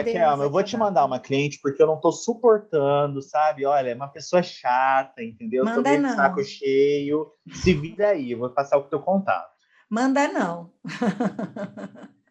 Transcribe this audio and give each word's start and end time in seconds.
Olha, 0.00 0.12
Kelma, 0.12 0.44
eu 0.44 0.50
vou 0.50 0.62
te 0.62 0.76
mandar 0.76 1.04
uma 1.04 1.20
cliente 1.20 1.58
porque 1.62 1.82
eu 1.82 1.86
não 1.86 2.00
tô 2.00 2.10
suportando, 2.12 3.20
sabe? 3.22 3.64
Olha, 3.64 3.90
é 3.90 3.94
uma 3.94 4.08
pessoa 4.08 4.42
chata, 4.42 5.22
entendeu? 5.22 5.64
Manda 5.64 5.82
tô 5.82 5.88
meio 5.88 6.02
não. 6.02 6.16
saco 6.16 6.42
cheio. 6.44 7.30
Se 7.52 7.74
vira 7.74 8.10
aí, 8.10 8.32
eu 8.32 8.38
vou 8.38 8.50
passar 8.50 8.78
o 8.78 8.84
teu 8.84 9.00
contato. 9.00 9.50
Manda 9.88 10.28
não. 10.28 10.70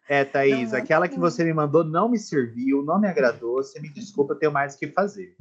É, 0.08 0.24
Thaís, 0.24 0.72
Não, 0.72 0.78
aquela 0.80 1.06
não. 1.06 1.14
que 1.14 1.20
você 1.20 1.44
me 1.44 1.52
mandou 1.52 1.84
não 1.84 2.08
me 2.08 2.18
serviu, 2.18 2.82
não 2.82 2.98
me 3.00 3.06
agradou. 3.06 3.62
Você 3.62 3.78
me 3.78 3.88
desculpa, 3.88 4.32
eu 4.32 4.38
tenho 4.40 4.50
mais 4.50 4.74
o 4.74 4.78
que 4.80 4.88
fazer. 4.88 5.36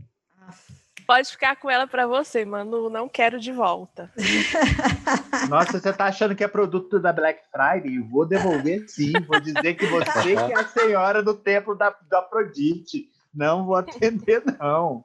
Pode 1.10 1.32
ficar 1.32 1.56
com 1.56 1.68
ela 1.72 1.88
para 1.88 2.06
você, 2.06 2.46
mano. 2.46 2.88
Não 2.88 3.10
quero 3.10 3.40
de 3.40 3.52
volta. 3.52 4.12
Nossa, 5.50 5.80
você 5.80 5.92
tá 5.92 6.06
achando 6.06 6.36
que 6.36 6.44
é 6.44 6.48
produto 6.48 7.00
da 7.00 7.12
Black 7.12 7.42
Friday? 7.52 7.98
Vou 7.98 8.28
devolver 8.28 8.88
sim. 8.88 9.14
Vou 9.28 9.40
dizer 9.40 9.74
que 9.74 9.88
você 9.88 10.36
que 10.36 10.54
é 10.54 10.56
a 10.56 10.68
senhora 10.68 11.24
do 11.24 11.34
templo 11.34 11.74
da, 11.74 11.96
da 12.08 12.20
Afrodite. 12.20 13.10
Não 13.34 13.66
vou 13.66 13.76
atender, 13.76 14.44
não. 14.60 15.04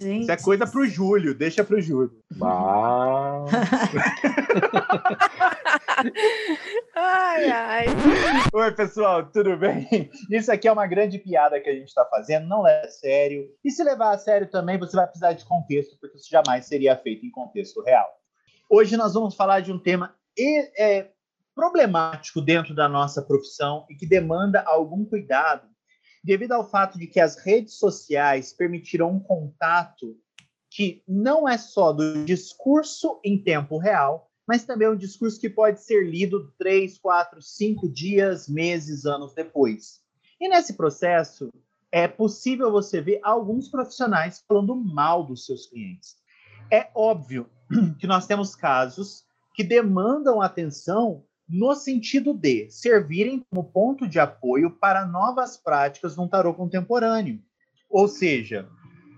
Gente, 0.00 0.22
Isso 0.22 0.30
é 0.30 0.36
coisa 0.36 0.64
pro 0.64 0.86
Júlio, 0.86 1.34
deixa 1.34 1.64
pro 1.64 1.80
Júlio. 1.80 2.12
Bah. 2.36 3.44
Ai, 6.94 7.50
ai. 7.50 7.86
Oi, 8.54 8.72
pessoal, 8.72 9.26
tudo 9.30 9.56
bem? 9.56 10.08
Isso 10.30 10.52
aqui 10.52 10.68
é 10.68 10.72
uma 10.72 10.86
grande 10.86 11.18
piada 11.18 11.60
que 11.60 11.68
a 11.68 11.74
gente 11.74 11.88
está 11.88 12.04
fazendo, 12.04 12.46
não 12.46 12.64
a 12.64 12.88
sério. 12.88 13.48
E 13.64 13.70
se 13.72 13.82
levar 13.82 14.14
a 14.14 14.18
sério 14.18 14.48
também, 14.48 14.78
você 14.78 14.96
vai 14.96 15.06
precisar 15.06 15.32
de 15.32 15.44
contexto, 15.44 15.96
porque 16.00 16.16
isso 16.16 16.28
jamais 16.30 16.66
seria 16.66 16.96
feito 16.96 17.26
em 17.26 17.30
contexto 17.30 17.82
real. 17.82 18.08
Hoje 18.70 18.96
nós 18.96 19.14
vamos 19.14 19.34
falar 19.34 19.60
de 19.60 19.72
um 19.72 19.78
tema 19.80 20.14
e- 20.38 20.70
é, 20.80 21.10
problemático 21.54 22.40
dentro 22.40 22.72
da 22.74 22.88
nossa 22.88 23.20
profissão 23.20 23.84
e 23.90 23.96
que 23.96 24.06
demanda 24.06 24.62
algum 24.64 25.04
cuidado, 25.04 25.66
devido 26.28 26.52
ao 26.52 26.68
fato 26.68 26.98
de 26.98 27.06
que 27.06 27.18
as 27.18 27.36
redes 27.36 27.78
sociais 27.78 28.52
permitiram 28.52 29.10
um 29.10 29.18
contato 29.18 30.14
que 30.70 31.02
não 31.08 31.48
é 31.48 31.56
só 31.56 31.90
do 31.90 32.22
discurso 32.26 33.18
em 33.24 33.42
tempo 33.42 33.78
real, 33.78 34.30
mas 34.46 34.66
também 34.66 34.90
um 34.90 34.96
discurso 34.96 35.40
que 35.40 35.48
pode 35.48 35.82
ser 35.82 36.06
lido 36.06 36.52
três, 36.58 36.98
quatro, 36.98 37.40
cinco 37.40 37.90
dias, 37.90 38.46
meses, 38.46 39.06
anos 39.06 39.32
depois. 39.32 40.02
E 40.38 40.50
nesse 40.50 40.74
processo, 40.74 41.50
é 41.90 42.06
possível 42.06 42.70
você 42.70 43.00
ver 43.00 43.20
alguns 43.22 43.70
profissionais 43.70 44.44
falando 44.46 44.76
mal 44.76 45.24
dos 45.24 45.46
seus 45.46 45.64
clientes. 45.64 46.14
É 46.70 46.90
óbvio 46.94 47.48
que 47.98 48.06
nós 48.06 48.26
temos 48.26 48.54
casos 48.54 49.24
que 49.54 49.64
demandam 49.64 50.42
atenção 50.42 51.24
no 51.48 51.74
sentido 51.74 52.34
de 52.34 52.70
servirem 52.70 53.42
como 53.48 53.70
ponto 53.70 54.06
de 54.06 54.20
apoio 54.20 54.70
para 54.70 55.06
novas 55.06 55.56
práticas 55.56 56.16
no 56.16 56.28
tarô 56.28 56.52
contemporâneo. 56.52 57.40
Ou 57.88 58.06
seja, 58.06 58.68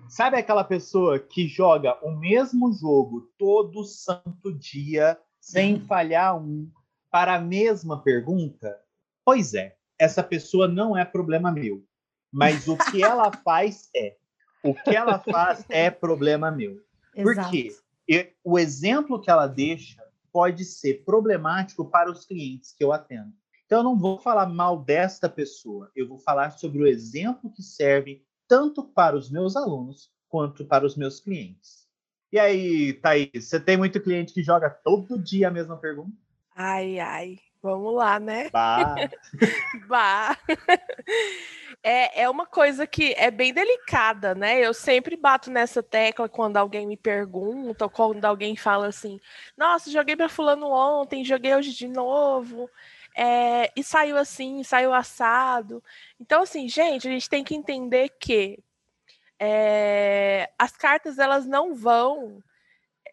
sabe 0.08 0.36
aquela 0.36 0.62
pessoa 0.62 1.18
que 1.18 1.48
joga 1.48 1.98
o 2.02 2.12
mesmo 2.12 2.72
jogo 2.72 3.28
todo 3.36 3.84
santo 3.84 4.52
dia, 4.52 5.18
sem 5.40 5.80
falhar 5.80 6.38
um, 6.38 6.70
para 7.10 7.34
a 7.34 7.40
mesma 7.40 8.00
pergunta? 8.00 8.78
Pois 9.24 9.54
é, 9.54 9.74
essa 9.98 10.22
pessoa 10.22 10.68
não 10.68 10.96
é 10.96 11.04
problema 11.04 11.50
meu. 11.50 11.84
Mas 12.32 12.68
o 12.68 12.76
que 12.76 13.02
ela 13.02 13.32
faz 13.42 13.90
é. 13.94 14.16
O 14.62 14.74
que 14.74 14.94
ela 14.94 15.18
faz 15.18 15.64
é 15.68 15.90
problema 15.90 16.50
meu. 16.50 16.78
Por 17.14 17.32
exato. 17.32 17.50
quê? 17.50 17.74
E 18.08 18.32
o 18.44 18.58
exemplo 18.58 19.20
que 19.20 19.30
ela 19.30 19.46
deixa 19.46 20.00
pode 20.32 20.64
ser 20.64 21.04
problemático 21.04 21.84
para 21.84 22.10
os 22.10 22.24
clientes 22.24 22.72
que 22.72 22.84
eu 22.84 22.92
atendo. 22.92 23.32
Então, 23.66 23.78
eu 23.78 23.84
não 23.84 23.98
vou 23.98 24.18
falar 24.18 24.46
mal 24.46 24.82
desta 24.82 25.28
pessoa, 25.28 25.90
eu 25.94 26.08
vou 26.08 26.18
falar 26.18 26.50
sobre 26.50 26.82
o 26.82 26.86
exemplo 26.86 27.52
que 27.52 27.62
serve 27.62 28.24
tanto 28.48 28.82
para 28.82 29.16
os 29.16 29.30
meus 29.30 29.54
alunos 29.54 30.10
quanto 30.28 30.64
para 30.64 30.84
os 30.84 30.96
meus 30.96 31.20
clientes. 31.20 31.88
E 32.32 32.38
aí, 32.38 32.92
Thaís, 32.94 33.30
você 33.44 33.60
tem 33.60 33.76
muito 33.76 34.00
cliente 34.00 34.32
que 34.32 34.42
joga 34.42 34.70
todo 34.70 35.18
dia 35.18 35.48
a 35.48 35.50
mesma 35.50 35.76
pergunta? 35.76 36.16
Ai, 36.54 36.98
ai. 36.98 37.38
Vamos 37.62 37.94
lá, 37.94 38.18
né? 38.18 38.48
Bah, 38.50 38.94
Bah. 39.86 40.36
É, 41.82 42.22
é 42.22 42.30
uma 42.30 42.46
coisa 42.46 42.86
que 42.86 43.14
é 43.16 43.30
bem 43.30 43.52
delicada, 43.52 44.34
né? 44.34 44.58
Eu 44.60 44.74
sempre 44.74 45.16
bato 45.16 45.50
nessa 45.50 45.82
tecla 45.82 46.28
quando 46.28 46.56
alguém 46.56 46.86
me 46.86 46.96
pergunta, 46.96 47.84
ou 47.84 47.90
quando 47.90 48.24
alguém 48.24 48.56
fala 48.56 48.86
assim: 48.88 49.20
Nossa, 49.56 49.90
joguei 49.90 50.16
para 50.16 50.28
Fulano 50.28 50.70
ontem, 50.70 51.24
joguei 51.24 51.54
hoje 51.54 51.72
de 51.72 51.88
novo, 51.88 52.68
é, 53.16 53.70
e 53.76 53.82
saiu 53.82 54.16
assim, 54.16 54.62
saiu 54.62 54.92
assado. 54.92 55.82
Então, 56.18 56.42
assim, 56.42 56.68
gente, 56.68 57.08
a 57.08 57.10
gente 57.10 57.28
tem 57.28 57.42
que 57.44 57.54
entender 57.54 58.10
que 58.20 58.58
é, 59.38 60.50
as 60.58 60.76
cartas 60.76 61.18
elas 61.18 61.46
não 61.46 61.74
vão 61.74 62.42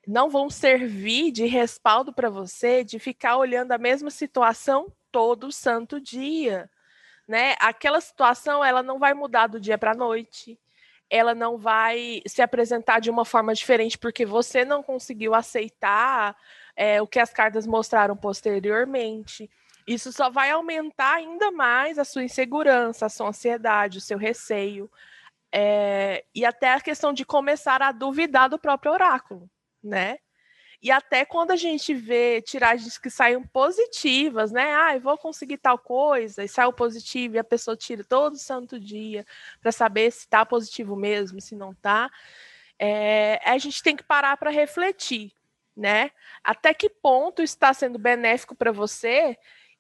não 0.07 0.29
vão 0.29 0.50
servir 0.50 1.31
de 1.31 1.45
respaldo 1.45 2.13
para 2.13 2.29
você 2.29 2.81
de 2.84 2.97
ficar 2.97 3.35
olhando 3.35 3.73
a 3.73 3.78
mesma 3.78 4.09
situação 4.09 4.91
todo 5.12 5.51
santo 5.51 6.00
dia, 6.00 6.69
né? 7.28 7.56
Aquela 7.59 8.00
situação 8.00 8.63
ela 8.63 8.81
não 8.81 8.97
vai 9.00 9.13
mudar 9.13 9.47
do 9.47 9.59
dia 9.59 9.78
para 9.78 9.91
a 9.91 9.95
noite, 9.95 10.57
ela 11.09 11.35
não 11.35 11.57
vai 11.57 12.22
se 12.25 12.41
apresentar 12.41 13.00
de 13.01 13.09
uma 13.09 13.25
forma 13.25 13.53
diferente 13.53 13.97
porque 13.97 14.25
você 14.25 14.63
não 14.63 14.81
conseguiu 14.81 15.35
aceitar 15.35 16.38
é, 16.75 17.01
o 17.01 17.07
que 17.07 17.19
as 17.19 17.34
cartas 17.34 17.68
mostraram 17.68 18.16
posteriormente. 18.16 19.50
Isso 19.85 20.12
só 20.13 20.29
vai 20.29 20.51
aumentar 20.51 21.16
ainda 21.16 21.51
mais 21.51 22.00
a 22.00 22.06
sua 22.06 22.24
insegurança, 22.24 23.06
a 23.06 23.09
sua 23.09 23.29
ansiedade, 23.29 23.97
o 23.97 24.01
seu 24.01 24.18
receio, 24.18 24.89
é, 25.51 26.25
e 26.35 26.45
até 26.45 26.74
a 26.74 26.81
questão 26.81 27.13
de 27.13 27.25
começar 27.25 27.81
a 27.81 27.91
duvidar 27.91 28.50
do 28.50 28.59
próprio 28.59 28.91
oráculo, 28.91 29.50
né? 29.83 30.17
E 30.81 30.91
até 30.91 31.25
quando 31.25 31.51
a 31.51 31.55
gente 31.55 31.93
vê 31.93 32.41
tiragens 32.41 32.97
que 32.97 33.09
saem 33.09 33.41
positivas, 33.43 34.51
né? 34.51 34.75
Ah, 34.75 34.95
eu 34.95 35.01
vou 35.01 35.17
conseguir 35.17 35.57
tal 35.57 35.77
coisa, 35.77 36.43
e 36.43 36.47
saiu 36.47 36.71
positivo, 36.71 37.35
e 37.35 37.39
a 37.39 37.43
pessoa 37.43 37.75
tira 37.75 38.03
todo 38.03 38.38
santo 38.38 38.79
dia 38.79 39.25
para 39.59 39.71
saber 39.71 40.11
se 40.11 40.19
está 40.19 40.45
positivo 40.45 40.95
mesmo, 40.95 41.41
se 41.41 41.55
não 41.55 41.71
está. 41.71 42.09
É, 42.79 43.39
a 43.43 43.57
gente 43.57 43.81
tem 43.81 43.95
que 43.95 44.03
parar 44.03 44.38
para 44.38 44.51
refletir, 44.51 45.33
né? 45.75 46.11
Até 46.44 46.73
que 46.73 46.89
ponto 46.89 47.41
está 47.41 47.73
sendo 47.73 47.97
benéfico 47.97 48.55
para 48.55 48.71
você 48.71 49.35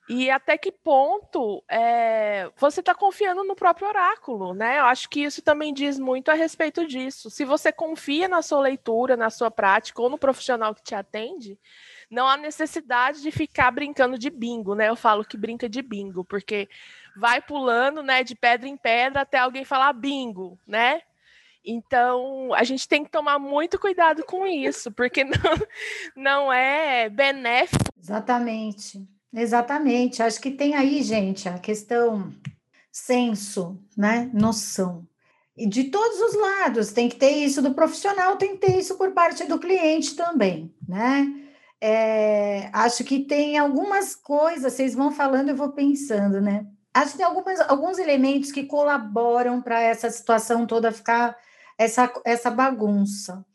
e 0.09 0.31
até 0.31 0.57
que 0.57 0.71
ponto 0.71 1.61
é, 1.69 2.49
você 2.57 2.79
está 2.79 2.95
confiando 2.95 3.43
no 3.43 3.55
próprio 3.55 3.87
oráculo, 3.87 4.53
né? 4.53 4.79
Eu 4.79 4.85
acho 4.85 5.09
que 5.09 5.21
isso 5.21 5.41
também 5.41 5.73
diz 5.73 5.99
muito 5.99 6.29
a 6.29 6.33
respeito 6.33 6.87
disso. 6.87 7.29
Se 7.29 7.43
você 7.43 7.71
confia 7.73 8.27
na 8.27 8.41
sua 8.41 8.61
leitura, 8.61 9.17
na 9.17 9.29
sua 9.29 9.51
prática 9.51 10.01
ou 10.01 10.09
no 10.09 10.17
profissional 10.17 10.73
que 10.73 10.81
te 10.81 10.95
atende, 10.95 11.59
não 12.09 12.25
há 12.25 12.37
necessidade 12.37 13.21
de 13.21 13.31
ficar 13.31 13.69
brincando 13.71 14.17
de 14.17 14.29
bingo, 14.29 14.75
né? 14.75 14.87
Eu 14.87 14.95
falo 14.95 15.25
que 15.25 15.35
brinca 15.35 15.67
de 15.67 15.81
bingo, 15.81 16.23
porque 16.23 16.69
vai 17.17 17.41
pulando, 17.41 18.01
né, 18.01 18.23
de 18.23 18.35
pedra 18.35 18.67
em 18.67 18.77
pedra 18.77 19.21
até 19.21 19.39
alguém 19.39 19.65
falar 19.65 19.91
bingo, 19.91 20.57
né? 20.65 21.01
Então, 21.65 22.53
a 22.53 22.63
gente 22.63 22.87
tem 22.87 23.03
que 23.03 23.11
tomar 23.11 23.37
muito 23.39 23.77
cuidado 23.77 24.23
com 24.23 24.47
isso, 24.47 24.89
porque 24.89 25.25
não, 25.25 25.35
não 26.15 26.53
é 26.53 27.09
benéfico 27.09 27.87
Exatamente. 27.99 29.05
Exatamente. 29.37 30.23
Acho 30.23 30.41
que 30.41 30.49
tem 30.49 30.73
aí, 30.73 31.03
gente, 31.03 31.47
a 31.47 31.59
questão 31.59 32.33
senso, 32.91 33.79
né? 33.95 34.31
Noção. 34.33 35.07
E 35.55 35.67
de 35.67 35.85
todos 35.85 36.19
os 36.19 36.35
lados, 36.35 36.91
tem 36.91 37.07
que 37.07 37.15
ter 37.15 37.31
isso 37.31 37.61
do 37.61 37.73
profissional, 37.73 38.37
tem 38.37 38.57
que 38.57 38.67
ter 38.67 38.77
isso 38.79 38.97
por 38.97 39.11
parte 39.11 39.43
do 39.45 39.59
cliente 39.59 40.15
também, 40.15 40.73
né? 40.87 41.27
É, 41.79 42.69
acho 42.73 43.03
que 43.03 43.19
tem 43.19 43.57
algumas 43.57 44.15
coisas, 44.15 44.73
vocês 44.73 44.95
vão 44.95 45.11
falando, 45.11 45.49
eu 45.49 45.55
vou 45.55 45.71
pensando, 45.71 46.41
né? 46.41 46.65
Acho 46.91 47.11
que 47.11 47.17
tem 47.17 47.25
algumas, 47.25 47.59
alguns 47.61 47.99
elementos 47.99 48.51
que 48.51 48.63
colaboram 48.63 49.61
para 49.61 49.79
essa 49.79 50.09
situação 50.09 50.65
toda 50.65 50.91
ficar 50.91 51.37
essa, 51.77 52.11
essa 52.25 52.49
bagunça. 52.49 53.45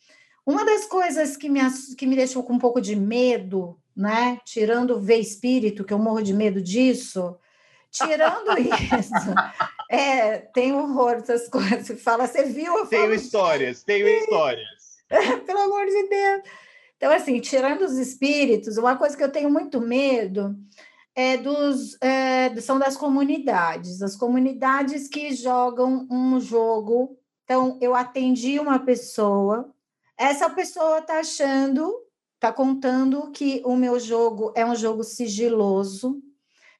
Uma 0.46 0.64
das 0.64 0.86
coisas 0.86 1.36
que 1.36 1.48
me, 1.48 1.60
que 1.96 2.06
me 2.06 2.14
deixou 2.14 2.44
com 2.44 2.52
um 2.52 2.58
pouco 2.58 2.80
de 2.80 2.94
medo, 2.94 3.76
né? 3.96 4.38
Tirando 4.44 4.96
o 4.96 5.00
ver 5.00 5.18
espírito, 5.18 5.84
que 5.84 5.92
eu 5.92 5.98
morro 5.98 6.22
de 6.22 6.32
medo 6.32 6.60
disso, 6.60 7.36
tirando 7.90 8.56
isso, 8.58 9.34
é, 9.90 10.38
tem 10.38 10.72
horror 10.72 11.16
essas 11.16 11.48
coisas. 11.48 12.02
Fala, 12.02 12.26
você 12.26 12.44
viu? 12.44 12.78
Eu 12.78 12.86
tenho 12.86 13.02
falo, 13.02 13.14
histórias, 13.14 13.82
tenho 13.82 14.08
histórias. 14.08 14.66
Pelo 15.46 15.60
amor 15.60 15.86
de 15.86 16.08
Deus. 16.08 16.42
Então, 16.96 17.12
assim, 17.12 17.40
tirando 17.40 17.82
os 17.82 17.98
espíritos, 17.98 18.76
uma 18.76 18.96
coisa 18.96 19.16
que 19.16 19.22
eu 19.24 19.32
tenho 19.32 19.50
muito 19.50 19.80
medo 19.80 20.56
é 21.14 21.36
dos 21.36 22.00
é, 22.00 22.58
são 22.60 22.78
das 22.78 22.96
comunidades, 22.96 24.00
as 24.00 24.16
comunidades 24.16 25.08
que 25.08 25.34
jogam 25.34 26.06
um 26.10 26.40
jogo. 26.40 27.18
Então, 27.44 27.76
eu 27.82 27.94
atendi 27.94 28.58
uma 28.58 28.78
pessoa, 28.78 29.74
essa 30.16 30.48
pessoa 30.48 30.98
está 30.98 31.18
achando, 31.18 31.92
está 32.42 32.52
contando 32.52 33.30
que 33.30 33.62
o 33.64 33.76
meu 33.76 34.00
jogo 34.00 34.52
é 34.56 34.66
um 34.66 34.74
jogo 34.74 35.04
sigiloso. 35.04 36.20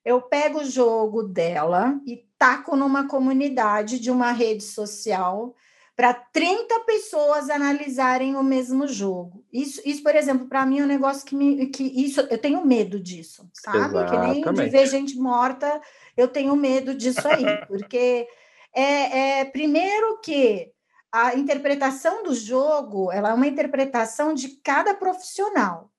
Eu 0.05 0.21
pego 0.21 0.59
o 0.59 0.65
jogo 0.65 1.23
dela 1.23 2.01
e 2.05 2.27
taco 2.37 2.75
numa 2.75 3.07
comunidade 3.07 4.01
de 4.01 4.11
uma 4.11 4.33
rede 4.33 4.65
social 4.65 5.55
para 5.95 6.13
30 6.13 6.81
pessoas 6.81 7.49
analisarem 7.49 8.35
o 8.35 8.43
mesmo 8.43 8.89
jogo. 8.89 9.45
Isso, 9.53 9.81
isso 9.85 10.03
por 10.03 10.17
exemplo, 10.17 10.49
para 10.49 10.67
mim 10.67 10.81
é 10.81 10.83
um 10.83 10.89
negócio 10.89 11.25
que 11.25 11.37
me 11.37 11.69
que 11.69 11.85
isso 11.85 12.23
eu 12.23 12.39
tenho 12.39 12.67
medo 12.67 12.99
disso, 12.99 13.49
sabe? 13.53 13.79
Exatamente. 13.79 14.43
Que 14.43 14.51
nem 14.51 14.65
de 14.65 14.69
ver 14.69 14.87
gente 14.89 15.17
morta, 15.17 15.81
eu 16.17 16.27
tenho 16.27 16.57
medo 16.57 16.93
disso 16.93 17.29
aí, 17.29 17.45
porque 17.69 18.27
é, 18.75 19.41
é 19.41 19.45
primeiro 19.45 20.19
que 20.21 20.72
a 21.13 21.35
interpretação 21.35 22.25
do 22.25 22.35
jogo, 22.35 23.13
ela 23.13 23.31
é 23.31 23.35
uma 23.35 23.47
interpretação 23.47 24.35
de 24.35 24.49
cada 24.63 24.95
profissional. 24.95 25.93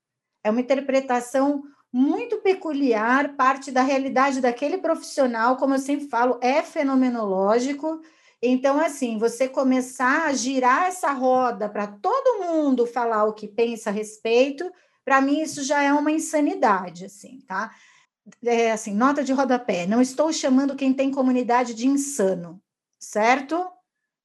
É 0.44 0.50
uma 0.50 0.62
interpretação 0.62 1.64
muito 1.92 2.38
peculiar, 2.38 3.36
parte 3.36 3.72
da 3.72 3.84
realidade 3.84 4.42
daquele 4.42 4.80
profissional, 4.80 5.58
como 5.58 5.76
eu 5.76 5.80
sempre 5.80 6.08
falo, 6.08 6.40
é 6.42 6.64
fenomenológico 6.64 8.02
então, 8.46 8.78
assim, 8.78 9.18
você 9.18 9.48
começar 9.48 10.26
a 10.26 10.34
girar 10.34 10.88
essa 10.88 11.14
roda 11.14 11.70
para 11.70 11.88
todo 11.88 12.44
mundo 12.44 12.86
falar 12.86 13.24
o 13.24 13.32
que 13.32 13.48
pensa 13.48 13.90
a 13.90 13.94
respeito, 13.94 14.70
para 15.06 15.22
mim 15.22 15.42
isso 15.42 15.64
já 15.64 15.82
é 15.82 15.94
uma 15.94 16.12
insanidade, 16.12 17.06
assim, 17.06 17.40
tá? 17.48 17.74
É, 18.44 18.74
assim, 18.74 18.94
nota 18.94 19.24
de 19.24 19.32
rodapé. 19.32 19.88
Não 19.88 20.02
estou 20.02 20.34
chamando 20.34 20.76
quem 20.76 20.94
tem 20.94 21.10
comunidade 21.10 21.74
de 21.74 21.88
insano, 21.88 22.62
certo? 23.00 23.66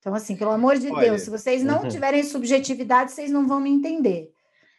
Então, 0.08 0.16
assim, 0.16 0.37
pelo 0.37 0.50
amor 0.50 0.78
de 0.78 0.90
Olha, 0.90 1.10
Deus, 1.10 1.22
se 1.22 1.31
vocês 1.31 1.62
não 1.62 1.82
uhum. 1.82 1.88
tiverem 1.88 2.22
subjetividade, 2.22 3.12
vocês 3.12 3.31
não 3.31 3.46
vão 3.46 3.60
me 3.60 3.70
entender. 3.70 4.31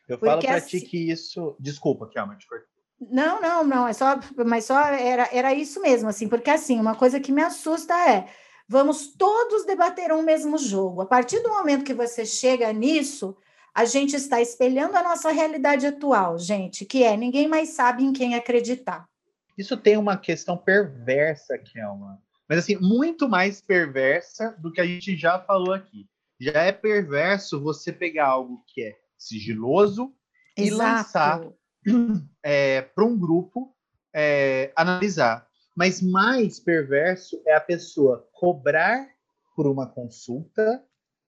Eu 0.08 0.18
Porque, 0.18 0.26
falo 0.26 0.42
para 0.42 0.56
assim... 0.56 0.80
ti 0.80 0.86
que 0.86 1.12
isso. 1.12 1.56
Desculpa, 1.60 2.08
Kiama, 2.08 2.36
te 2.36 2.48
cortei. 2.48 2.68
Não, 3.10 3.40
não, 3.40 3.64
não, 3.64 3.88
é 3.88 3.94
só, 3.94 4.20
mas 4.46 4.66
só 4.66 4.78
era, 4.88 5.30
era 5.32 5.54
isso 5.54 5.82
mesmo, 5.82 6.10
assim, 6.10 6.28
porque 6.28 6.50
assim, 6.50 6.78
uma 6.78 6.96
coisa 6.96 7.18
que 7.18 7.32
me 7.32 7.42
assusta 7.42 7.94
é 7.94 8.26
Vamos 8.72 9.08
todos 9.08 9.66
debater 9.66 10.12
um 10.12 10.22
mesmo 10.22 10.56
jogo. 10.56 11.02
A 11.02 11.06
partir 11.08 11.40
do 11.40 11.50
momento 11.50 11.84
que 11.84 11.94
você 11.94 12.24
chega 12.24 12.72
nisso, 12.72 13.36
a 13.74 13.84
gente 13.84 14.16
está 14.16 14.40
espelhando 14.40 14.96
a 14.96 15.02
nossa 15.02 15.32
realidade 15.32 15.88
atual, 15.88 16.38
gente, 16.38 16.86
que 16.86 17.04
é 17.04 17.18
ninguém 17.18 17.48
mais 17.48 17.70
sabe 17.70 18.04
em 18.04 18.14
quem 18.14 18.36
acreditar. 18.36 19.10
Isso 19.58 19.76
tem 19.76 19.98
uma 19.98 20.16
questão 20.16 20.56
perversa, 20.56 21.58
Kelma. 21.58 22.22
Mas 22.50 22.60
assim, 22.60 22.76
muito 22.78 23.30
mais 23.30 23.62
perversa 23.62 24.56
do 24.60 24.72
que 24.72 24.82
a 24.82 24.86
gente 24.86 25.16
já 25.16 25.40
falou 25.40 25.72
aqui. 25.72 26.10
Já 26.42 26.64
é 26.64 26.72
perverso 26.72 27.62
você 27.62 27.94
pegar 27.94 28.28
algo 28.28 28.64
que 28.68 28.82
é 28.82 28.98
sigiloso 29.18 30.12
Exato. 30.58 30.58
e 30.58 30.72
lançar 30.72 31.42
é, 32.44 32.82
para 32.82 33.06
um 33.06 33.16
grupo 33.16 33.76
é, 34.14 34.72
analisar. 34.76 35.48
Mas 35.78 36.02
mais 36.02 36.60
perverso 36.60 37.40
é 37.46 37.54
a 37.54 37.62
pessoa 37.62 38.28
cobrar 38.34 39.08
por 39.56 39.68
uma 39.68 39.88
consulta, 39.88 40.84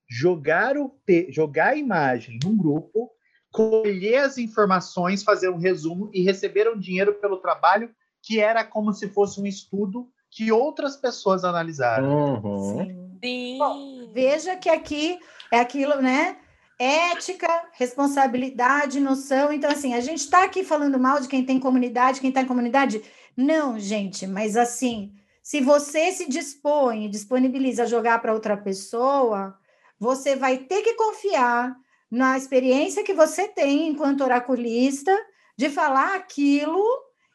jogar, 0.09 0.75
o 0.75 0.99
jogar 1.29 1.69
a 1.69 1.75
imagem 1.75 2.39
num 2.43 2.57
grupo, 2.57 3.11
colher 3.51 4.23
as 4.23 4.37
informações, 4.37 5.23
fazer 5.23 5.49
um 5.49 5.57
resumo 5.57 6.09
e 6.13 6.23
receber 6.23 6.67
um 6.69 6.79
dinheiro 6.79 7.13
pelo 7.15 7.37
trabalho 7.37 7.93
que 8.23 8.39
era 8.39 8.63
como 8.63 8.93
se 8.93 9.09
fosse 9.09 9.39
um 9.39 9.45
estudo 9.45 10.11
que 10.31 10.51
outras 10.51 10.95
pessoas 10.95 11.43
analisaram. 11.43 12.41
Uhum. 12.41 13.17
Sim. 13.21 13.57
Bom, 13.59 14.09
veja 14.13 14.55
que 14.55 14.69
aqui 14.69 15.19
é 15.51 15.59
aquilo, 15.59 16.01
né? 16.01 16.37
Ética, 16.79 17.65
responsabilidade, 17.73 18.99
noção. 18.99 19.53
Então, 19.53 19.69
assim, 19.69 19.93
a 19.93 19.99
gente 19.99 20.19
está 20.19 20.45
aqui 20.45 20.63
falando 20.63 20.97
mal 20.97 21.19
de 21.19 21.27
quem 21.27 21.45
tem 21.45 21.59
comunidade, 21.59 22.21
quem 22.21 22.29
está 22.29 22.41
em 22.41 22.47
comunidade. 22.47 23.03
Não, 23.35 23.77
gente, 23.77 24.25
mas 24.25 24.57
assim, 24.57 25.13
se 25.43 25.61
você 25.61 26.11
se 26.11 26.27
dispõe, 26.27 27.09
disponibiliza 27.09 27.83
a 27.83 27.87
jogar 27.87 28.19
para 28.19 28.33
outra 28.33 28.57
pessoa, 28.57 29.55
você 29.99 30.35
vai 30.35 30.57
ter 30.57 30.81
que 30.81 30.95
confiar 30.95 31.75
na 32.09 32.37
experiência 32.37 33.03
que 33.03 33.13
você 33.13 33.47
tem 33.47 33.89
enquanto 33.89 34.23
oraculista 34.23 35.15
de 35.55 35.69
falar 35.69 36.15
aquilo 36.15 36.83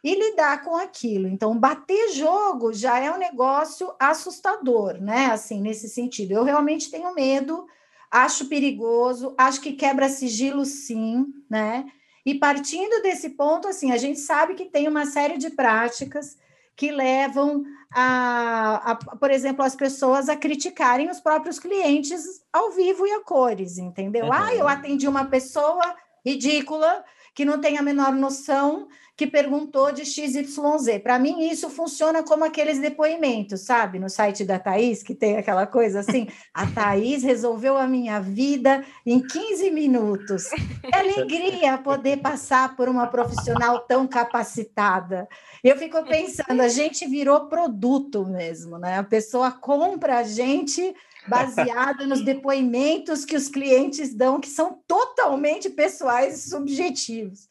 e 0.06 0.14
lidar 0.14 0.62
com 0.62 0.76
aquilo. 0.76 1.26
Então, 1.26 1.58
bater 1.58 2.12
jogo 2.12 2.73
já 2.73 3.00
é 3.00 3.11
um 3.11 3.19
negócio 3.19 3.93
assustador, 3.99 5.00
né? 5.00 5.26
Assim, 5.32 5.61
nesse 5.61 5.88
sentido. 5.88 6.31
Eu 6.31 6.44
realmente 6.44 6.93
tenho 6.93 7.12
medo, 7.12 7.67
acho 8.08 8.49
perigoso, 8.49 9.35
acho 9.37 9.61
que 9.61 9.73
quebra 9.73 10.08
sigilo 10.08 10.64
sim, 10.64 11.26
né? 11.50 11.87
E 12.25 12.37
partindo 12.37 13.03
desse 13.03 13.31
ponto, 13.31 13.67
assim, 13.67 13.91
a 13.91 13.97
gente 13.97 14.20
sabe 14.20 14.55
que 14.55 14.67
tem 14.67 14.87
uma 14.87 15.06
série 15.06 15.38
de 15.38 15.50
práticas 15.50 16.37
que 16.76 16.93
levam 16.93 17.64
a, 17.93 18.93
a, 18.93 18.94
por 18.94 19.32
exemplo, 19.32 19.64
as 19.64 19.75
pessoas 19.75 20.29
a 20.29 20.37
criticarem 20.37 21.11
os 21.11 21.19
próprios 21.19 21.59
clientes 21.59 22.44
ao 22.52 22.70
vivo 22.70 23.09
e 23.09 23.11
a 23.11 23.25
cores, 23.25 23.76
entendeu? 23.76 24.26
Uhum. 24.26 24.32
Ah, 24.32 24.55
eu 24.55 24.69
atendi 24.69 25.09
uma 25.09 25.25
pessoa 25.25 25.97
ridícula 26.25 27.05
que 27.37 27.44
não 27.44 27.61
tem 27.61 27.77
a 27.77 27.83
menor 27.83 28.15
noção 28.15 28.88
que 29.15 29.27
perguntou 29.27 29.93
de 29.93 30.06
XYZ. 30.06 31.00
Para 31.03 31.19
mim, 31.19 31.49
isso 31.50 31.69
funciona 31.69 32.23
como 32.23 32.44
aqueles 32.44 32.79
depoimentos, 32.79 33.61
sabe? 33.61 33.99
No 33.99 34.09
site 34.09 34.43
da 34.43 34.59
Thaís, 34.59 35.03
que 35.03 35.15
tem 35.15 35.37
aquela 35.37 35.67
coisa 35.67 36.00
assim: 36.00 36.29
a 36.53 36.67
Thaís 36.67 37.23
resolveu 37.23 37.77
a 37.77 37.87
minha 37.87 38.21
vida 38.21 38.83
em 39.05 39.21
15 39.21 39.71
minutos. 39.71 40.49
Que 40.49 40.97
alegria 40.97 41.77
poder 41.77 42.19
passar 42.19 42.75
por 42.75 42.88
uma 42.88 43.06
profissional 43.06 43.81
tão 43.81 44.06
capacitada. 44.06 45.29
Eu 45.62 45.77
fico 45.77 46.03
pensando, 46.05 46.62
a 46.62 46.69
gente 46.69 47.06
virou 47.06 47.49
produto 47.49 48.25
mesmo, 48.25 48.79
né? 48.79 48.99
A 48.99 49.05
pessoa 49.05 49.50
compra 49.50 50.19
a 50.19 50.23
gente 50.23 50.95
baseado 51.28 52.06
nos 52.06 52.23
depoimentos 52.23 53.25
que 53.25 53.37
os 53.37 53.49
clientes 53.49 54.14
dão, 54.14 54.40
que 54.40 54.49
são 54.49 54.83
totalmente 54.87 55.71
pessoais 55.71 56.38
e 56.38 56.50
subjetivos. 56.50 57.49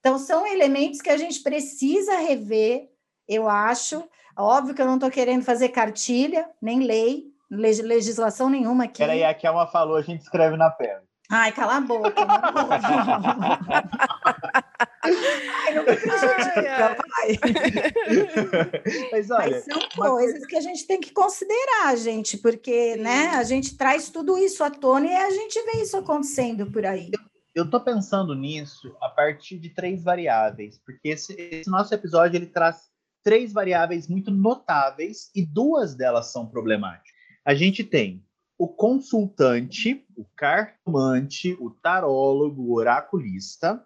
Então, 0.00 0.18
são 0.18 0.46
elementos 0.46 1.00
que 1.00 1.10
a 1.10 1.16
gente 1.16 1.42
precisa 1.42 2.16
rever, 2.18 2.88
eu 3.26 3.48
acho. 3.48 4.08
Óbvio 4.36 4.74
que 4.74 4.80
eu 4.80 4.86
não 4.86 4.94
estou 4.94 5.10
querendo 5.10 5.44
fazer 5.44 5.70
cartilha, 5.70 6.48
nem 6.62 6.80
lei, 6.80 7.24
legislação 7.50 8.48
nenhuma 8.48 8.84
aqui. 8.84 8.98
Peraí, 8.98 9.24
a 9.24 9.34
Kelma 9.34 9.66
falou, 9.66 9.96
a 9.96 10.02
gente 10.02 10.22
escreve 10.22 10.56
na 10.56 10.70
pedra. 10.70 11.07
Ai, 11.30 11.52
cala 11.52 11.76
a 11.76 11.80
boca. 11.80 12.14
Ai, 15.02 15.74
não 15.74 15.84
vai. 15.84 15.98
Mas, 19.12 19.30
olha, 19.30 19.50
Mas 19.50 19.64
são 19.64 19.88
coisas 19.94 20.46
que 20.46 20.56
a 20.56 20.60
gente 20.60 20.86
tem 20.86 20.98
que 20.98 21.12
considerar, 21.12 21.94
gente, 21.96 22.38
porque 22.38 22.96
né, 22.96 23.28
a 23.34 23.42
gente 23.42 23.76
traz 23.76 24.08
tudo 24.08 24.38
isso 24.38 24.64
à 24.64 24.70
tona 24.70 25.06
e 25.06 25.14
a 25.14 25.30
gente 25.30 25.60
vê 25.64 25.82
isso 25.82 25.98
acontecendo 25.98 26.70
por 26.70 26.86
aí. 26.86 27.10
Eu 27.54 27.64
estou 27.64 27.80
pensando 27.80 28.34
nisso 28.34 28.96
a 29.00 29.08
partir 29.10 29.58
de 29.58 29.68
três 29.68 30.02
variáveis, 30.02 30.78
porque 30.78 31.08
esse, 31.08 31.34
esse 31.34 31.68
nosso 31.68 31.92
episódio 31.92 32.36
ele 32.36 32.46
traz 32.46 32.88
três 33.22 33.52
variáveis 33.52 34.08
muito 34.08 34.30
notáveis 34.30 35.30
e 35.34 35.44
duas 35.44 35.94
delas 35.94 36.32
são 36.32 36.46
problemáticas. 36.46 37.12
A 37.44 37.54
gente 37.54 37.84
tem 37.84 38.24
o 38.58 38.66
consultante, 38.66 40.04
o 40.16 40.24
cartomante, 40.36 41.56
o 41.60 41.70
tarólogo, 41.70 42.62
o 42.62 42.74
oraculista. 42.74 43.82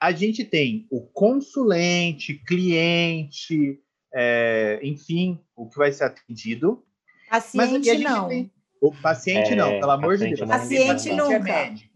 A 0.00 0.12
gente 0.12 0.44
tem 0.44 0.86
o 0.88 1.00
consulente, 1.00 2.34
cliente, 2.34 3.82
é, 4.14 4.78
enfim, 4.84 5.40
o 5.56 5.68
que 5.68 5.76
vai 5.76 5.90
ser 5.90 6.04
atendido. 6.04 6.84
Paciente 7.28 7.98
não. 7.98 8.28
Tem, 8.28 8.52
o 8.80 8.92
paciente 8.92 9.52
é, 9.52 9.56
não, 9.56 9.80
pelo 9.80 9.90
amor 9.90 10.16
de 10.16 10.28
Deus. 10.34 10.48
Paciente, 10.48 10.86
paciente 10.86 11.16
nunca. 11.16 11.34
É 11.34 11.38
médio. 11.40 11.88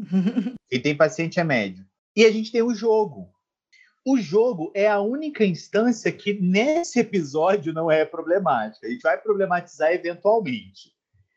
Quem 0.69 0.83
tem 0.83 0.97
paciente 0.97 1.39
é 1.39 1.45
médio. 1.45 1.87
E 2.17 2.25
a 2.25 2.33
gente 2.33 2.51
tem 2.51 2.63
o 2.63 2.75
jogo. 2.75 3.31
O 4.05 4.19
jogo 4.19 4.73
é 4.75 4.89
a 4.89 5.01
única 5.01 5.45
instância 5.45 6.11
que 6.11 6.35
nesse 6.35 6.99
episódio 6.99 7.73
não 7.73 7.89
é 7.89 8.05
problemática. 8.05 8.89
A 8.89 8.91
gente 8.91 9.03
vai 9.03 9.17
problematizar 9.17 9.93
eventualmente. 9.93 10.92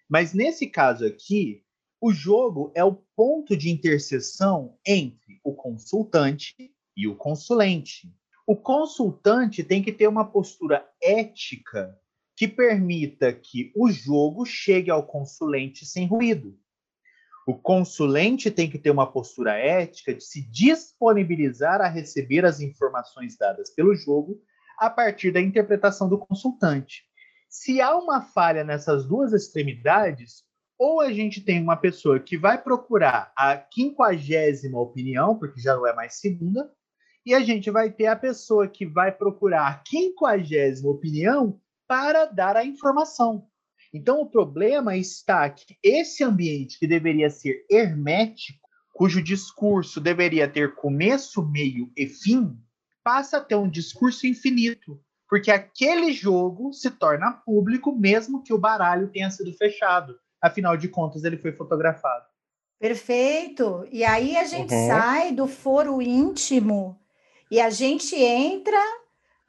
Mas 0.09 0.33
nesse 0.33 0.67
caso 0.67 1.05
aqui, 1.05 1.63
o 1.99 2.11
jogo 2.11 2.71
é 2.75 2.83
o 2.83 2.95
ponto 3.15 3.57
de 3.57 3.69
interseção 3.69 4.77
entre 4.85 5.39
o 5.43 5.53
consultante 5.53 6.53
e 6.95 7.07
o 7.07 7.15
consulente. 7.15 8.13
O 8.45 8.55
consultante 8.55 9.63
tem 9.63 9.81
que 9.81 9.91
ter 9.91 10.07
uma 10.07 10.29
postura 10.29 10.87
ética 11.01 11.99
que 12.35 12.47
permita 12.47 13.33
que 13.33 13.71
o 13.75 13.89
jogo 13.89 14.45
chegue 14.45 14.91
ao 14.91 15.03
consulente 15.03 15.85
sem 15.85 16.05
ruído. 16.05 16.55
O 17.47 17.55
consulente 17.55 18.51
tem 18.51 18.69
que 18.69 18.77
ter 18.77 18.91
uma 18.91 19.11
postura 19.11 19.53
ética 19.53 20.13
de 20.13 20.23
se 20.23 20.41
disponibilizar 20.41 21.79
a 21.79 21.87
receber 21.87 22.43
as 22.45 22.59
informações 22.59 23.37
dadas 23.37 23.69
pelo 23.73 23.95
jogo 23.95 24.41
a 24.77 24.89
partir 24.89 25.31
da 25.31 25.39
interpretação 25.39 26.09
do 26.09 26.17
consultante. 26.17 27.03
Se 27.49 27.81
há 27.81 27.95
uma 27.95 28.21
falha 28.21 28.63
nessas 28.63 29.05
duas 29.05 29.33
extremidades, 29.33 30.43
ou 30.77 30.99
a 30.99 31.11
gente 31.11 31.41
tem 31.41 31.61
uma 31.61 31.77
pessoa 31.77 32.19
que 32.19 32.37
vai 32.37 32.61
procurar 32.61 33.31
a 33.35 33.55
quinquagésima 33.57 34.79
opinião, 34.79 35.37
porque 35.37 35.59
já 35.61 35.75
não 35.75 35.87
é 35.87 35.93
mais 35.93 36.15
segunda, 36.15 36.69
e 37.25 37.33
a 37.33 37.39
gente 37.39 37.71
vai 37.71 37.91
ter 37.91 38.07
a 38.07 38.15
pessoa 38.15 38.67
que 38.67 38.85
vai 38.85 39.11
procurar 39.11 39.67
a 39.67 39.73
quinquagésima 39.75 40.89
opinião 40.89 41.59
para 41.87 42.25
dar 42.25 42.55
a 42.55 42.65
informação. 42.65 43.47
Então, 43.93 44.21
o 44.21 44.29
problema 44.29 44.97
está 44.97 45.49
que 45.49 45.77
esse 45.81 46.23
ambiente 46.23 46.77
que 46.77 46.85
deveria 46.85 47.29
ser 47.29 47.65
hermético, 47.69 48.59
cujo 48.93 49.23
discurso 49.23 50.01
deveria 50.01 50.47
ter 50.49 50.75
começo, 50.75 51.45
meio 51.49 51.91
e 51.95 52.05
fim, 52.07 52.57
passa 53.03 53.37
a 53.37 53.41
ter 53.41 53.55
um 53.55 53.69
discurso 53.69 54.27
infinito, 54.27 55.01
porque 55.35 55.51
aquele 55.51 56.13
jogo 56.13 56.71
se 56.71 56.89
torna 56.89 57.29
público 57.29 57.93
mesmo 57.93 58.41
que 58.41 58.53
o 58.53 58.57
baralho 58.57 59.09
tenha 59.09 59.29
sido 59.29 59.51
fechado. 59.51 60.17
Afinal 60.41 60.77
de 60.77 60.87
contas, 60.87 61.25
ele 61.25 61.35
foi 61.35 61.51
fotografado. 61.51 62.23
Perfeito. 62.79 63.85
E 63.91 64.05
aí 64.05 64.37
a 64.37 64.45
gente 64.45 64.73
uhum. 64.73 64.87
sai 64.87 65.33
do 65.33 65.45
foro 65.45 66.01
íntimo 66.01 66.97
e 67.51 67.59
a 67.59 67.69
gente 67.69 68.15
entra 68.15 68.79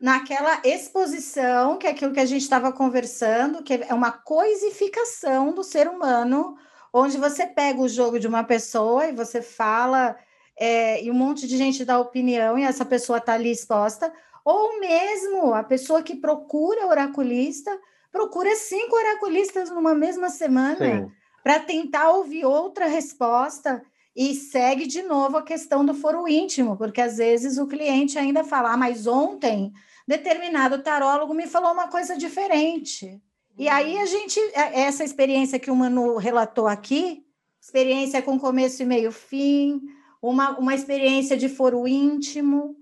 naquela 0.01 0.61
exposição, 0.65 1.79
que 1.79 1.87
é 1.87 1.91
aquilo 1.91 2.13
que 2.13 2.19
a 2.19 2.27
gente 2.27 2.43
estava 2.43 2.73
conversando, 2.73 3.63
que 3.63 3.75
é 3.75 3.95
uma 3.95 4.11
coisificação 4.11 5.55
do 5.55 5.63
ser 5.63 5.87
humano, 5.87 6.57
onde 6.93 7.17
você 7.17 7.47
pega 7.47 7.81
o 7.81 7.89
jogo 7.89 8.19
de 8.19 8.27
uma 8.27 8.43
pessoa 8.43 9.07
e 9.07 9.15
você 9.15 9.41
fala, 9.41 10.17
é, 10.59 11.01
e 11.05 11.13
um 11.13 11.15
monte 11.15 11.47
de 11.47 11.57
gente 11.57 11.85
dá 11.85 11.97
opinião, 11.97 12.59
e 12.59 12.65
essa 12.65 12.85
pessoa 12.85 13.19
está 13.19 13.35
ali 13.35 13.53
exposta, 13.53 14.13
ou 14.47 14.79
mesmo 14.79 15.53
a 15.53 15.65
pessoa 15.65 16.05
que 16.05 16.15
procura 16.15 16.87
oraculista, 16.87 17.77
procura 18.13 18.55
cinco 18.55 18.95
oraculistas 18.95 19.71
numa 19.71 19.93
mesma 19.93 20.31
semana 20.31 21.13
para 21.43 21.59
tentar 21.59 22.11
ouvir 22.11 22.45
outra 22.45 22.87
resposta 22.87 23.83
e 24.15 24.37
segue 24.37 24.87
de 24.87 25.03
novo 25.03 25.37
a 25.37 25.43
questão 25.43 25.85
do 25.85 25.93
foro 25.93 26.29
íntimo, 26.29 26.77
porque 26.77 27.01
às 27.01 27.17
vezes 27.17 27.59
o 27.59 27.67
cliente 27.67 28.21
ainda 28.21 28.45
fala, 28.45 28.73
ah, 28.73 28.77
mas 28.77 29.09
ontem 29.09 29.73
determinado 30.07 30.81
tarólogo 30.81 31.35
me 31.35 31.49
falou 31.49 31.73
uma 31.73 31.89
coisa 31.89 32.17
diferente. 32.17 33.21
E 33.59 33.69
aí 33.69 33.99
a 33.99 34.07
gente, 34.07 34.39
é, 34.55 34.83
essa 34.83 35.03
experiência 35.03 35.59
que 35.59 35.73
o 35.73 35.77
Manu 35.77 36.19
relatou 36.19 36.69
aqui, 36.69 37.25
experiência 37.61 38.23
com 38.23 38.39
começo 38.39 38.81
e 38.81 38.87
meio 38.87 39.11
fim, 39.11 39.83
uma, 40.23 40.57
uma 40.57 40.73
experiência 40.73 41.37
de 41.37 41.49
foro 41.49 41.89
íntimo, 41.89 42.77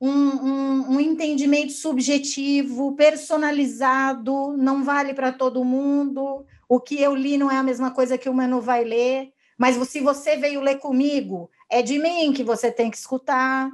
um, 0.00 0.10
um, 0.10 0.90
um 0.92 1.00
entendimento 1.00 1.72
subjetivo, 1.72 2.96
personalizado, 2.96 4.56
não 4.56 4.82
vale 4.82 5.12
para 5.12 5.30
todo 5.30 5.64
mundo. 5.64 6.46
O 6.68 6.80
que 6.80 7.00
eu 7.00 7.14
li 7.14 7.36
não 7.36 7.50
é 7.50 7.56
a 7.56 7.62
mesma 7.62 7.90
coisa 7.90 8.16
que 8.16 8.28
o 8.28 8.34
Manu 8.34 8.60
vai 8.60 8.82
ler. 8.82 9.32
Mas 9.58 9.76
se 9.88 10.00
você 10.00 10.38
veio 10.38 10.62
ler 10.62 10.78
comigo, 10.78 11.50
é 11.68 11.82
de 11.82 11.98
mim 11.98 12.32
que 12.32 12.42
você 12.42 12.72
tem 12.72 12.90
que 12.90 12.96
escutar. 12.96 13.70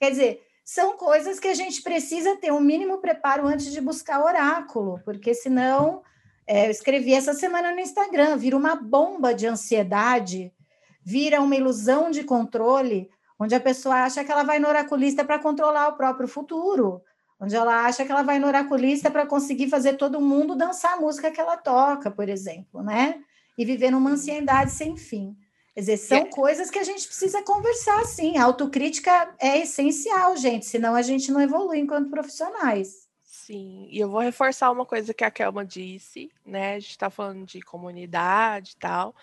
Quer 0.00 0.10
dizer, 0.10 0.42
são 0.64 0.96
coisas 0.96 1.38
que 1.38 1.46
a 1.46 1.54
gente 1.54 1.80
precisa 1.80 2.36
ter 2.36 2.52
um 2.52 2.60
mínimo 2.60 2.98
preparo 2.98 3.46
antes 3.46 3.72
de 3.72 3.80
buscar 3.80 4.22
oráculo, 4.22 5.00
porque 5.04 5.32
senão, 5.32 6.02
é, 6.46 6.66
eu 6.66 6.70
escrevi 6.70 7.14
essa 7.14 7.32
semana 7.32 7.72
no 7.72 7.80
Instagram, 7.80 8.36
vira 8.36 8.56
uma 8.56 8.74
bomba 8.74 9.32
de 9.32 9.46
ansiedade, 9.46 10.52
vira 11.02 11.40
uma 11.40 11.54
ilusão 11.54 12.10
de 12.10 12.24
controle, 12.24 13.08
onde 13.38 13.54
a 13.54 13.60
pessoa 13.60 14.02
acha 14.02 14.24
que 14.24 14.32
ela 14.32 14.42
vai 14.42 14.58
no 14.58 14.68
oraculista 14.68 15.24
para 15.24 15.38
controlar 15.38 15.88
o 15.88 15.96
próprio 15.96 16.28
futuro, 16.28 17.02
onde 17.40 17.54
ela 17.54 17.84
acha 17.84 18.04
que 18.04 18.10
ela 18.10 18.22
vai 18.22 18.38
no 18.38 18.46
oraculista 18.46 19.10
para 19.10 19.26
conseguir 19.26 19.68
fazer 19.68 19.94
todo 19.94 20.20
mundo 20.20 20.56
dançar 20.56 20.94
a 20.94 21.00
música 21.00 21.30
que 21.30 21.40
ela 21.40 21.56
toca, 21.56 22.10
por 22.10 22.28
exemplo, 22.28 22.82
né? 22.82 23.22
e 23.58 23.64
viver 23.64 23.90
numa 23.90 24.10
ansiedade 24.10 24.70
sem 24.70 24.96
fim. 24.96 25.36
Quer 25.74 25.80
dizer, 25.80 25.96
são 25.96 26.18
é. 26.18 26.24
coisas 26.26 26.70
que 26.70 26.78
a 26.78 26.84
gente 26.84 27.06
precisa 27.06 27.42
conversar, 27.42 28.04
sim. 28.04 28.38
A 28.38 28.44
autocrítica 28.44 29.34
é 29.38 29.58
essencial, 29.58 30.36
gente, 30.36 30.64
senão 30.64 30.94
a 30.94 31.02
gente 31.02 31.32
não 31.32 31.40
evolui 31.40 31.78
enquanto 31.78 32.08
profissionais. 32.08 33.08
Sim, 33.24 33.88
e 33.90 33.98
eu 33.98 34.08
vou 34.08 34.20
reforçar 34.20 34.70
uma 34.70 34.86
coisa 34.86 35.12
que 35.12 35.24
a 35.24 35.30
Kelma 35.30 35.64
disse, 35.64 36.30
né? 36.46 36.74
A 36.74 36.78
gente 36.78 36.90
está 36.90 37.10
falando 37.10 37.46
de 37.46 37.60
comunidade 37.60 38.72
e 38.72 38.76
tal. 38.76 39.14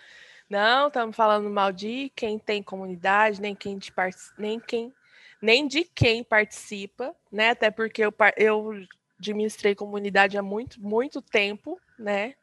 Não 0.48 0.88
estamos 0.88 1.16
falando 1.16 1.50
mal 1.50 1.72
de 1.72 2.10
quem 2.14 2.38
tem 2.38 2.62
comunidade, 2.62 3.40
nem 3.40 3.54
quem 3.54 3.76
de 3.78 3.92
nem 4.38 4.60
quem 4.60 4.94
nem 5.42 5.66
de 5.66 5.84
quem 5.84 6.24
participa, 6.24 7.14
né? 7.30 7.50
Até 7.50 7.70
porque 7.70 8.02
eu, 8.02 8.14
eu 8.36 8.70
administrei 9.18 9.74
comunidade 9.74 10.38
há 10.38 10.42
muito, 10.42 10.80
muito 10.80 11.20
tempo, 11.20 11.80
né? 11.98 12.34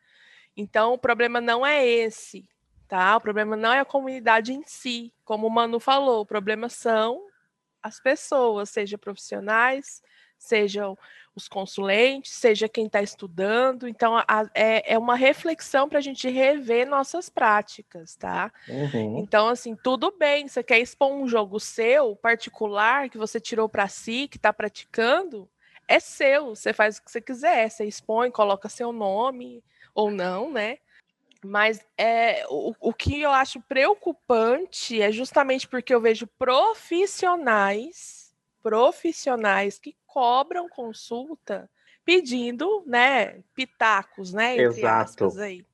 Então, 0.55 0.93
o 0.93 0.98
problema 0.98 1.41
não 1.41 1.65
é 1.65 1.86
esse, 1.86 2.48
tá? 2.88 3.17
O 3.17 3.22
problema 3.22 3.55
não 3.55 3.74
é 3.74 3.79
a 3.79 3.86
comunidade 3.86 4.53
em 4.53 4.63
si, 4.65 5.12
como 5.25 5.48
o 5.48 5.50
Manu 5.50 5.79
falou, 5.79 6.22
o 6.22 6.25
problema 6.25 6.69
são 6.69 7.27
as 7.81 8.00
pessoas, 8.00 8.69
seja 8.69 8.98
profissionais, 8.98 10.01
sejam 10.43 10.97
os 11.35 11.47
consulentes, 11.47 12.31
seja 12.31 12.69
quem 12.69 12.85
está 12.85 13.01
estudando. 13.01 13.88
Então, 13.88 14.15
a, 14.17 14.50
é, 14.53 14.93
é 14.93 14.97
uma 15.00 15.15
reflexão 15.15 15.89
para 15.89 15.97
a 15.97 16.01
gente 16.01 16.29
rever 16.29 16.88
nossas 16.88 17.27
práticas, 17.29 18.15
tá? 18.15 18.51
Uhum. 18.67 19.17
Então, 19.19 19.47
assim, 19.47 19.75
tudo 19.75 20.13
bem, 20.17 20.47
você 20.47 20.62
quer 20.62 20.79
expor 20.79 21.12
um 21.12 21.27
jogo 21.27 21.59
seu, 21.59 22.15
particular, 22.15 23.09
que 23.09 23.17
você 23.17 23.39
tirou 23.39 23.67
para 23.67 23.88
si, 23.88 24.27
que 24.27 24.38
está 24.38 24.53
praticando, 24.53 25.50
é 25.88 26.00
seu, 26.00 26.55
você 26.55 26.71
faz 26.71 26.97
o 26.97 27.03
que 27.03 27.12
você 27.12 27.21
quiser, 27.21 27.69
você 27.69 27.85
expõe, 27.85 28.29
coloca 28.29 28.69
seu 28.69 28.91
nome, 28.91 29.63
ou 29.95 30.12
não, 30.12 30.51
né? 30.51 30.77
Mas 31.43 31.85
é, 31.97 32.45
o, 32.47 32.73
o 32.79 32.93
que 32.93 33.21
eu 33.21 33.31
acho 33.31 33.59
preocupante 33.62 35.01
é 35.01 35.12
justamente 35.12 35.67
porque 35.67 35.93
eu 35.93 36.00
vejo 36.00 36.25
profissionais, 36.39 38.23
profissionais 38.63 39.77
que 39.77 39.96
cobram 40.08 40.70
consulta 40.70 41.70
pedindo, 42.05 42.84
né, 42.88 43.41
pitacos, 43.53 44.34
né, 44.34 44.53
entre 44.53 44.79
Exato. 44.79 45.25
aspas 45.25 45.38
aí. 45.38 45.65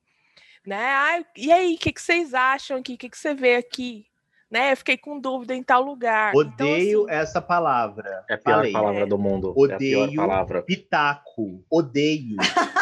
Né? 0.66 0.84
Ah, 0.84 1.24
e 1.36 1.50
aí, 1.50 1.74
o 1.74 1.78
que, 1.78 1.92
que 1.92 2.02
vocês 2.02 2.34
acham 2.34 2.78
aqui? 2.78 2.94
O 2.94 2.98
que, 2.98 3.08
que 3.08 3.18
você 3.18 3.34
vê 3.34 3.56
aqui? 3.56 4.06
Né? 4.50 4.72
Eu 4.72 4.76
fiquei 4.76 4.98
com 4.98 5.18
dúvida 5.18 5.54
em 5.54 5.62
tal 5.62 5.82
lugar. 5.82 6.32
Então, 6.34 6.40
Odeio 6.40 7.02
então, 7.02 7.14
assim, 7.14 7.22
essa 7.22 7.40
palavra. 7.40 8.24
É 8.28 8.34
a 8.34 8.38
pior 8.38 8.56
Falei, 8.56 8.72
palavra 8.72 9.02
é. 9.02 9.06
do 9.06 9.18
mundo. 9.18 9.54
Odeio 9.56 10.04
é 10.04 10.14
palavra. 10.14 10.62
pitaco. 10.62 11.64
Odeio. 11.70 12.36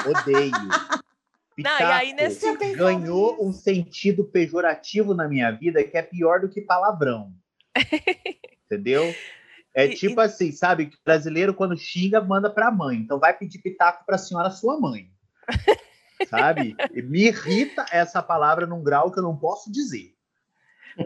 Odeio. 0.06 0.50
Pitaco 1.54 1.82
Não, 1.82 1.88
e 1.88 1.92
aí 1.92 2.12
nesse 2.14 2.56
ganhou 2.74 3.36
um 3.44 3.52
sentido 3.52 4.24
pejorativo 4.24 5.14
na 5.14 5.28
minha 5.28 5.50
vida 5.50 5.84
que 5.84 5.96
é 5.96 6.02
pior 6.02 6.40
do 6.40 6.48
que 6.48 6.60
palavrão. 6.60 7.32
Entendeu? 8.66 9.14
É 9.78 9.86
e, 9.86 9.94
tipo 9.94 10.20
e... 10.20 10.24
assim, 10.24 10.50
sabe? 10.50 10.90
Brasileiro, 11.04 11.54
quando 11.54 11.78
xinga, 11.78 12.20
manda 12.20 12.50
pra 12.50 12.68
mãe. 12.68 12.96
Então 12.96 13.16
vai 13.16 13.32
pedir 13.32 13.60
pitaco 13.60 14.04
pra 14.04 14.18
senhora, 14.18 14.50
sua 14.50 14.80
mãe. 14.80 15.08
sabe? 16.28 16.74
E 16.92 17.00
me 17.00 17.28
irrita 17.28 17.86
essa 17.92 18.20
palavra 18.20 18.66
num 18.66 18.82
grau 18.82 19.12
que 19.12 19.20
eu 19.20 19.22
não 19.22 19.36
posso 19.36 19.70
dizer. 19.70 20.16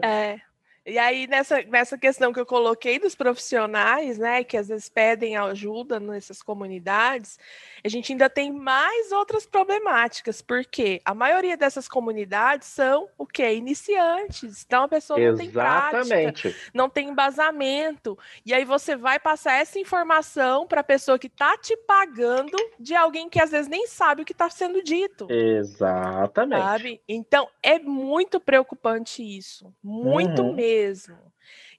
É. 0.01 0.39
E 0.85 0.97
aí, 0.97 1.27
nessa, 1.27 1.61
nessa 1.63 1.97
questão 1.97 2.33
que 2.33 2.39
eu 2.39 2.45
coloquei 2.45 2.99
dos 2.99 3.15
profissionais, 3.15 4.17
né, 4.17 4.43
que 4.43 4.57
às 4.57 4.67
vezes 4.67 4.89
pedem 4.89 5.37
ajuda 5.37 5.97
nessas 5.97 6.41
comunidades, 6.41 7.39
a 7.85 7.87
gente 7.87 8.11
ainda 8.11 8.29
tem 8.29 8.51
mais 8.51 9.13
outras 9.13 9.45
problemáticas, 9.45 10.41
porque 10.41 11.01
a 11.05 11.13
maioria 11.13 11.55
dessas 11.55 11.87
comunidades 11.87 12.67
são 12.67 13.07
o 13.17 13.25
quê? 13.25 13.53
Iniciantes. 13.53 14.65
Então 14.65 14.83
a 14.83 14.87
pessoa 14.89 15.17
não 15.17 15.25
Exatamente. 15.25 16.41
tem 16.43 16.51
prática, 16.51 16.71
não 16.73 16.89
tem 16.89 17.09
embasamento. 17.09 18.19
E 18.45 18.53
aí 18.53 18.65
você 18.65 18.97
vai 18.97 19.19
passar 19.19 19.53
essa 19.53 19.79
informação 19.79 20.67
para 20.67 20.81
a 20.81 20.83
pessoa 20.83 21.17
que 21.17 21.27
está 21.27 21.57
te 21.57 21.77
pagando 21.77 22.57
de 22.77 22.93
alguém 22.93 23.29
que 23.29 23.39
às 23.39 23.51
vezes 23.51 23.69
nem 23.69 23.87
sabe 23.87 24.23
o 24.23 24.25
que 24.25 24.33
está 24.33 24.49
sendo 24.49 24.83
dito. 24.83 25.27
Exatamente. 25.31 26.61
Sabe? 26.61 27.01
Então 27.07 27.47
é 27.61 27.79
muito 27.79 28.37
preocupante 28.37 29.23
isso. 29.23 29.73
Muito 29.81 30.41
uhum. 30.41 30.53
mesmo 30.53 30.72
mesmo. 30.73 31.17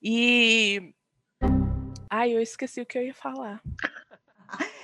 E. 0.02 0.94
Ai, 2.10 2.32
eu 2.32 2.40
esqueci 2.40 2.80
o 2.80 2.86
que 2.86 2.96
eu 2.96 3.02
ia 3.02 3.14
falar. 3.14 3.60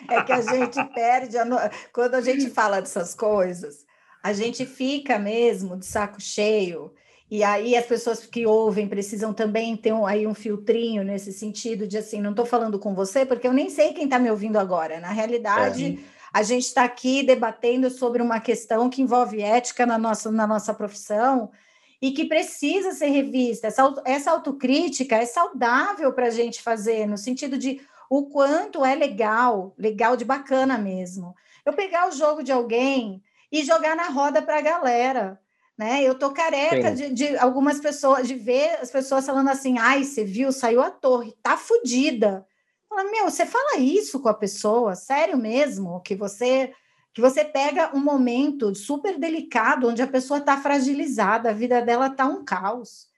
É 0.08 0.22
que 0.22 0.32
a 0.32 0.40
gente 0.40 0.82
perde. 0.92 1.38
A 1.38 1.44
no... 1.44 1.56
Quando 1.92 2.14
a 2.14 2.20
gente 2.20 2.50
fala 2.50 2.80
dessas 2.80 3.14
coisas, 3.14 3.84
a 4.22 4.32
gente 4.32 4.66
fica 4.66 5.18
mesmo 5.18 5.76
de 5.76 5.86
saco 5.86 6.20
cheio. 6.20 6.92
E 7.30 7.44
aí 7.44 7.76
as 7.76 7.86
pessoas 7.86 8.26
que 8.26 8.44
ouvem 8.44 8.88
precisam 8.88 9.32
também 9.32 9.76
ter 9.76 9.92
um, 9.92 10.04
aí 10.04 10.26
um 10.26 10.34
filtrinho 10.34 11.04
nesse 11.04 11.32
sentido 11.32 11.86
de 11.86 11.96
assim, 11.96 12.20
não 12.20 12.30
estou 12.30 12.44
falando 12.44 12.76
com 12.76 12.92
você, 12.92 13.24
porque 13.24 13.46
eu 13.46 13.52
nem 13.52 13.70
sei 13.70 13.92
quem 13.92 14.04
está 14.04 14.18
me 14.18 14.28
ouvindo 14.28 14.58
agora. 14.58 14.98
Na 14.98 15.12
realidade, 15.12 16.00
é. 16.00 16.04
a 16.32 16.42
gente 16.42 16.64
está 16.64 16.82
aqui 16.82 17.22
debatendo 17.22 17.88
sobre 17.88 18.20
uma 18.20 18.40
questão 18.40 18.90
que 18.90 19.02
envolve 19.02 19.40
ética 19.40 19.86
na 19.86 19.96
nossa, 19.96 20.32
na 20.32 20.46
nossa 20.46 20.74
profissão 20.74 21.52
e 22.00 22.12
que 22.12 22.24
precisa 22.24 22.92
ser 22.92 23.08
revista. 23.08 23.66
Essa, 23.66 24.02
essa 24.04 24.30
autocrítica 24.30 25.16
é 25.16 25.26
saudável 25.26 26.12
para 26.12 26.26
a 26.26 26.30
gente 26.30 26.62
fazer, 26.62 27.06
no 27.06 27.18
sentido 27.18 27.58
de 27.58 27.80
o 28.08 28.26
quanto 28.26 28.84
é 28.84 28.94
legal, 28.94 29.74
legal 29.78 30.16
de 30.16 30.24
bacana 30.24 30.78
mesmo. 30.78 31.34
Eu 31.64 31.72
pegar 31.72 32.08
o 32.08 32.12
jogo 32.12 32.42
de 32.42 32.50
alguém 32.50 33.22
e 33.52 33.62
jogar 33.62 33.94
na 33.94 34.08
roda 34.08 34.40
para 34.40 34.58
a 34.58 34.62
galera. 34.62 35.40
Né? 35.76 36.02
Eu 36.02 36.18
tô 36.18 36.30
careca 36.30 36.92
de, 36.92 37.10
de, 37.10 37.38
algumas 37.38 37.80
pessoas, 37.80 38.26
de 38.26 38.34
ver 38.34 38.78
as 38.80 38.90
pessoas 38.90 39.24
falando 39.24 39.48
assim, 39.48 39.78
ai, 39.78 40.04
você 40.04 40.24
viu, 40.24 40.52
saiu 40.52 40.82
a 40.82 40.90
torre, 40.90 41.34
tá 41.42 41.56
fodida. 41.56 42.46
Fala, 42.88 43.04
meu, 43.04 43.30
você 43.30 43.46
fala 43.46 43.78
isso 43.78 44.20
com 44.20 44.28
a 44.28 44.34
pessoa, 44.34 44.94
sério 44.94 45.38
mesmo, 45.38 46.00
que 46.00 46.14
você 46.14 46.72
que 47.12 47.20
você 47.20 47.44
pega 47.44 47.94
um 47.94 48.00
momento 48.00 48.74
super 48.74 49.18
delicado 49.18 49.88
onde 49.88 50.02
a 50.02 50.06
pessoa 50.06 50.38
está 50.38 50.56
fragilizada, 50.60 51.50
a 51.50 51.54
vida 51.54 51.82
dela 51.82 52.06
está 52.06 52.26
um 52.26 52.44
caos. 52.44 53.08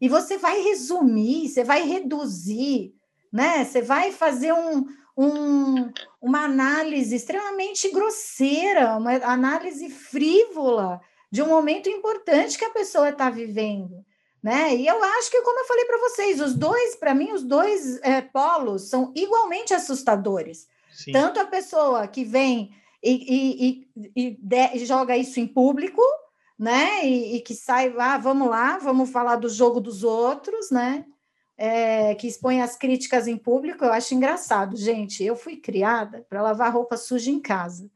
E 0.00 0.08
você 0.08 0.36
vai 0.36 0.60
resumir, 0.62 1.48
você 1.48 1.64
vai 1.64 1.82
reduzir, 1.82 2.94
né? 3.32 3.64
Você 3.64 3.80
vai 3.80 4.12
fazer 4.12 4.52
um, 4.52 4.84
um, 5.16 5.90
uma 6.20 6.44
análise 6.44 7.14
extremamente 7.14 7.90
grosseira, 7.90 8.96
uma 8.96 9.12
análise 9.12 9.88
frívola 9.88 11.00
de 11.30 11.42
um 11.42 11.48
momento 11.48 11.88
importante 11.88 12.58
que 12.58 12.64
a 12.64 12.70
pessoa 12.70 13.08
está 13.08 13.30
vivendo. 13.30 14.04
Né? 14.42 14.76
E 14.76 14.86
eu 14.86 15.02
acho 15.02 15.30
que, 15.30 15.42
como 15.42 15.58
eu 15.58 15.64
falei 15.64 15.84
para 15.86 15.98
vocês, 15.98 16.40
os 16.40 16.54
dois, 16.54 16.94
para 16.94 17.14
mim, 17.14 17.32
os 17.32 17.42
dois 17.42 17.98
é, 18.02 18.20
polos 18.20 18.88
são 18.88 19.12
igualmente 19.14 19.74
assustadores. 19.74 20.68
Sim. 20.92 21.12
Tanto 21.12 21.40
a 21.40 21.46
pessoa 21.46 22.06
que 22.06 22.24
vem 22.24 22.70
e, 23.02 23.86
e, 23.94 24.10
e, 24.16 24.38
de, 24.40 24.76
e 24.76 24.86
joga 24.86 25.16
isso 25.16 25.38
em 25.40 25.46
público, 25.46 26.02
né? 26.58 27.04
E, 27.04 27.40
que 27.40 27.54
sai, 27.54 27.94
ah, 27.98 28.18
vamos 28.18 28.48
lá, 28.48 28.78
vamos 28.78 29.10
falar 29.10 29.36
do 29.36 29.48
jogo 29.48 29.80
dos 29.80 30.02
outros, 30.02 30.70
né? 30.70 31.04
É, 31.58 32.14
que 32.14 32.26
expõe 32.26 32.60
as 32.60 32.76
críticas 32.76 33.26
em 33.26 33.36
público, 33.36 33.84
eu 33.84 33.92
acho 33.92 34.14
engraçado, 34.14 34.76
gente. 34.76 35.24
Eu 35.24 35.36
fui 35.36 35.56
criada 35.56 36.26
para 36.28 36.42
lavar 36.42 36.72
roupa 36.72 36.96
suja 36.96 37.30
em 37.30 37.40
casa. 37.40 37.90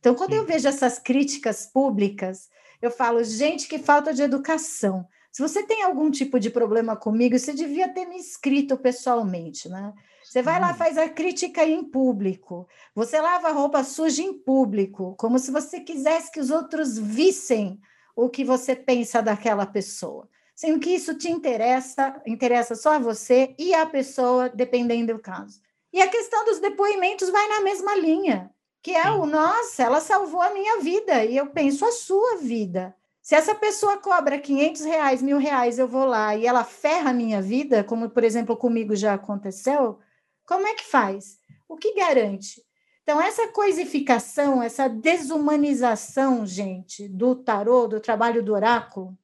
Então, 0.00 0.14
quando 0.14 0.32
Sim. 0.32 0.38
eu 0.38 0.44
vejo 0.44 0.68
essas 0.68 0.98
críticas 0.98 1.66
públicas, 1.66 2.48
eu 2.82 2.90
falo, 2.90 3.22
gente, 3.24 3.68
que 3.68 3.78
falta 3.78 4.12
de 4.12 4.22
educação. 4.22 5.06
Se 5.32 5.42
você 5.42 5.62
tem 5.64 5.82
algum 5.82 6.10
tipo 6.10 6.38
de 6.38 6.50
problema 6.50 6.94
comigo, 6.94 7.38
você 7.38 7.52
devia 7.52 7.88
ter 7.88 8.04
me 8.06 8.16
escrito 8.16 8.76
pessoalmente, 8.76 9.68
né? 9.68 9.92
Você 10.34 10.42
vai 10.42 10.58
lá, 10.58 10.74
faz 10.74 10.98
a 10.98 11.08
crítica 11.08 11.64
em 11.64 11.84
público. 11.84 12.66
Você 12.92 13.20
lava 13.20 13.50
a 13.50 13.52
roupa 13.52 13.84
suja 13.84 14.20
em 14.20 14.32
público, 14.32 15.14
como 15.16 15.38
se 15.38 15.52
você 15.52 15.78
quisesse 15.78 16.32
que 16.32 16.40
os 16.40 16.50
outros 16.50 16.98
vissem 16.98 17.80
o 18.16 18.28
que 18.28 18.44
você 18.44 18.74
pensa 18.74 19.22
daquela 19.22 19.64
pessoa. 19.64 20.28
Sendo 20.52 20.80
que 20.80 20.90
isso 20.90 21.16
te 21.16 21.30
interessa, 21.30 22.20
interessa 22.26 22.74
só 22.74 22.94
a 22.94 22.98
você 22.98 23.54
e 23.56 23.72
a 23.74 23.86
pessoa, 23.86 24.48
dependendo 24.48 25.14
do 25.14 25.20
caso. 25.20 25.60
E 25.92 26.02
a 26.02 26.08
questão 26.08 26.44
dos 26.44 26.58
depoimentos 26.58 27.30
vai 27.30 27.46
na 27.46 27.60
mesma 27.60 27.94
linha, 27.94 28.50
que 28.82 28.90
é 28.90 29.08
o 29.12 29.26
nossa, 29.26 29.84
ela 29.84 30.00
salvou 30.00 30.42
a 30.42 30.52
minha 30.52 30.80
vida, 30.80 31.24
e 31.24 31.36
eu 31.36 31.46
penso 31.46 31.84
a 31.84 31.92
sua 31.92 32.38
vida. 32.38 32.92
Se 33.22 33.36
essa 33.36 33.54
pessoa 33.54 33.98
cobra 33.98 34.36
500 34.40 34.84
reais, 34.84 35.22
mil 35.22 35.38
reais, 35.38 35.78
eu 35.78 35.86
vou 35.86 36.04
lá 36.04 36.34
e 36.34 36.44
ela 36.44 36.64
ferra 36.64 37.10
a 37.10 37.14
minha 37.14 37.40
vida, 37.40 37.84
como 37.84 38.10
por 38.10 38.24
exemplo 38.24 38.56
comigo 38.56 38.96
já 38.96 39.14
aconteceu, 39.14 40.00
como 40.46 40.66
é 40.66 40.74
que 40.74 40.84
faz? 40.84 41.38
O 41.68 41.76
que 41.76 41.94
garante? 41.94 42.62
Então, 43.02 43.20
essa 43.20 43.48
coisificação, 43.48 44.62
essa 44.62 44.88
desumanização, 44.88 46.46
gente, 46.46 47.06
do 47.08 47.34
tarô, 47.34 47.86
do 47.86 48.00
trabalho 48.00 48.42
do 48.42 48.54
oráculo, 48.54 49.16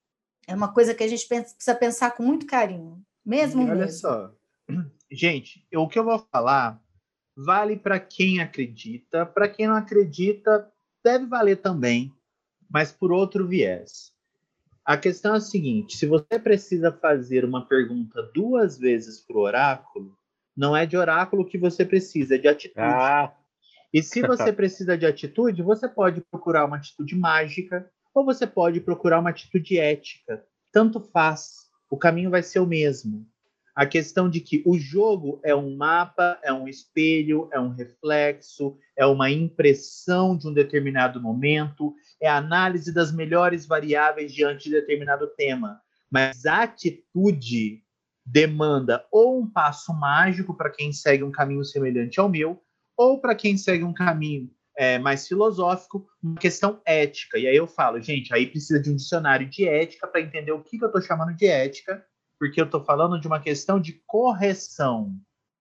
é 0.46 0.54
uma 0.54 0.72
coisa 0.72 0.94
que 0.94 1.02
a 1.02 1.08
gente 1.08 1.26
precisa 1.26 1.74
pensar 1.74 2.10
com 2.10 2.22
muito 2.22 2.46
carinho. 2.46 3.02
Mesmo 3.24 3.62
e 3.62 3.64
olha 3.64 3.86
mesmo. 3.86 4.00
só, 4.00 4.34
gente, 5.10 5.66
o 5.74 5.88
que 5.88 5.98
eu 5.98 6.04
vou 6.04 6.18
falar 6.30 6.82
vale 7.36 7.76
para 7.76 7.98
quem 7.98 8.40
acredita, 8.40 9.24
para 9.24 9.48
quem 9.48 9.66
não 9.66 9.76
acredita, 9.76 10.70
deve 11.02 11.26
valer 11.26 11.56
também, 11.56 12.12
mas 12.68 12.92
por 12.92 13.10
outro 13.12 13.46
viés. 13.46 14.12
A 14.84 14.96
questão 14.96 15.34
é 15.34 15.38
a 15.38 15.40
seguinte: 15.40 15.96
se 15.96 16.06
você 16.06 16.38
precisa 16.38 16.92
fazer 16.92 17.44
uma 17.44 17.66
pergunta 17.66 18.22
duas 18.34 18.78
vezes 18.78 19.20
para 19.20 19.36
o 19.36 19.40
oráculo, 19.40 20.18
não 20.60 20.76
é 20.76 20.84
de 20.84 20.94
oráculo 20.94 21.46
que 21.46 21.56
você 21.56 21.86
precisa, 21.86 22.34
é 22.34 22.38
de 22.38 22.46
atitude. 22.46 22.84
Ah. 22.84 23.32
E 23.90 24.02
se 24.02 24.20
você 24.28 24.52
precisa 24.52 24.96
de 24.96 25.06
atitude, 25.06 25.62
você 25.62 25.88
pode 25.88 26.20
procurar 26.30 26.66
uma 26.66 26.76
atitude 26.76 27.16
mágica 27.16 27.90
ou 28.14 28.26
você 28.26 28.46
pode 28.46 28.78
procurar 28.78 29.20
uma 29.20 29.30
atitude 29.30 29.78
ética. 29.78 30.44
Tanto 30.70 31.00
faz, 31.00 31.52
o 31.90 31.96
caminho 31.96 32.28
vai 32.28 32.42
ser 32.42 32.60
o 32.60 32.66
mesmo. 32.66 33.26
A 33.74 33.86
questão 33.86 34.28
de 34.28 34.38
que 34.38 34.62
o 34.66 34.78
jogo 34.78 35.40
é 35.42 35.54
um 35.54 35.74
mapa, 35.74 36.38
é 36.42 36.52
um 36.52 36.68
espelho, 36.68 37.48
é 37.50 37.58
um 37.58 37.70
reflexo, 37.70 38.76
é 38.94 39.06
uma 39.06 39.30
impressão 39.30 40.36
de 40.36 40.46
um 40.46 40.52
determinado 40.52 41.22
momento, 41.22 41.94
é 42.20 42.28
a 42.28 42.36
análise 42.36 42.92
das 42.92 43.10
melhores 43.10 43.64
variáveis 43.64 44.30
diante 44.30 44.64
de 44.64 44.72
determinado 44.72 45.26
tema. 45.28 45.80
Mas 46.10 46.44
a 46.44 46.64
atitude 46.64 47.82
demanda 48.24 49.04
ou 49.10 49.40
um 49.40 49.50
passo 49.50 49.92
mágico 49.92 50.54
para 50.54 50.70
quem 50.70 50.92
segue 50.92 51.24
um 51.24 51.30
caminho 51.30 51.64
semelhante 51.64 52.20
ao 52.20 52.28
meu, 52.28 52.62
ou 52.96 53.20
para 53.20 53.34
quem 53.34 53.56
segue 53.56 53.82
um 53.82 53.94
caminho 53.94 54.50
é, 54.76 54.98
mais 54.98 55.26
filosófico, 55.26 56.06
uma 56.22 56.36
questão 56.36 56.80
ética. 56.84 57.38
E 57.38 57.46
aí 57.46 57.56
eu 57.56 57.66
falo, 57.66 58.00
gente, 58.00 58.32
aí 58.32 58.46
precisa 58.46 58.80
de 58.80 58.90
um 58.90 58.96
dicionário 58.96 59.48
de 59.48 59.66
ética 59.66 60.06
para 60.06 60.20
entender 60.20 60.52
o 60.52 60.62
que, 60.62 60.78
que 60.78 60.84
eu 60.84 60.88
estou 60.88 61.02
chamando 61.02 61.34
de 61.34 61.46
ética, 61.46 62.04
porque 62.38 62.60
eu 62.60 62.64
estou 62.64 62.82
falando 62.82 63.20
de 63.20 63.26
uma 63.26 63.40
questão 63.40 63.80
de 63.80 64.00
correção. 64.06 65.14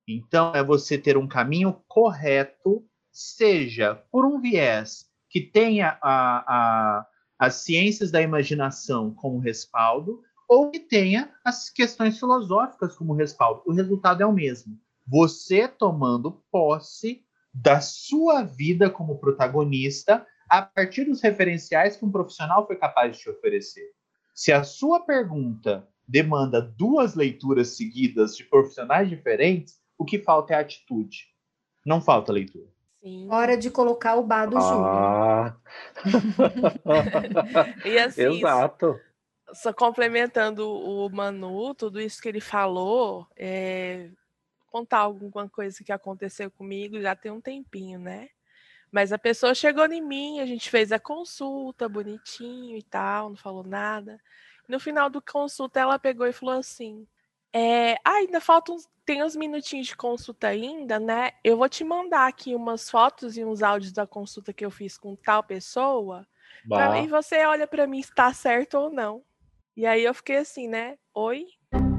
Então, 0.07 0.53
é 0.55 0.63
você 0.63 0.97
ter 0.97 1.17
um 1.17 1.27
caminho 1.27 1.83
correto, 1.87 2.85
seja 3.11 3.95
por 4.11 4.25
um 4.25 4.39
viés 4.39 5.05
que 5.29 5.41
tenha 5.41 5.97
a, 6.01 6.43
a, 6.47 7.07
as 7.37 7.55
ciências 7.55 8.09
da 8.09 8.21
imaginação 8.21 9.13
como 9.13 9.39
respaldo, 9.39 10.23
ou 10.49 10.71
que 10.71 10.79
tenha 10.79 11.31
as 11.45 11.69
questões 11.69 12.17
filosóficas 12.17 12.97
como 12.97 13.13
respaldo. 13.13 13.62
O 13.67 13.71
resultado 13.71 14.23
é 14.23 14.25
o 14.25 14.33
mesmo. 14.33 14.75
Você 15.07 15.67
tomando 15.67 16.43
posse 16.51 17.23
da 17.53 17.79
sua 17.79 18.41
vida 18.41 18.89
como 18.89 19.19
protagonista 19.19 20.25
a 20.49 20.63
partir 20.63 21.05
dos 21.05 21.21
referenciais 21.21 21.95
que 21.95 22.03
um 22.03 22.12
profissional 22.12 22.65
foi 22.65 22.75
capaz 22.75 23.15
de 23.15 23.23
te 23.23 23.29
oferecer. 23.29 23.91
Se 24.33 24.51
a 24.51 24.63
sua 24.63 25.01
pergunta 25.01 25.88
demanda 26.07 26.59
duas 26.59 27.13
leituras 27.13 27.77
seguidas 27.77 28.35
de 28.35 28.43
profissionais 28.43 29.07
diferentes, 29.07 29.75
o 29.97 30.05
que 30.05 30.17
falta 30.17 30.55
é 30.55 30.57
atitude. 30.57 31.27
Não 31.85 32.01
falta 32.01 32.31
leitura. 32.31 32.67
Sim. 33.03 33.27
Hora 33.29 33.55
de 33.55 33.69
colocar 33.69 34.15
o 34.15 34.23
bar 34.23 34.47
do 34.47 34.57
ah. 34.57 35.55
e 37.85 37.99
assim, 37.99 38.23
Exato 38.23 38.99
só 39.53 39.73
complementando 39.73 40.69
o 40.69 41.09
Manu, 41.09 41.73
tudo 41.73 41.99
isso 41.99 42.21
que 42.21 42.29
ele 42.29 42.41
falou, 42.41 43.27
é, 43.35 44.09
contar 44.71 44.99
alguma 44.99 45.49
coisa 45.49 45.83
que 45.83 45.91
aconteceu 45.91 46.49
comigo 46.51 46.99
já 47.01 47.15
tem 47.15 47.31
um 47.31 47.41
tempinho, 47.41 47.99
né? 47.99 48.29
Mas 48.91 49.13
a 49.13 49.17
pessoa 49.17 49.53
chegou 49.53 49.85
em 49.85 50.01
mim, 50.01 50.39
a 50.39 50.45
gente 50.45 50.69
fez 50.69 50.91
a 50.91 50.99
consulta 50.99 51.88
bonitinho 51.88 52.75
e 52.75 52.83
tal, 52.83 53.29
não 53.29 53.35
falou 53.35 53.63
nada. 53.63 54.19
No 54.67 54.79
final 54.79 55.09
do 55.09 55.21
consulta, 55.21 55.79
ela 55.79 55.99
pegou 55.99 56.25
e 56.25 56.33
falou 56.33 56.57
assim: 56.57 57.07
é, 57.53 57.93
ah, 58.03 58.15
ainda 58.17 58.41
faltam 58.41 58.77
tem 59.05 59.23
uns 59.23 59.35
minutinhos 59.35 59.88
de 59.88 59.97
consulta 59.97 60.49
ainda, 60.49 60.99
né? 60.99 61.31
Eu 61.43 61.57
vou 61.57 61.67
te 61.67 61.83
mandar 61.83 62.27
aqui 62.27 62.53
umas 62.53 62.88
fotos 62.88 63.38
e 63.38 63.43
uns 63.43 63.63
áudios 63.63 63.91
da 63.91 64.05
consulta 64.05 64.53
que 64.53 64.63
eu 64.63 64.69
fiz 64.69 64.99
com 64.99 65.15
tal 65.15 65.41
pessoa. 65.41 66.27
Pra, 66.67 66.99
e 66.99 67.07
você 67.07 67.43
olha 67.43 67.65
para 67.65 67.88
mim 67.88 68.03
se 68.03 68.13
tá 68.13 68.31
certo 68.31 68.77
ou 68.77 68.91
não. 68.91 69.23
E 69.75 69.86
aí 69.86 70.03
eu 70.03 70.13
fiquei 70.13 70.38
assim, 70.38 70.67
né? 70.67 70.95
Oi? 71.13 71.45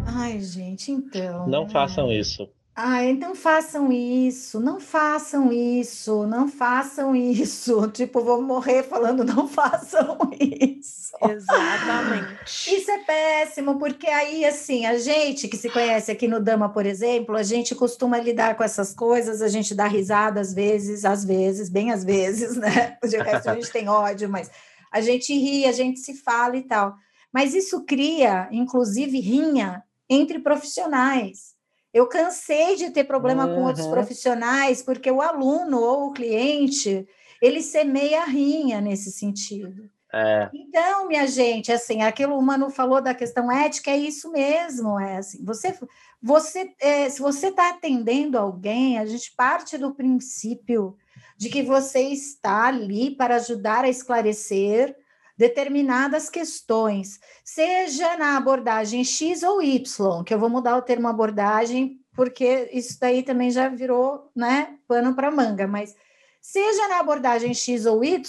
Ai, 0.06 0.40
gente, 0.40 0.90
então. 0.90 1.46
Não 1.48 1.68
façam 1.68 2.12
isso. 2.12 2.48
Ai, 2.83 3.12
não 3.12 3.35
façam 3.35 3.92
isso, 3.92 4.59
não 4.59 4.80
façam 4.80 5.52
isso, 5.52 6.26
não 6.26 6.48
façam 6.48 7.14
isso. 7.14 7.87
Tipo, 7.92 8.22
vou 8.22 8.40
morrer 8.40 8.83
falando, 8.85 9.24
não 9.24 9.46
façam 9.46 10.16
isso. 10.40 11.11
Exatamente. 11.22 12.74
Isso 12.74 12.90
é 12.90 12.98
péssimo, 12.98 13.78
porque 13.78 14.06
aí, 14.06 14.46
assim, 14.46 14.87
a 14.87 14.96
gente 14.96 15.46
que 15.46 15.56
se 15.59 15.68
conhece 15.68 16.11
aqui 16.11 16.26
no 16.26 16.40
Dama, 16.40 16.70
por 16.70 16.87
exemplo, 16.87 17.37
a 17.37 17.42
gente 17.42 17.74
costuma 17.74 18.18
lidar 18.18 18.56
com 18.56 18.64
essas 18.64 18.94
coisas, 18.94 19.42
a 19.42 19.48
gente 19.48 19.74
dá 19.74 19.87
risada 19.87 20.40
às 20.40 20.54
vezes, 20.54 21.04
às 21.04 21.24
vezes, 21.24 21.68
bem 21.68 21.90
às 21.90 22.02
vezes, 22.02 22.56
né? 22.56 22.96
De 23.02 23.18
resto 23.18 23.50
a 23.50 23.54
gente 23.54 23.70
tem 23.70 23.88
ódio, 23.88 24.28
mas 24.28 24.50
a 24.90 25.00
gente 25.00 25.35
ri, 25.35 25.66
a 25.66 25.72
gente 25.72 26.00
se 26.00 26.14
fala 26.14 26.56
e 26.56 26.62
tal. 26.62 26.94
Mas 27.32 27.54
isso 27.54 27.84
cria, 27.84 28.48
inclusive, 28.50 29.20
rinha 29.20 29.82
entre 30.08 30.38
profissionais. 30.38 31.54
Eu 31.92 32.06
cansei 32.08 32.76
de 32.76 32.90
ter 32.90 33.04
problema 33.04 33.46
uhum. 33.46 33.54
com 33.54 33.62
outros 33.64 33.86
profissionais, 33.86 34.82
porque 34.82 35.10
o 35.10 35.20
aluno 35.20 35.80
ou 35.80 36.08
o 36.08 36.12
cliente, 36.12 37.06
ele 37.42 37.62
semeia 37.62 38.24
rinha 38.24 38.80
nesse 38.80 39.10
sentido. 39.10 39.90
É. 40.12 40.50
Então, 40.52 41.06
minha 41.06 41.26
gente, 41.26 41.70
assim, 41.70 42.02
aquilo 42.02 42.36
o 42.36 42.42
Manu 42.42 42.68
falou 42.68 43.00
da 43.00 43.14
questão 43.14 43.50
ética, 43.50 43.92
é 43.92 43.96
isso 43.96 44.30
mesmo, 44.32 44.98
é 44.98 45.18
assim, 45.18 45.44
você, 45.44 45.78
você 46.20 46.74
é, 46.80 47.08
se 47.08 47.20
você 47.20 47.46
está 47.46 47.70
atendendo 47.70 48.36
alguém, 48.36 48.98
a 48.98 49.06
gente 49.06 49.32
parte 49.36 49.78
do 49.78 49.94
princípio 49.94 50.96
de 51.36 51.48
que 51.48 51.62
você 51.62 52.00
está 52.00 52.66
ali 52.66 53.14
para 53.14 53.36
ajudar 53.36 53.84
a 53.84 53.88
esclarecer 53.88 54.96
determinadas 55.40 56.29
questões, 56.29 57.18
seja 57.42 58.14
na 58.18 58.37
abordagem 58.37 59.03
X 59.03 59.42
ou 59.42 59.62
Y, 59.62 60.22
que 60.22 60.35
eu 60.35 60.38
vou 60.38 60.50
mudar 60.50 60.76
o 60.76 60.83
termo 60.83 61.09
abordagem, 61.09 61.98
porque 62.14 62.68
isso 62.74 63.00
daí 63.00 63.22
também 63.22 63.50
já 63.50 63.66
virou, 63.66 64.31
né, 64.37 64.76
pano 64.87 65.14
para 65.14 65.31
manga, 65.31 65.66
mas 65.66 65.96
seja 66.42 66.88
na 66.88 67.00
abordagem 67.00 67.55
X 67.55 67.87
ou 67.87 68.05
Y, 68.05 68.20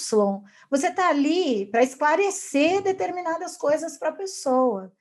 você 0.69 0.88
está 0.88 1.10
ali 1.10 1.65
para 1.65 1.84
esclarecer 1.84 2.82
determinadas 2.82 3.58
coisas 3.58 3.97
para 3.97 4.08
a 4.08 4.13
pessoa. 4.13 4.93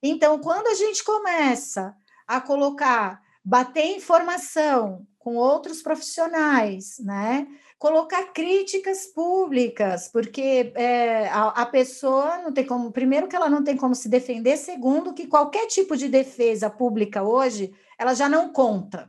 Então, 0.00 0.38
quando 0.38 0.68
a 0.68 0.74
gente 0.74 1.02
começa 1.02 1.96
a 2.28 2.40
colocar, 2.40 3.20
bater 3.48 3.96
informação 3.96 5.06
com 5.20 5.36
outros 5.36 5.80
profissionais, 5.80 6.98
né? 6.98 7.46
Colocar 7.78 8.32
críticas 8.32 9.06
públicas, 9.06 10.08
porque 10.08 10.72
é, 10.74 11.28
a, 11.28 11.48
a 11.50 11.66
pessoa 11.66 12.38
não 12.38 12.52
tem 12.52 12.66
como, 12.66 12.90
primeiro 12.90 13.28
que 13.28 13.36
ela 13.36 13.48
não 13.48 13.62
tem 13.62 13.76
como 13.76 13.94
se 13.94 14.08
defender, 14.08 14.56
segundo 14.56 15.14
que 15.14 15.28
qualquer 15.28 15.68
tipo 15.68 15.96
de 15.96 16.08
defesa 16.08 16.68
pública 16.68 17.22
hoje, 17.22 17.72
ela 17.96 18.14
já 18.14 18.28
não 18.28 18.48
conta. 18.52 19.08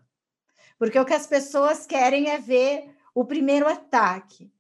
Porque 0.77 0.99
o 0.99 1.05
que 1.05 1.15
as 1.15 1.25
pessoas 1.25 1.87
querem 1.87 2.29
é 2.29 2.37
ver 2.37 2.91
o 3.15 3.25
primeiro 3.25 3.67
ataque, 3.67 4.51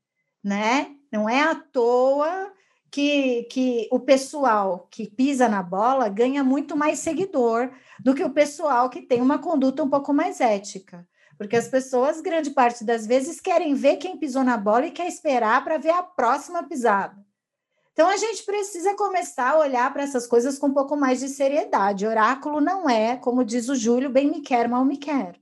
né? 0.43 0.95
Não 1.11 1.29
é 1.29 1.41
à 1.41 1.53
toa 1.53 2.51
que, 2.91 3.43
que 3.43 3.87
o 3.91 3.99
pessoal 3.99 4.87
que 4.89 5.09
pisa 5.09 5.47
na 5.47 5.61
bola 5.61 6.09
ganha 6.09 6.43
muito 6.43 6.75
mais 6.75 6.99
seguidor 6.99 7.69
do 7.99 8.13
que 8.13 8.23
o 8.23 8.33
pessoal 8.33 8.89
que 8.89 9.01
tem 9.01 9.21
uma 9.21 9.39
conduta 9.39 9.83
um 9.83 9.89
pouco 9.89 10.13
mais 10.13 10.39
ética. 10.39 11.07
Porque 11.37 11.55
as 11.55 11.67
pessoas, 11.67 12.21
grande 12.21 12.49
parte 12.49 12.83
das 12.83 13.05
vezes, 13.05 13.39
querem 13.39 13.75
ver 13.75 13.97
quem 13.97 14.17
pisou 14.17 14.43
na 14.43 14.57
bola 14.57 14.87
e 14.87 14.91
quer 14.91 15.07
esperar 15.07 15.63
para 15.63 15.77
ver 15.77 15.91
a 15.91 16.01
próxima 16.01 16.63
pisada. 16.63 17.15
Então, 17.93 18.09
a 18.09 18.17
gente 18.17 18.43
precisa 18.43 18.95
começar 18.95 19.51
a 19.51 19.59
olhar 19.59 19.91
para 19.91 20.03
essas 20.03 20.25
coisas 20.27 20.57
com 20.57 20.67
um 20.67 20.73
pouco 20.73 20.95
mais 20.95 21.19
de 21.19 21.29
seriedade. 21.29 22.07
Oráculo 22.07 22.61
não 22.61 22.89
é, 22.89 23.17
como 23.17 23.43
diz 23.43 23.69
o 23.69 23.75
Júlio, 23.75 24.09
bem 24.09 24.29
me 24.29 24.41
quer, 24.41 24.67
mal 24.67 24.85
me 24.85 24.97
quer 24.97 25.39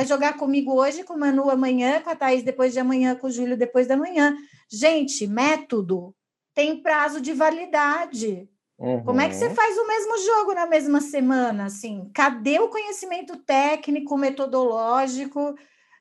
vai 0.00 0.06
jogar 0.06 0.38
comigo 0.38 0.72
hoje, 0.72 1.04
com 1.04 1.12
o 1.14 1.18
Manu 1.18 1.50
amanhã, 1.50 2.00
com 2.00 2.08
a 2.08 2.16
Thaís 2.16 2.42
depois 2.42 2.72
de 2.72 2.80
amanhã, 2.80 3.14
com 3.14 3.26
o 3.26 3.30
Júlio 3.30 3.56
depois 3.56 3.86
da 3.86 3.98
manhã. 3.98 4.34
Gente, 4.70 5.26
método 5.26 6.14
tem 6.54 6.82
prazo 6.82 7.20
de 7.20 7.32
validade. 7.32 8.48
Uhum. 8.78 9.02
Como 9.04 9.20
é 9.20 9.28
que 9.28 9.34
você 9.34 9.48
uhum. 9.48 9.54
faz 9.54 9.76
o 9.76 9.86
mesmo 9.86 10.18
jogo 10.18 10.54
na 10.54 10.66
mesma 10.66 11.00
semana? 11.00 11.66
Assim, 11.66 12.10
cadê 12.14 12.58
o 12.58 12.68
conhecimento 12.68 13.36
técnico, 13.36 14.16
metodológico? 14.16 15.54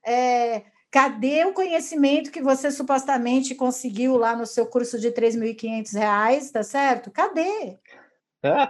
É, 0.05 0.63
cadê 0.89 1.43
o 1.45 1.53
conhecimento 1.53 2.31
que 2.31 2.41
você 2.41 2.71
supostamente 2.71 3.53
conseguiu 3.53 4.15
lá 4.15 4.35
no 4.35 4.45
seu 4.45 4.65
curso 4.65 4.97
de 4.97 5.07
R$ 5.07 5.13
3.500, 5.13 6.51
tá 6.51 6.63
certo? 6.63 7.11
Cadê? 7.11 7.77
É. 8.43 8.69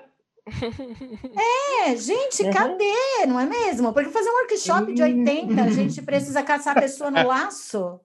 É, 1.86 1.96
gente, 1.96 2.44
uhum. 2.44 2.52
cadê? 2.52 3.26
Não 3.28 3.40
é 3.40 3.46
mesmo? 3.46 3.94
Porque 3.94 4.10
fazer 4.10 4.30
um 4.30 4.34
workshop 4.34 4.94
de 4.94 5.04
80, 5.04 5.62
a 5.62 5.70
gente 5.70 6.02
precisa 6.02 6.42
caçar 6.42 6.76
a 6.76 6.82
pessoa 6.82 7.12
no 7.12 7.28
laço. 7.28 8.00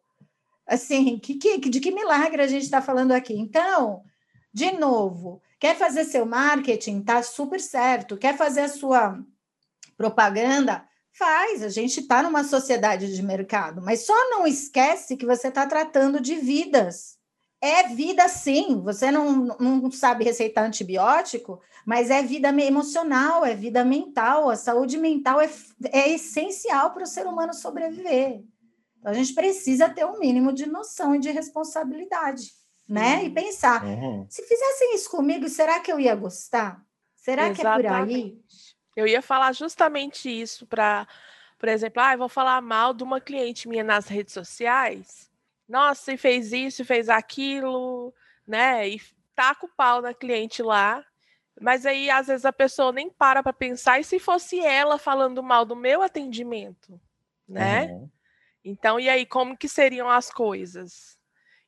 Assim, 0.66 1.18
que, 1.18 1.34
que, 1.34 1.58
de 1.58 1.80
que 1.80 1.90
milagre 1.90 2.42
a 2.42 2.46
gente 2.46 2.64
está 2.64 2.80
falando 2.80 3.12
aqui? 3.12 3.34
Então, 3.34 4.02
de 4.52 4.72
novo, 4.72 5.42
quer 5.58 5.76
fazer 5.76 6.04
seu 6.04 6.24
marketing? 6.24 7.02
Tá 7.02 7.22
super 7.22 7.60
certo. 7.60 8.16
Quer 8.16 8.36
fazer 8.36 8.60
a 8.60 8.68
sua 8.68 9.18
propaganda? 9.96 10.86
Faz, 11.12 11.62
a 11.62 11.68
gente 11.68 12.00
está 12.00 12.22
numa 12.22 12.42
sociedade 12.42 13.14
de 13.14 13.22
mercado, 13.22 13.80
mas 13.80 14.04
só 14.04 14.30
não 14.30 14.46
esquece 14.46 15.16
que 15.16 15.24
você 15.24 15.46
está 15.48 15.64
tratando 15.64 16.20
de 16.20 16.34
vidas. 16.34 17.16
É 17.60 17.84
vida 17.84 18.28
sim, 18.28 18.80
você 18.82 19.10
não, 19.10 19.56
não 19.58 19.90
sabe 19.90 20.24
receitar 20.24 20.64
antibiótico, 20.64 21.62
mas 21.86 22.10
é 22.10 22.22
vida 22.22 22.48
emocional, 22.48 23.44
é 23.44 23.54
vida 23.54 23.84
mental. 23.84 24.50
A 24.50 24.56
saúde 24.56 24.98
mental 24.98 25.40
é, 25.40 25.48
é 25.92 26.10
essencial 26.10 26.92
para 26.92 27.04
o 27.04 27.06
ser 27.06 27.26
humano 27.26 27.54
sobreviver. 27.54 28.42
Então, 29.04 29.12
a 29.12 29.14
gente 29.14 29.34
precisa 29.34 29.90
ter 29.90 30.06
um 30.06 30.18
mínimo 30.18 30.50
de 30.50 30.64
noção 30.64 31.14
e 31.14 31.18
de 31.18 31.30
responsabilidade, 31.30 32.52
né? 32.88 33.18
Uhum. 33.18 33.24
E 33.24 33.30
pensar: 33.30 33.84
uhum. 33.84 34.26
se 34.30 34.42
fizessem 34.42 34.94
isso 34.94 35.10
comigo, 35.10 35.46
será 35.48 35.78
que 35.80 35.92
eu 35.92 36.00
ia 36.00 36.14
gostar? 36.14 36.82
Será 37.14 37.50
Exatamente. 37.50 37.82
que 37.82 37.86
é 37.86 37.90
por 37.90 38.08
aí? 38.08 38.38
Eu 38.96 39.06
ia 39.06 39.20
falar 39.20 39.52
justamente 39.52 40.30
isso 40.30 40.66
para, 40.66 41.06
por 41.58 41.68
exemplo, 41.68 42.00
ah, 42.00 42.14
eu 42.14 42.18
vou 42.18 42.28
falar 42.30 42.62
mal 42.62 42.94
de 42.94 43.02
uma 43.02 43.20
cliente 43.20 43.68
minha 43.68 43.84
nas 43.84 44.08
redes 44.08 44.32
sociais 44.32 45.30
nossa, 45.68 46.12
e 46.12 46.16
fez 46.16 46.52
isso, 46.52 46.82
e 46.82 46.84
fez 46.84 47.08
aquilo, 47.08 48.12
né? 48.46 48.88
E 48.88 49.00
taca 49.34 49.66
o 49.66 49.68
pau 49.68 50.02
na 50.02 50.12
cliente 50.12 50.62
lá. 50.62 51.04
Mas 51.60 51.86
aí, 51.86 52.10
às 52.10 52.26
vezes, 52.26 52.44
a 52.44 52.52
pessoa 52.52 52.92
nem 52.92 53.08
para 53.08 53.42
para 53.42 53.52
pensar, 53.52 53.98
e 53.98 54.04
se 54.04 54.18
fosse 54.18 54.60
ela 54.60 54.98
falando 54.98 55.42
mal 55.42 55.64
do 55.64 55.76
meu 55.76 56.02
atendimento, 56.02 57.00
né? 57.48 57.86
Uhum. 57.86 58.10
Então, 58.64 58.98
e 58.98 59.08
aí, 59.08 59.26
como 59.26 59.56
que 59.56 59.68
seriam 59.68 60.08
as 60.08 60.30
coisas? 60.30 61.18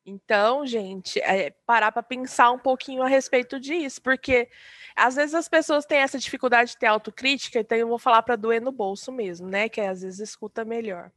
Então, 0.04 0.64
gente, 0.64 1.20
é 1.20 1.50
parar 1.66 1.90
para 1.90 2.02
pensar 2.02 2.52
um 2.52 2.58
pouquinho 2.58 3.02
a 3.02 3.08
respeito 3.08 3.58
disso, 3.58 4.00
porque 4.00 4.48
às 4.94 5.16
vezes 5.16 5.34
as 5.34 5.48
pessoas 5.48 5.84
têm 5.84 5.98
essa 5.98 6.18
dificuldade 6.18 6.70
de 6.70 6.78
ter 6.78 6.86
autocrítica, 6.86 7.58
então 7.58 7.76
eu 7.76 7.88
vou 7.88 7.98
falar 7.98 8.22
para 8.22 8.36
doer 8.36 8.62
no 8.62 8.70
bolso 8.70 9.10
mesmo, 9.10 9.48
né? 9.48 9.68
Que 9.68 9.80
às 9.80 10.02
vezes 10.02 10.20
escuta 10.20 10.64
melhor. 10.64 11.10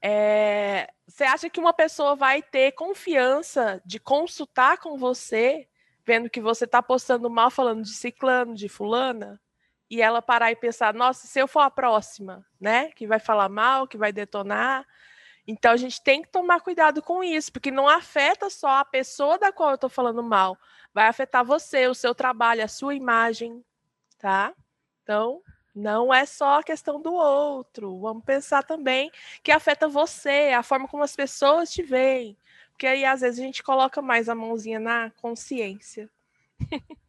É, 0.00 0.88
você 1.06 1.24
acha 1.24 1.50
que 1.50 1.60
uma 1.60 1.74
pessoa 1.74 2.16
vai 2.16 2.42
ter 2.42 2.72
confiança 2.72 3.80
de 3.84 4.00
consultar 4.00 4.78
com 4.78 4.96
você, 4.96 5.68
vendo 6.04 6.30
que 6.30 6.40
você 6.40 6.64
está 6.64 6.82
postando 6.82 7.30
mal, 7.30 7.50
falando 7.50 7.82
de 7.82 7.94
ciclano, 7.94 8.54
de 8.54 8.68
fulana, 8.68 9.40
e 9.90 10.00
ela 10.00 10.22
parar 10.22 10.50
e 10.50 10.56
pensar, 10.56 10.94
nossa, 10.94 11.26
se 11.26 11.38
eu 11.38 11.46
for 11.46 11.60
a 11.60 11.70
próxima, 11.70 12.44
né, 12.58 12.90
que 12.92 13.06
vai 13.06 13.20
falar 13.20 13.50
mal, 13.50 13.86
que 13.86 13.98
vai 13.98 14.10
detonar. 14.10 14.86
Então 15.46 15.72
a 15.72 15.76
gente 15.76 16.02
tem 16.02 16.22
que 16.22 16.28
tomar 16.28 16.60
cuidado 16.60 17.02
com 17.02 17.22
isso, 17.22 17.52
porque 17.52 17.70
não 17.70 17.88
afeta 17.88 18.48
só 18.48 18.78
a 18.78 18.84
pessoa 18.84 19.38
da 19.38 19.52
qual 19.52 19.70
eu 19.70 19.74
estou 19.74 19.90
falando 19.90 20.22
mal, 20.22 20.56
vai 20.94 21.06
afetar 21.08 21.44
você, 21.44 21.88
o 21.88 21.94
seu 21.94 22.14
trabalho, 22.14 22.64
a 22.64 22.68
sua 22.68 22.94
imagem, 22.94 23.64
tá? 24.18 24.54
Então, 25.02 25.42
não 25.74 26.12
é 26.12 26.26
só 26.26 26.60
a 26.60 26.62
questão 26.62 27.00
do 27.00 27.12
outro. 27.12 27.98
Vamos 27.98 28.24
pensar 28.24 28.62
também 28.62 29.10
que 29.42 29.50
afeta 29.50 29.88
você, 29.88 30.52
a 30.56 30.62
forma 30.62 30.86
como 30.86 31.02
as 31.02 31.16
pessoas 31.16 31.72
te 31.72 31.82
veem. 31.82 32.36
Porque 32.70 32.86
aí, 32.86 33.04
às 33.04 33.20
vezes, 33.20 33.40
a 33.40 33.42
gente 33.42 33.62
coloca 33.62 34.02
mais 34.02 34.28
a 34.28 34.34
mãozinha 34.34 34.78
na 34.78 35.10
consciência. 35.10 36.10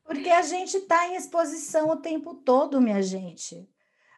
Porque 0.04 0.30
a 0.30 0.42
gente 0.42 0.78
está 0.78 1.08
em 1.08 1.16
exposição 1.16 1.90
o 1.90 1.98
tempo 1.98 2.36
todo, 2.36 2.82
minha 2.82 3.02
gente. 3.02 3.68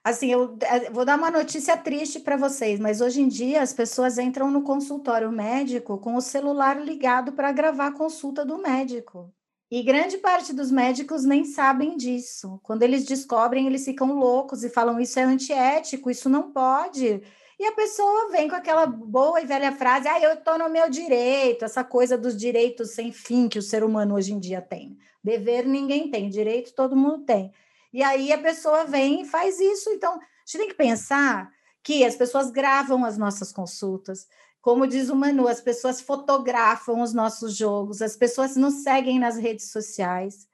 Assim, 0.06 0.32
eu, 0.32 0.56
eu 0.86 0.94
vou 0.94 1.04
dar 1.04 1.18
uma 1.18 1.32
notícia 1.32 1.76
triste 1.76 2.20
para 2.20 2.38
vocês, 2.38 2.80
mas 2.80 3.02
hoje 3.02 3.22
em 3.22 3.28
dia 3.28 3.64
as 3.64 3.74
pessoas 3.74 4.20
entram 4.20 4.52
no 4.52 4.62
consultório 4.62 5.32
médico 5.32 5.98
com 5.98 6.14
o 6.14 6.22
celular 6.22 6.80
ligado 6.80 7.32
para 7.32 7.52
gravar 7.52 7.88
a 7.88 7.92
consulta 7.92 8.46
do 8.46 8.60
médico. 8.60 9.34
E 9.72 9.82
grande 9.82 10.20
parte 10.20 10.54
dos 10.54 10.70
médicos 10.70 11.26
nem 11.26 11.44
sabem 11.44 11.98
disso. 11.98 12.60
Quando 12.62 12.84
eles 12.84 13.04
descobrem, 13.04 13.66
eles 13.66 13.84
ficam 13.84 14.14
loucos 14.20 14.64
e 14.64 14.70
falam: 14.70 15.00
isso 15.00 15.20
é 15.20 15.24
antiético, 15.24 16.12
isso 16.12 16.30
não 16.30 16.52
pode. 16.52 17.24
E 17.60 17.66
a 17.66 17.72
pessoa 17.72 18.30
vem 18.30 18.48
com 18.48 18.56
aquela 18.56 18.86
boa 18.86 19.42
e 19.42 19.46
velha 19.48 19.72
frase: 19.72 20.08
ah, 20.08 20.22
eu 20.22 20.34
estou 20.34 20.60
no 20.60 20.70
meu 20.70 20.88
direito, 20.88 21.66
essa 21.66 21.84
coisa 21.84 22.16
dos 22.16 22.38
direitos 22.38 22.92
sem 22.92 23.12
fim 23.12 23.50
que 23.50 23.58
o 23.58 23.64
ser 23.64 23.84
humano 23.84 24.14
hoje 24.14 24.34
em 24.34 24.40
dia 24.40 24.62
tem. 24.62 25.00
Dever 25.24 25.66
ninguém 25.66 26.12
tem, 26.12 26.30
direito 26.30 26.76
todo 26.76 26.96
mundo 26.96 27.26
tem. 27.26 27.52
E 27.96 28.04
aí 28.04 28.34
a 28.34 28.38
pessoa 28.38 28.84
vem 28.84 29.22
e 29.22 29.26
faz 29.26 29.58
isso. 29.58 29.90
Então, 29.92 30.16
a 30.16 30.18
gente 30.46 30.58
tem 30.58 30.68
que 30.68 30.74
pensar 30.74 31.50
que 31.82 32.04
as 32.04 32.14
pessoas 32.14 32.52
gravam 32.52 33.06
as 33.06 33.18
nossas 33.18 33.54
consultas, 33.54 34.28
como 34.62 34.86
diz 34.86 35.10
o 35.10 35.16
Manu, 35.16 35.48
as 35.48 35.62
pessoas 35.62 36.02
fotografam 36.02 37.02
os 37.02 37.14
nossos 37.14 37.56
jogos, 37.56 38.02
as 38.02 38.18
pessoas 38.18 38.58
nos 38.58 38.84
seguem 38.84 39.18
nas 39.18 39.38
redes 39.38 39.72
sociais. 39.72 40.46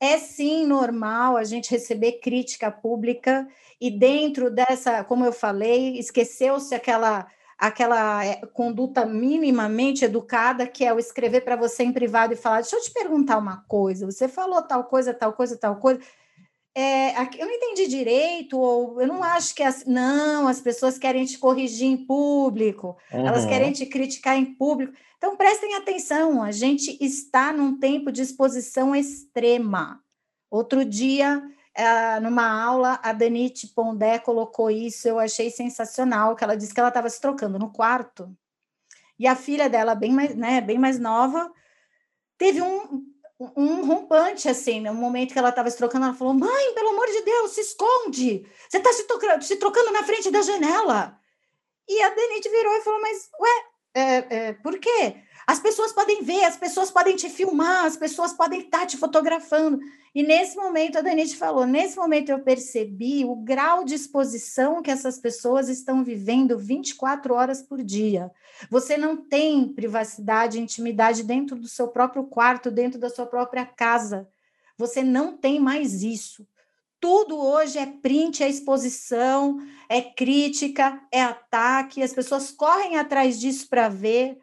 É 0.00 0.18
sim 0.18 0.66
normal 0.66 1.36
a 1.36 1.44
gente 1.44 1.70
receber 1.70 2.14
crítica 2.20 2.68
pública 2.68 3.46
e 3.80 3.92
dentro 3.92 4.50
dessa, 4.50 5.04
como 5.04 5.24
eu 5.24 5.32
falei, 5.32 5.98
esqueceu-se 6.00 6.74
aquela 6.74 7.28
aquela 7.56 8.24
eh, 8.24 8.40
conduta 8.54 9.04
minimamente 9.04 10.04
educada 10.04 10.66
que 10.66 10.84
é 10.84 10.92
o 10.94 10.98
escrever 10.98 11.40
para 11.42 11.56
você 11.56 11.82
em 11.84 11.92
privado 11.92 12.32
e 12.32 12.36
falar: 12.36 12.60
"Deixa 12.60 12.76
eu 12.76 12.82
te 12.82 12.92
perguntar 12.92 13.38
uma 13.38 13.64
coisa, 13.68 14.06
você 14.06 14.28
falou 14.28 14.62
tal 14.62 14.84
coisa, 14.84 15.12
tal 15.14 15.32
coisa, 15.32 15.56
tal 15.56 15.76
coisa". 15.76 16.00
É, 16.78 17.12
eu 17.38 17.46
não 17.46 17.54
entendi 17.54 17.88
direito, 17.88 18.56
ou 18.56 19.00
eu 19.00 19.08
não 19.08 19.24
acho 19.24 19.52
que 19.52 19.64
as, 19.64 19.84
não, 19.84 20.46
as 20.46 20.60
pessoas 20.60 20.96
querem 20.96 21.24
te 21.24 21.36
corrigir 21.36 21.88
em 21.88 21.96
público, 21.96 22.96
uhum. 23.12 23.26
elas 23.26 23.44
querem 23.44 23.72
te 23.72 23.84
criticar 23.84 24.36
em 24.36 24.54
público. 24.54 24.92
Então 25.16 25.36
prestem 25.36 25.74
atenção, 25.74 26.40
a 26.40 26.52
gente 26.52 26.96
está 27.04 27.52
num 27.52 27.76
tempo 27.80 28.12
de 28.12 28.22
exposição 28.22 28.94
extrema. 28.94 30.00
Outro 30.48 30.84
dia, 30.84 31.42
é, 31.74 32.20
numa 32.20 32.48
aula, 32.48 33.00
a 33.02 33.12
Danite 33.12 33.66
Pondé 33.74 34.20
colocou 34.20 34.70
isso, 34.70 35.08
eu 35.08 35.18
achei 35.18 35.50
sensacional, 35.50 36.36
que 36.36 36.44
ela 36.44 36.56
disse 36.56 36.72
que 36.72 36.78
ela 36.78 36.90
estava 36.90 37.10
se 37.10 37.20
trocando 37.20 37.58
no 37.58 37.72
quarto, 37.72 38.32
e 39.18 39.26
a 39.26 39.34
filha 39.34 39.68
dela, 39.68 39.96
bem 39.96 40.12
mais, 40.12 40.32
né, 40.36 40.60
bem 40.60 40.78
mais 40.78 40.96
nova, 40.96 41.50
teve 42.38 42.62
um, 42.62 43.04
um 43.40 43.84
rompante, 43.86 44.48
assim, 44.48 44.80
no 44.80 44.94
momento 44.94 45.32
que 45.32 45.38
ela 45.38 45.50
estava 45.50 45.70
se 45.70 45.76
trocando, 45.76 46.06
ela 46.06 46.14
falou: 46.14 46.34
Mãe, 46.34 46.74
pelo 46.74 46.90
amor 46.90 47.06
de 47.06 47.22
Deus, 47.22 47.52
se 47.52 47.60
esconde! 47.60 48.44
Você 48.68 48.78
está 48.78 48.92
se, 48.92 49.06
se, 49.42 49.56
trocando 49.56 49.92
na 49.92 50.02
frente 50.02 50.30
da 50.30 50.42
janela. 50.42 51.16
E 51.88 52.02
a 52.02 52.10
Denise 52.10 52.48
virou 52.48 52.72
e 52.74 52.82
falou: 52.82 53.00
Mas, 53.00 53.30
ué, 53.40 53.64
é, 53.94 54.36
é, 54.36 54.52
por 54.54 54.78
quê? 54.78 55.22
As 55.46 55.60
pessoas 55.60 55.92
podem 55.92 56.22
ver, 56.22 56.44
as 56.44 56.56
pessoas 56.56 56.90
podem 56.90 57.16
te 57.16 57.30
filmar, 57.30 57.84
as 57.86 57.96
pessoas 57.96 58.32
podem 58.32 58.60
estar 58.60 58.86
te 58.86 58.98
fotografando. 58.98 59.78
E 60.14 60.22
nesse 60.22 60.56
momento, 60.56 60.98
a 60.98 61.00
Denise 61.00 61.36
falou: 61.36 61.66
nesse 61.66 61.96
momento 61.96 62.30
eu 62.30 62.40
percebi 62.40 63.24
o 63.24 63.36
grau 63.36 63.84
de 63.84 63.94
exposição 63.94 64.82
que 64.82 64.90
essas 64.90 65.18
pessoas 65.18 65.68
estão 65.68 66.02
vivendo 66.02 66.58
24 66.58 67.34
horas 67.34 67.62
por 67.62 67.82
dia. 67.82 68.30
Você 68.70 68.96
não 68.96 69.16
tem 69.16 69.68
privacidade, 69.68 70.60
intimidade 70.60 71.22
dentro 71.22 71.56
do 71.56 71.68
seu 71.68 71.88
próprio 71.88 72.24
quarto, 72.24 72.70
dentro 72.70 72.98
da 72.98 73.10
sua 73.10 73.26
própria 73.26 73.66
casa. 73.66 74.28
Você 74.76 75.02
não 75.02 75.36
tem 75.36 75.60
mais 75.60 76.02
isso. 76.02 76.46
Tudo 77.00 77.38
hoje 77.38 77.78
é 77.78 77.86
print, 77.86 78.42
é 78.42 78.48
exposição, 78.48 79.58
é 79.88 80.00
crítica, 80.00 81.00
é 81.12 81.22
ataque, 81.22 82.02
as 82.02 82.12
pessoas 82.12 82.50
correm 82.50 82.96
atrás 82.96 83.38
disso 83.38 83.68
para 83.68 83.88
ver. 83.88 84.38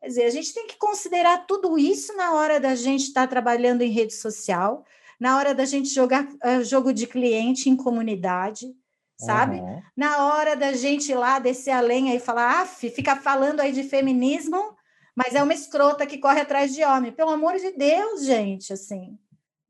Quer 0.00 0.06
dizer, 0.08 0.24
a 0.24 0.30
gente 0.30 0.54
tem 0.54 0.66
que 0.68 0.76
considerar 0.76 1.46
tudo 1.46 1.76
isso 1.76 2.16
na 2.16 2.32
hora 2.34 2.60
da 2.60 2.76
gente 2.76 3.08
estar 3.08 3.22
tá 3.22 3.26
trabalhando 3.26 3.82
em 3.82 3.90
rede 3.90 4.14
social, 4.14 4.84
na 5.18 5.36
hora 5.36 5.54
da 5.54 5.64
gente 5.64 5.88
jogar 5.88 6.24
uh, 6.26 6.64
jogo 6.64 6.92
de 6.92 7.06
cliente 7.06 7.68
em 7.68 7.76
comunidade, 7.76 8.66
sabe? 9.18 9.56
Uhum. 9.56 9.82
Na 9.96 10.26
hora 10.26 10.54
da 10.54 10.72
gente 10.72 11.10
ir 11.10 11.14
lá 11.14 11.38
descer 11.38 11.70
a 11.70 11.80
lenha 11.80 12.14
e 12.14 12.20
falar, 12.20 12.62
ah, 12.62 12.66
fica 12.66 13.16
falando 13.16 13.60
aí 13.60 13.72
de 13.72 13.82
feminismo, 13.82 14.76
mas 15.16 15.34
é 15.34 15.42
uma 15.42 15.54
escrota 15.54 16.06
que 16.06 16.18
corre 16.18 16.40
atrás 16.40 16.74
de 16.74 16.84
homem. 16.84 17.12
Pelo 17.12 17.30
amor 17.30 17.56
de 17.56 17.72
Deus, 17.72 18.24
gente, 18.24 18.72
assim, 18.72 19.18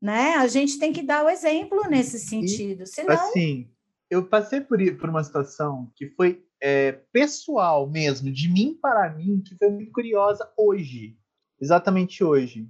né? 0.01 0.35
A 0.35 0.47
gente 0.47 0.77
tem 0.77 0.91
que 0.91 1.01
dar 1.01 1.23
o 1.23 1.29
exemplo 1.29 1.87
nesse 1.89 2.19
sentido. 2.19 2.85
Senão... 2.85 3.13
Assim, 3.13 3.69
eu 4.09 4.25
passei 4.25 4.59
por, 4.59 4.79
por 4.97 5.09
uma 5.09 5.23
situação 5.23 5.89
que 5.95 6.09
foi 6.09 6.43
é, 6.61 6.91
pessoal 7.11 7.89
mesmo, 7.89 8.31
de 8.31 8.49
mim 8.49 8.77
para 8.81 9.13
mim, 9.13 9.41
que 9.45 9.55
foi 9.55 9.69
muito 9.69 9.91
curiosa 9.91 10.49
hoje, 10.57 11.15
exatamente 11.59 12.23
hoje. 12.23 12.67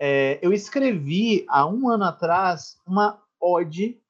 É, 0.00 0.38
eu 0.42 0.52
escrevi 0.52 1.44
há 1.48 1.66
um 1.66 1.88
ano 1.88 2.04
atrás 2.04 2.76
uma 2.86 3.22
ode 3.40 4.00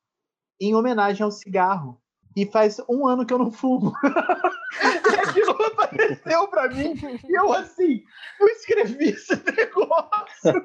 em 0.61 0.75
homenagem 0.75 1.23
ao 1.23 1.31
cigarro. 1.31 2.01
E 2.37 2.47
faz 2.47 2.81
um 2.89 3.07
ano 3.07 3.25
que 3.25 3.33
eu 3.33 3.39
não 3.39 3.53
fumo. 3.53 3.93
e 4.03 5.21
aquilo 5.21 5.53
apareceu 5.67 6.49
para 6.49 6.69
mim. 6.69 6.95
E 7.29 7.39
eu, 7.39 7.53
assim, 7.53 8.03
eu 8.41 8.49
escrevi 8.49 9.11
esse 9.11 9.37
negócio. 9.37 10.63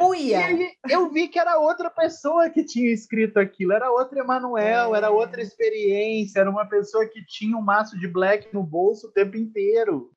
Uia. 0.00 0.26
E 0.26 0.34
aí 0.34 0.72
eu 0.90 1.08
vi 1.08 1.28
que 1.28 1.38
era 1.38 1.58
outra 1.58 1.88
pessoa 1.88 2.50
que 2.50 2.64
tinha 2.64 2.92
escrito 2.92 3.38
aquilo. 3.38 3.72
Era 3.72 3.92
outro 3.92 4.18
Emanuel, 4.18 4.92
é. 4.94 4.98
era 4.98 5.10
outra 5.10 5.40
experiência. 5.40 6.40
Era 6.40 6.50
uma 6.50 6.66
pessoa 6.66 7.06
que 7.06 7.24
tinha 7.24 7.56
um 7.56 7.62
maço 7.62 7.96
de 7.96 8.08
black 8.08 8.52
no 8.52 8.64
bolso 8.64 9.06
o 9.06 9.12
tempo 9.12 9.36
inteiro. 9.36 10.10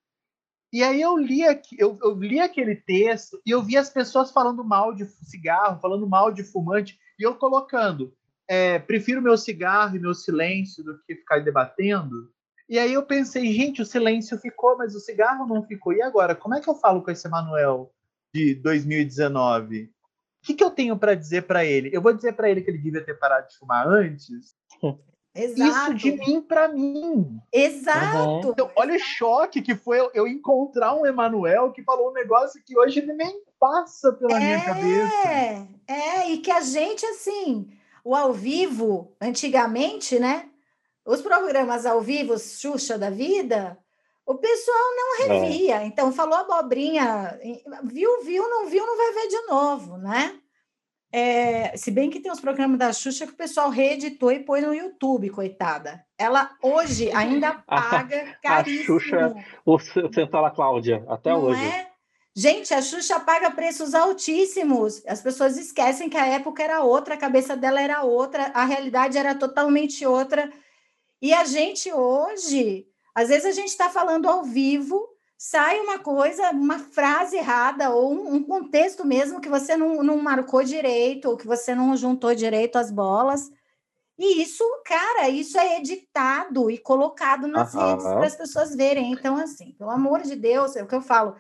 E 0.71 0.83
aí 0.83 1.01
eu 1.01 1.17
li, 1.17 1.41
eu, 1.77 1.97
eu 2.01 2.13
li 2.13 2.39
aquele 2.39 2.75
texto 2.75 3.41
e 3.45 3.51
eu 3.51 3.61
vi 3.61 3.75
as 3.75 3.89
pessoas 3.89 4.31
falando 4.31 4.63
mal 4.63 4.93
de 4.93 5.05
cigarro, 5.05 5.79
falando 5.81 6.07
mal 6.07 6.31
de 6.31 6.43
fumante, 6.43 6.99
e 7.17 7.23
eu 7.23 7.35
colocando, 7.35 8.13
é, 8.47 8.77
prefiro 8.77 9.21
meu 9.21 9.35
cigarro 9.35 9.95
e 9.95 9.99
meu 9.99 10.13
silêncio 10.13 10.83
do 10.83 10.99
que 11.03 11.15
ficar 11.15 11.39
debatendo. 11.39 12.31
E 12.69 12.77
aí 12.77 12.93
eu 12.93 13.03
pensei, 13.03 13.51
gente, 13.51 13.81
o 13.81 13.85
silêncio 13.85 14.37
ficou, 14.37 14.77
mas 14.77 14.93
o 14.93 14.99
cigarro 14.99 15.47
não 15.47 15.63
ficou. 15.63 15.91
E 15.91 16.03
agora, 16.03 16.35
como 16.35 16.53
é 16.53 16.61
que 16.61 16.69
eu 16.69 16.75
falo 16.75 17.01
com 17.01 17.09
esse 17.09 17.27
Emanuel 17.27 17.91
de 18.33 18.53
2019? 18.53 19.85
O 19.85 20.45
que, 20.45 20.53
que 20.53 20.63
eu 20.63 20.69
tenho 20.69 20.97
para 20.97 21.15
dizer 21.15 21.47
para 21.47 21.65
ele? 21.65 21.89
Eu 21.91 22.01
vou 22.01 22.13
dizer 22.13 22.33
para 22.33 22.49
ele 22.49 22.61
que 22.61 22.69
ele 22.69 22.77
devia 22.77 23.03
ter 23.03 23.17
parado 23.17 23.47
de 23.47 23.57
fumar 23.57 23.87
antes? 23.87 24.55
Exato. 25.33 25.93
Isso 25.93 25.93
de 25.93 26.11
mim 26.13 26.41
para 26.41 26.67
mim. 26.67 27.39
Exato. 27.51 28.49
Então, 28.49 28.69
olha 28.75 28.95
o 28.95 28.99
choque 28.99 29.61
que 29.61 29.75
foi 29.75 29.99
eu, 30.13 30.27
encontrar 30.27 30.95
um 30.95 31.05
Emanuel 31.05 31.71
que 31.71 31.83
falou 31.83 32.09
um 32.09 32.13
negócio 32.13 32.61
que 32.65 32.77
hoje 32.77 33.01
nem 33.01 33.41
passa 33.59 34.11
pela 34.13 34.35
é, 34.35 34.39
minha 34.39 34.65
cabeça. 34.65 35.67
É, 35.87 36.29
e 36.31 36.37
que 36.39 36.51
a 36.51 36.61
gente, 36.61 37.05
assim, 37.05 37.69
o 38.03 38.15
ao 38.15 38.33
vivo, 38.33 39.15
antigamente, 39.21 40.17
né? 40.19 40.49
Os 41.05 41.21
programas 41.21 41.85
ao 41.85 42.01
vivo, 42.01 42.37
Xuxa 42.37 42.97
da 42.97 43.09
vida, 43.09 43.77
o 44.25 44.35
pessoal 44.35 44.77
não 44.95 45.27
revia. 45.27 45.81
É. 45.81 45.85
Então, 45.85 46.11
falou 46.11 46.35
abobrinha, 46.35 47.39
viu, 47.83 48.23
viu, 48.23 48.49
não 48.49 48.67
viu, 48.67 48.85
não 48.85 48.97
vai 48.97 49.13
ver 49.13 49.27
de 49.27 49.41
novo, 49.47 49.97
né? 49.97 50.39
É, 51.11 51.75
se 51.75 51.89
bem 51.89 52.09
que 52.09 52.19
tem 52.19 52.31
uns 52.31 52.39
programas 52.39 52.77
da 52.77 52.93
Xuxa 52.93 53.25
que 53.25 53.33
o 53.33 53.37
pessoal 53.37 53.69
reeditou 53.69 54.31
e 54.31 54.39
põe 54.39 54.61
no 54.61 54.73
YouTube, 54.73 55.29
coitada. 55.31 56.05
Ela 56.17 56.51
hoje 56.61 57.11
ainda 57.11 57.53
paga 57.53 58.37
caríssimo. 58.43 58.97
A 58.97 58.99
Xuxa, 58.99 59.35
o 59.65 59.79
Central 59.79 60.53
Cláudia, 60.53 61.03
até 61.07 61.31
Não 61.31 61.41
hoje. 61.41 61.63
É? 61.63 61.89
Gente, 62.35 62.73
a 62.73 62.81
Xuxa 62.81 63.19
paga 63.19 63.49
preços 63.49 63.95
altíssimos. 63.95 65.03
As 65.07 65.21
pessoas 65.21 65.57
esquecem 65.57 66.09
que 66.09 66.17
a 66.17 66.27
época 66.27 66.63
era 66.63 66.83
outra, 66.83 67.15
a 67.15 67.17
cabeça 67.17 67.57
dela 67.57 67.81
era 67.81 68.03
outra, 68.03 68.51
a 68.53 68.63
realidade 68.65 69.17
era 69.17 69.33
totalmente 69.33 70.05
outra. 70.05 70.51
E 71.21 71.33
a 71.33 71.43
gente 71.43 71.91
hoje, 71.91 72.87
às 73.15 73.29
vezes 73.29 73.45
a 73.45 73.51
gente 73.51 73.69
está 73.69 73.89
falando 73.89 74.29
ao 74.29 74.43
vivo 74.43 75.05
sai 75.41 75.79
uma 75.79 75.97
coisa, 75.97 76.49
uma 76.49 76.77
frase 76.79 77.37
errada, 77.37 77.91
ou 77.91 78.13
um, 78.13 78.35
um, 78.35 78.43
contexto 78.43 79.07
mesmo 79.07 79.39
que 79.39 79.47
você 79.47 79.77
não, 79.77 80.03
não 80.03 80.17
marcou 80.17 80.61
direito, 80.65 81.29
ou 81.29 81.37
que 81.37 81.47
você 81.47 81.73
não 81.73 81.95
juntou 81.95 82.35
direito 82.35 82.75
as 82.75 82.91
bolas. 82.91 83.49
E 84.17 84.41
isso, 84.41 84.65
cara, 84.85 85.29
isso 85.29 85.57
é 85.57 85.77
editado 85.77 86.69
e 86.69 86.77
colocado 86.77 87.47
nas 87.47 87.73
uhum. 87.73 87.87
redes 87.87 88.03
para 88.03 88.25
as 88.25 88.35
pessoas 88.35 88.75
verem. 88.75 89.13
Então, 89.13 89.37
assim, 89.37 89.71
pelo 89.79 89.91
amor 89.91 90.23
de 90.23 90.35
Deus, 90.35 90.75
é 90.75 90.83
o 90.83 90.87
que 90.87 90.95
eu 90.95 91.01
falo. 91.01 91.37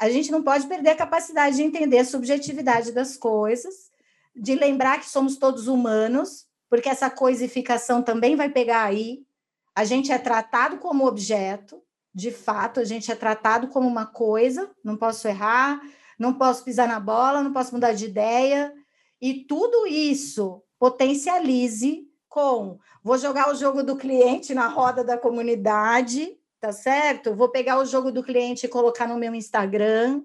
A 0.00 0.08
gente 0.08 0.32
não 0.32 0.42
pode 0.42 0.66
perder 0.66 0.90
a 0.90 0.96
capacidade 0.96 1.56
de 1.56 1.62
entender 1.62 1.98
a 1.98 2.06
subjetividade 2.06 2.90
das 2.90 3.18
coisas, 3.18 3.90
de 4.34 4.54
lembrar 4.54 4.98
que 4.98 5.10
somos 5.10 5.36
todos 5.36 5.68
humanos, 5.68 6.46
porque 6.70 6.88
essa 6.88 7.10
coisificação 7.10 8.02
também 8.02 8.34
vai 8.34 8.48
pegar 8.48 8.84
aí. 8.84 9.26
A 9.74 9.84
gente 9.84 10.10
é 10.10 10.16
tratado 10.16 10.78
como 10.78 11.06
objeto, 11.06 11.82
de 12.16 12.30
fato, 12.30 12.80
a 12.80 12.84
gente 12.84 13.12
é 13.12 13.14
tratado 13.14 13.68
como 13.68 13.86
uma 13.86 14.06
coisa, 14.06 14.70
não 14.82 14.96
posso 14.96 15.28
errar, 15.28 15.78
não 16.18 16.32
posso 16.32 16.64
pisar 16.64 16.88
na 16.88 16.98
bola, 16.98 17.42
não 17.42 17.52
posso 17.52 17.74
mudar 17.74 17.92
de 17.92 18.06
ideia, 18.06 18.72
e 19.20 19.44
tudo 19.44 19.86
isso 19.86 20.62
potencialize 20.78 22.08
com 22.26 22.78
vou 23.04 23.18
jogar 23.18 23.50
o 23.50 23.54
jogo 23.54 23.82
do 23.82 23.96
cliente 23.96 24.54
na 24.54 24.66
roda 24.66 25.04
da 25.04 25.18
comunidade, 25.18 26.38
tá 26.58 26.72
certo? 26.72 27.34
Vou 27.34 27.50
pegar 27.50 27.78
o 27.78 27.84
jogo 27.84 28.10
do 28.10 28.22
cliente 28.22 28.64
e 28.64 28.70
colocar 28.70 29.06
no 29.06 29.18
meu 29.18 29.34
Instagram, 29.34 30.22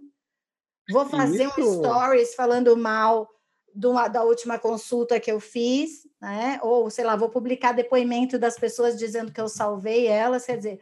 vou 0.90 1.06
fazer 1.06 1.50
isso. 1.50 1.60
um 1.60 1.84
stories 1.84 2.34
falando 2.36 2.78
mal 2.78 3.30
do, 3.76 3.92
da 4.08 4.24
última 4.24 4.58
consulta 4.58 5.20
que 5.20 5.30
eu 5.30 5.42
fiz, 5.42 6.08
né? 6.22 6.58
Ou 6.64 6.90
sei 6.90 7.04
lá, 7.04 7.18
vou 7.18 7.28
publicar 7.28 7.74
depoimento 7.74 8.40
das 8.40 8.58
pessoas 8.58 8.98
dizendo 8.98 9.34
que 9.34 9.42
eu 9.42 9.50
salvei 9.50 10.08
elas, 10.08 10.46
quer 10.46 10.56
dizer, 10.56 10.80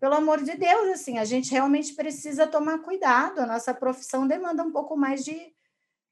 pelo 0.00 0.14
amor 0.14 0.42
de 0.42 0.56
Deus, 0.56 0.88
assim, 0.88 1.18
a 1.18 1.24
gente 1.24 1.50
realmente 1.50 1.92
precisa 1.92 2.46
tomar 2.46 2.78
cuidado. 2.78 3.40
A 3.40 3.46
nossa 3.46 3.74
profissão 3.74 4.26
demanda 4.26 4.62
um 4.62 4.72
pouco 4.72 4.96
mais 4.96 5.22
de, 5.22 5.38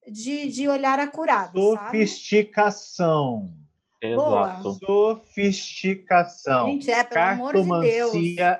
de, 0.07 0.49
de 0.49 0.69
olhar 0.69 1.01
acurado. 1.01 1.59
Sofisticação. 1.59 3.51
Exato. 4.01 4.75
Sofisticação. 4.75 6.67
Gente, 6.67 6.91
é, 6.91 7.03
pelo 7.03 7.25
amor 7.25 7.55
de 7.55 7.91
Deus. 7.91 8.13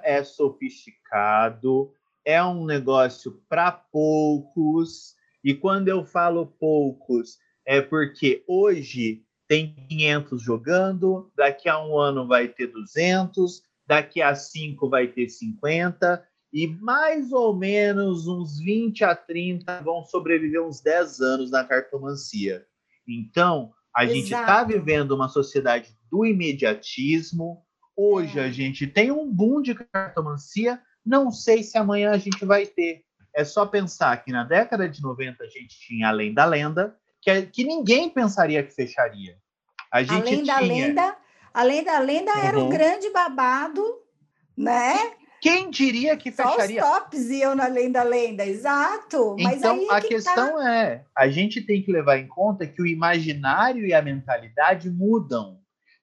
é 0.03 0.25
sofisticado, 0.25 1.93
é 2.25 2.43
um 2.43 2.65
negócio 2.65 3.41
para 3.49 3.71
poucos. 3.71 5.15
E 5.45 5.55
quando 5.55 5.89
eu 5.89 6.05
falo 6.05 6.47
poucos, 6.47 7.39
é 7.67 7.83
porque 7.83 8.43
hoje 8.49 9.23
tem 9.47 9.75
500 9.89 10.43
jogando, 10.43 11.31
daqui 11.37 11.69
a 11.69 11.79
um 11.83 11.99
ano 11.99 12.27
vai 12.27 12.49
ter 12.49 12.67
200, 12.67 13.63
daqui 13.89 14.21
a 14.21 14.35
5 14.35 14.89
vai 14.91 15.09
ter 15.09 15.31
50, 15.31 16.23
e 16.53 16.67
mais 16.67 17.33
ou 17.33 17.57
menos 17.57 18.29
uns 18.29 18.61
20 18.61 19.03
a 19.05 19.17
30 19.17 19.81
vão 19.81 20.05
sobreviver 20.05 20.63
uns 20.63 20.83
10 20.83 21.21
anos 21.21 21.51
na 21.51 21.65
cartomancia. 21.65 22.67
Então, 23.07 23.73
A 23.97 24.07
gente 24.07 24.33
está 24.33 24.63
vivendo 24.63 25.13
uma 25.13 25.29
sociedade 25.29 25.91
do 26.11 26.25
imediatismo. 26.25 27.65
Hoje 27.97 28.39
é. 28.39 28.45
a 28.45 28.51
gente 28.51 28.87
tem 28.87 29.11
um 29.11 29.29
boom 29.33 29.61
de 29.61 29.75
cartomancia. 29.75 30.81
Não 31.05 31.33
sei 31.33 31.63
se 31.63 31.77
amanhã 31.77 32.13
a 32.13 32.19
gente 32.19 32.45
vai 32.45 32.67
ter. 32.67 33.03
É 33.35 33.45
só 33.45 33.67
pensar 33.67 34.23
que 34.23 34.31
na 34.31 34.45
década 34.45 34.89
de 34.89 35.03
90 35.03 35.43
a 35.43 35.47
gente 35.49 35.81
tinha 35.81 36.09
Além 36.09 36.33
da 36.33 36.45
Lenda, 36.45 36.95
que, 37.21 37.31
é, 37.31 37.43
que 37.43 37.65
ninguém 37.65 38.09
pensaria 38.09 38.63
que 38.63 38.71
fecharia. 38.71 39.37
A 39.91 40.03
gente 40.03 40.29
Além 40.29 40.43
tinha... 40.43 40.55
da 40.55 40.61
Lenda, 40.61 41.17
Além 41.59 41.83
da 41.83 41.99
Lenda 41.99 42.33
uhum. 42.33 42.39
era 42.39 42.57
um 42.57 42.63
uhum. 42.63 42.69
grande 42.69 43.11
babado, 43.11 43.83
né? 44.57 44.95
Quem 45.41 45.69
diria 45.71 46.17
que 46.17 46.31
fecharia? 46.31 46.81
Só 46.81 46.87
os 46.87 47.01
tops 47.01 47.31
iam 47.31 47.57
na 47.57 47.67
Lenda 47.67 48.05
Lenda, 48.05 48.47
exato. 48.47 49.35
Mas 49.41 49.59
então, 49.59 49.91
a 49.91 50.01
que 50.01 50.07
questão 50.07 50.57
tá... 50.57 50.73
é, 50.73 51.05
a 51.17 51.29
gente 51.29 51.61
tem 51.61 51.83
que 51.83 51.91
levar 51.91 52.17
em 52.19 52.29
conta 52.29 52.65
que 52.65 52.81
o 52.81 52.87
imaginário 52.87 53.85
e 53.85 53.93
a 53.93 54.01
mentalidade 54.01 54.89
mudam. 54.89 55.59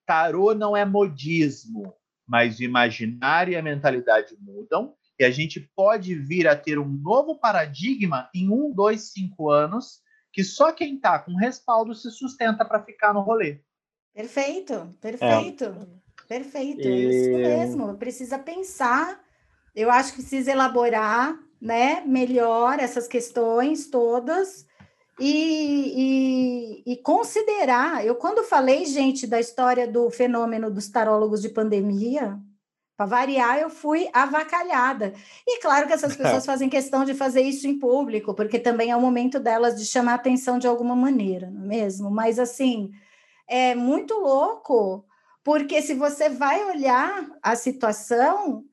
Tarô 0.05 0.53
não 0.53 0.75
é 0.75 0.83
modismo, 0.83 1.93
mas 2.27 2.59
o 2.59 2.63
imaginário 2.63 3.53
e 3.53 3.55
a 3.55 3.61
mentalidade 3.61 4.35
mudam 4.41 4.93
e 5.17 5.23
a 5.23 5.31
gente 5.31 5.61
pode 5.73 6.15
vir 6.15 6.49
a 6.49 6.55
ter 6.57 6.77
um 6.77 6.89
novo 7.01 7.39
paradigma 7.39 8.29
em 8.35 8.49
um, 8.49 8.73
dois, 8.73 9.13
cinco 9.13 9.49
anos, 9.49 10.01
que 10.33 10.43
só 10.43 10.73
quem 10.73 10.95
está 10.95 11.17
com 11.17 11.33
respaldo 11.37 11.95
se 11.95 12.11
sustenta 12.11 12.65
para 12.65 12.83
ficar 12.83 13.13
no 13.13 13.21
rolê. 13.21 13.61
Perfeito, 14.15 14.95
perfeito, 15.01 15.65
é. 15.65 16.25
perfeito, 16.25 16.87
e... 16.87 17.09
isso 17.09 17.29
mesmo. 17.31 17.97
Precisa 17.97 18.39
pensar, 18.39 19.19
eu 19.75 19.91
acho 19.91 20.13
que 20.13 20.21
precisa 20.21 20.51
elaborar, 20.51 21.37
né, 21.61 22.01
melhor 22.05 22.79
essas 22.79 23.07
questões 23.07 23.87
todas 23.89 24.65
e, 25.19 26.83
e, 26.85 26.93
e, 26.93 26.97
considerar. 26.97 28.05
Eu, 28.05 28.15
quando 28.15 28.43
falei, 28.43 28.85
gente, 28.85 29.27
da 29.27 29.39
história 29.39 29.85
do 29.85 30.09
fenômeno 30.09 30.71
dos 30.71 30.87
tarólogos 30.87 31.41
de 31.41 31.49
pandemia, 31.49 32.39
para 32.95 33.05
variar, 33.05 33.59
eu 33.59 33.69
fui 33.69 34.07
avacalhada. 34.13 35.13
E 35.45 35.59
claro 35.59 35.87
que 35.87 35.93
essas 35.93 36.15
pessoas 36.17 36.45
fazem 36.45 36.69
questão 36.69 37.03
de 37.03 37.13
fazer 37.13 37.41
isso 37.41 37.67
em 37.67 37.77
público, 37.77 38.33
porque 38.33 38.59
também 38.59 38.91
é 38.91 38.95
o 38.95 39.01
momento 39.01 39.41
delas 39.41 39.75
de 39.75 39.85
chamar 39.85 40.13
atenção 40.13 40.57
de 40.57 40.67
alguma 40.67 40.95
maneira, 40.95 41.49
não 41.49 41.63
é 41.63 41.67
mesmo? 41.67 42.09
Mas 42.09 42.39
assim, 42.39 42.91
é 43.47 43.75
muito 43.75 44.13
louco, 44.15 45.05
porque 45.43 45.81
se 45.81 45.93
você 45.93 46.29
vai 46.29 46.63
olhar 46.65 47.29
a 47.41 47.55
situação, 47.55 48.65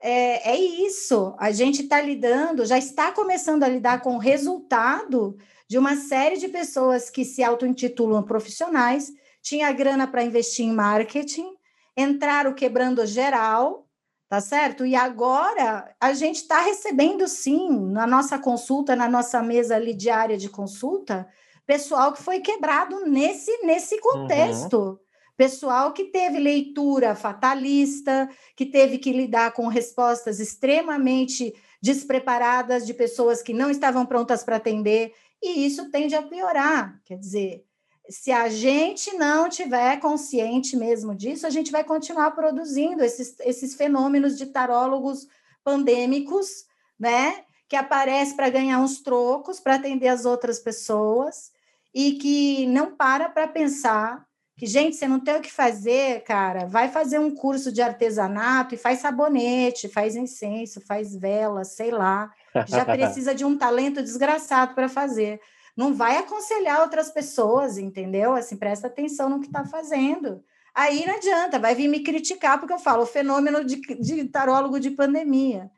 é, 0.00 0.52
é 0.52 0.56
isso. 0.56 1.34
A 1.38 1.50
gente 1.50 1.82
está 1.82 2.00
lidando, 2.00 2.64
já 2.64 2.78
está 2.78 3.12
começando 3.12 3.62
a 3.62 3.68
lidar 3.68 4.00
com 4.00 4.16
o 4.16 4.18
resultado 4.18 5.36
de 5.68 5.78
uma 5.78 5.96
série 5.96 6.36
de 6.36 6.48
pessoas 6.48 7.10
que 7.10 7.24
se 7.24 7.42
auto-intitulam 7.42 8.22
profissionais, 8.22 9.12
tinha 9.42 9.72
grana 9.72 10.06
para 10.06 10.24
investir 10.24 10.64
em 10.64 10.72
marketing 10.72 11.54
entraram 11.96 12.52
quebrando 12.52 13.04
geral, 13.06 13.88
tá 14.28 14.40
certo? 14.40 14.84
E 14.84 14.94
agora 14.94 15.94
a 16.00 16.12
gente 16.12 16.36
está 16.36 16.60
recebendo, 16.60 17.26
sim, 17.28 17.70
na 17.90 18.06
nossa 18.06 18.38
consulta, 18.38 18.96
na 18.96 19.08
nossa 19.08 19.42
mesa 19.42 19.76
ali 19.76 19.94
diária 19.94 20.36
de 20.36 20.48
consulta, 20.48 21.28
pessoal 21.66 22.12
que 22.12 22.22
foi 22.22 22.40
quebrado 22.40 23.06
nesse, 23.06 23.50
nesse 23.64 23.98
contexto. 24.00 24.78
Uhum. 24.78 24.98
Pessoal 25.36 25.92
que 25.92 26.04
teve 26.04 26.38
leitura 26.38 27.16
fatalista, 27.16 28.28
que 28.56 28.64
teve 28.64 28.98
que 28.98 29.12
lidar 29.12 29.52
com 29.52 29.66
respostas 29.66 30.38
extremamente 30.38 31.52
despreparadas 31.82 32.86
de 32.86 32.94
pessoas 32.94 33.42
que 33.42 33.52
não 33.52 33.68
estavam 33.70 34.06
prontas 34.06 34.44
para 34.44 34.56
atender, 34.56 35.12
e 35.42 35.66
isso 35.66 35.90
tende 35.90 36.14
a 36.14 36.22
piorar. 36.22 37.00
Quer 37.04 37.18
dizer, 37.18 37.64
se 38.08 38.30
a 38.30 38.48
gente 38.48 39.12
não 39.14 39.48
tiver 39.48 39.98
consciente 39.98 40.76
mesmo 40.76 41.14
disso, 41.14 41.46
a 41.46 41.50
gente 41.50 41.72
vai 41.72 41.82
continuar 41.82 42.30
produzindo 42.30 43.02
esses, 43.02 43.34
esses 43.40 43.74
fenômenos 43.74 44.38
de 44.38 44.46
tarólogos 44.46 45.26
pandêmicos, 45.62 46.64
né? 46.98 47.44
Que 47.68 47.76
aparece 47.76 48.34
para 48.34 48.50
ganhar 48.50 48.78
uns 48.78 49.02
trocos, 49.02 49.58
para 49.58 49.74
atender 49.74 50.08
as 50.08 50.24
outras 50.24 50.58
pessoas, 50.58 51.50
e 51.94 52.12
que 52.12 52.66
não 52.66 52.96
para 52.96 53.28
para 53.28 53.46
pensar 53.46 54.26
que, 54.56 54.66
gente, 54.66 54.96
você 54.96 55.08
não 55.08 55.18
tem 55.18 55.36
o 55.36 55.40
que 55.40 55.50
fazer, 55.50 56.22
cara, 56.22 56.66
vai 56.66 56.88
fazer 56.88 57.18
um 57.18 57.34
curso 57.34 57.72
de 57.72 57.82
artesanato 57.82 58.74
e 58.74 58.78
faz 58.78 59.00
sabonete, 59.00 59.88
faz 59.88 60.14
incenso, 60.14 60.80
faz 60.86 61.14
vela, 61.14 61.64
sei 61.64 61.90
lá. 61.90 62.30
Já 62.66 62.84
precisa 62.86 63.34
de 63.34 63.44
um 63.44 63.58
talento 63.58 64.02
desgraçado 64.02 64.74
para 64.74 64.88
fazer 64.88 65.40
não 65.76 65.92
vai 65.92 66.18
aconselhar 66.18 66.80
outras 66.80 67.10
pessoas, 67.10 67.78
entendeu? 67.78 68.34
Assim, 68.34 68.56
presta 68.56 68.86
atenção 68.86 69.28
no 69.28 69.40
que 69.40 69.46
está 69.46 69.64
fazendo. 69.64 70.42
Aí 70.74 71.04
não 71.06 71.16
adianta, 71.16 71.58
vai 71.58 71.74
vir 71.74 71.88
me 71.88 72.00
criticar, 72.00 72.58
porque 72.58 72.72
eu 72.72 72.78
falo 72.78 73.02
o 73.02 73.06
fenômeno 73.06 73.64
de, 73.64 73.76
de 73.76 74.24
tarólogo 74.24 74.80
de 74.80 74.90
pandemia. 74.90 75.70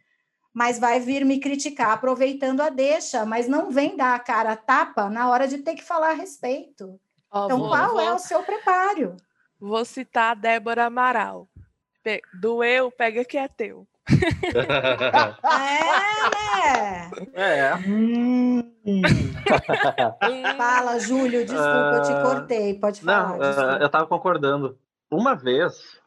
Mas 0.57 0.79
vai 0.79 0.99
vir 0.99 1.23
me 1.23 1.39
criticar 1.39 1.91
aproveitando 1.91 2.63
a 2.63 2.71
deixa, 2.71 3.27
mas 3.27 3.47
não 3.47 3.71
vem 3.71 3.95
dar 3.95 4.15
a 4.15 4.19
cara 4.19 4.53
a 4.53 4.57
tapa 4.57 5.11
na 5.11 5.29
hora 5.29 5.47
de 5.47 5.59
ter 5.59 5.75
que 5.75 5.85
falar 5.85 6.13
a 6.13 6.15
respeito. 6.15 6.99
Oh, 7.31 7.45
então, 7.45 7.59
vou, 7.59 7.69
qual 7.69 7.91
vou... 7.91 8.01
é 8.01 8.11
o 8.15 8.19
seu 8.19 8.43
preparo? 8.43 9.19
Vou 9.61 9.85
citar 9.85 10.33
a 10.33 10.35
Débora 10.35 10.87
Amaral. 10.87 11.47
Doeu, 12.41 12.91
pega 12.91 13.23
que 13.23 13.37
é 13.37 13.47
teu. 13.49 13.87
é, 16.33 17.11
né? 17.11 17.11
É. 17.35 17.75
Hum. 17.87 18.73
Fala, 20.57 20.99
Júlio, 21.01 21.45
desculpa, 21.45 21.93
uh, 21.93 21.97
eu 21.97 22.03
te 22.03 22.13
ah, 22.13 22.23
cortei, 22.23 22.79
pode 22.79 23.03
falar. 23.03 23.29
Não, 23.29 23.39
uh, 23.41 23.79
eu 23.79 23.87
estava 23.87 24.07
concordando. 24.07 24.79
Uma 25.11 25.35
vez, 25.35 26.01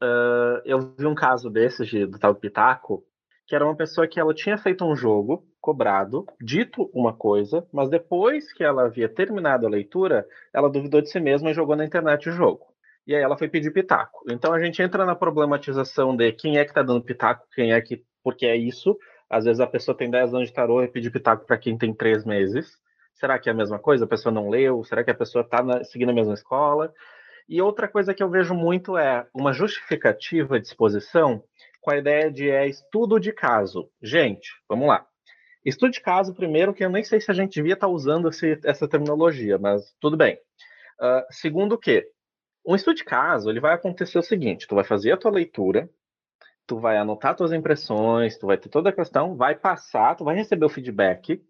uh, 0.00 0.62
eu 0.64 0.94
vi 0.96 1.06
um 1.06 1.14
caso 1.16 1.50
desses 1.50 1.88
de, 1.88 2.06
do 2.06 2.20
tal 2.20 2.36
Pitaco, 2.36 3.02
que 3.46 3.54
era 3.54 3.64
uma 3.64 3.76
pessoa 3.76 4.08
que 4.08 4.18
ela 4.18 4.34
tinha 4.34 4.58
feito 4.58 4.84
um 4.84 4.96
jogo 4.96 5.46
cobrado, 5.60 6.26
dito 6.40 6.90
uma 6.92 7.12
coisa, 7.12 7.66
mas 7.72 7.88
depois 7.88 8.52
que 8.52 8.64
ela 8.64 8.86
havia 8.86 9.08
terminado 9.08 9.66
a 9.66 9.70
leitura, 9.70 10.26
ela 10.52 10.68
duvidou 10.68 11.00
de 11.00 11.08
si 11.08 11.20
mesma 11.20 11.50
e 11.50 11.54
jogou 11.54 11.76
na 11.76 11.84
internet 11.84 12.28
o 12.28 12.32
jogo. 12.32 12.66
E 13.06 13.14
aí 13.14 13.22
ela 13.22 13.38
foi 13.38 13.48
pedir 13.48 13.72
pitaco. 13.72 14.24
Então 14.28 14.52
a 14.52 14.58
gente 14.58 14.82
entra 14.82 15.04
na 15.04 15.14
problematização 15.14 16.16
de 16.16 16.32
quem 16.32 16.58
é 16.58 16.64
que 16.64 16.72
está 16.72 16.82
dando 16.82 17.04
pitaco, 17.04 17.46
quem 17.54 17.72
é 17.72 17.80
que. 17.80 18.02
Porque 18.22 18.46
é 18.46 18.56
isso. 18.56 18.98
Às 19.30 19.44
vezes 19.44 19.60
a 19.60 19.66
pessoa 19.66 19.96
tem 19.96 20.10
10 20.10 20.34
anos 20.34 20.48
de 20.48 20.54
tarô 20.54 20.82
e 20.82 20.88
pede 20.88 21.10
pitaco 21.10 21.46
para 21.46 21.56
quem 21.56 21.78
tem 21.78 21.94
3 21.94 22.24
meses. 22.24 22.78
Será 23.14 23.38
que 23.38 23.48
é 23.48 23.52
a 23.52 23.54
mesma 23.54 23.78
coisa? 23.78 24.04
A 24.04 24.08
pessoa 24.08 24.32
não 24.32 24.48
leu? 24.48 24.82
Será 24.82 25.04
que 25.04 25.10
a 25.10 25.14
pessoa 25.14 25.42
está 25.42 25.84
seguindo 25.84 26.10
a 26.10 26.14
mesma 26.14 26.34
escola? 26.34 26.92
E 27.48 27.62
outra 27.62 27.86
coisa 27.86 28.12
que 28.12 28.22
eu 28.22 28.28
vejo 28.28 28.54
muito 28.54 28.98
é 28.98 29.24
uma 29.32 29.52
justificativa 29.52 30.58
de 30.58 30.66
exposição 30.66 31.42
com 31.86 31.92
a 31.92 31.98
ideia 31.98 32.32
de 32.32 32.50
é 32.50 32.66
estudo 32.66 33.20
de 33.20 33.32
caso. 33.32 33.88
Gente, 34.02 34.50
vamos 34.68 34.88
lá. 34.88 35.06
Estudo 35.64 35.92
de 35.92 36.00
caso, 36.00 36.34
primeiro, 36.34 36.74
que 36.74 36.84
eu 36.84 36.90
nem 36.90 37.04
sei 37.04 37.20
se 37.20 37.30
a 37.30 37.34
gente 37.34 37.54
devia 37.54 37.74
estar 37.74 37.86
tá 37.86 37.92
usando 37.92 38.28
esse, 38.28 38.58
essa 38.64 38.88
terminologia, 38.88 39.56
mas 39.56 39.94
tudo 40.00 40.16
bem. 40.16 40.36
Uh, 41.00 41.22
segundo 41.30 41.78
que 41.78 42.04
um 42.66 42.74
estudo 42.74 42.96
de 42.96 43.04
caso, 43.04 43.48
ele 43.48 43.60
vai 43.60 43.72
acontecer 43.72 44.18
o 44.18 44.22
seguinte, 44.22 44.66
tu 44.66 44.74
vai 44.74 44.82
fazer 44.82 45.12
a 45.12 45.16
tua 45.16 45.30
leitura, 45.30 45.88
tu 46.66 46.80
vai 46.80 46.96
anotar 46.96 47.36
tuas 47.36 47.52
impressões, 47.52 48.36
tu 48.36 48.48
vai 48.48 48.58
ter 48.58 48.68
toda 48.68 48.90
a 48.90 48.92
questão, 48.92 49.36
vai 49.36 49.54
passar, 49.54 50.16
tu 50.16 50.24
vai 50.24 50.34
receber 50.34 50.66
o 50.66 50.68
feedback. 50.68 51.40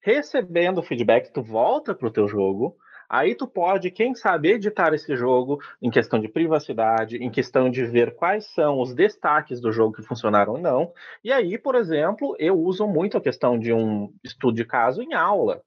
Recebendo 0.00 0.78
o 0.78 0.82
feedback, 0.82 1.30
tu 1.30 1.42
volta 1.42 1.94
para 1.94 2.08
o 2.08 2.10
teu 2.10 2.26
jogo, 2.26 2.78
aí 3.10 3.34
tu 3.34 3.48
pode, 3.48 3.90
quem 3.90 4.14
sabe, 4.14 4.52
editar 4.52 4.94
esse 4.94 5.16
jogo 5.16 5.60
em 5.82 5.90
questão 5.90 6.20
de 6.20 6.28
privacidade, 6.28 7.16
em 7.16 7.28
questão 7.28 7.68
de 7.68 7.84
ver 7.84 8.14
quais 8.14 8.46
são 8.54 8.80
os 8.80 8.94
destaques 8.94 9.60
do 9.60 9.72
jogo 9.72 9.96
que 9.96 10.02
funcionaram 10.02 10.52
ou 10.52 10.58
não. 10.58 10.92
E 11.24 11.32
aí, 11.32 11.58
por 11.58 11.74
exemplo, 11.74 12.36
eu 12.38 12.56
uso 12.56 12.86
muito 12.86 13.18
a 13.18 13.20
questão 13.20 13.58
de 13.58 13.72
um 13.72 14.12
estudo 14.22 14.54
de 14.54 14.64
caso 14.64 15.02
em 15.02 15.12
aula. 15.12 15.60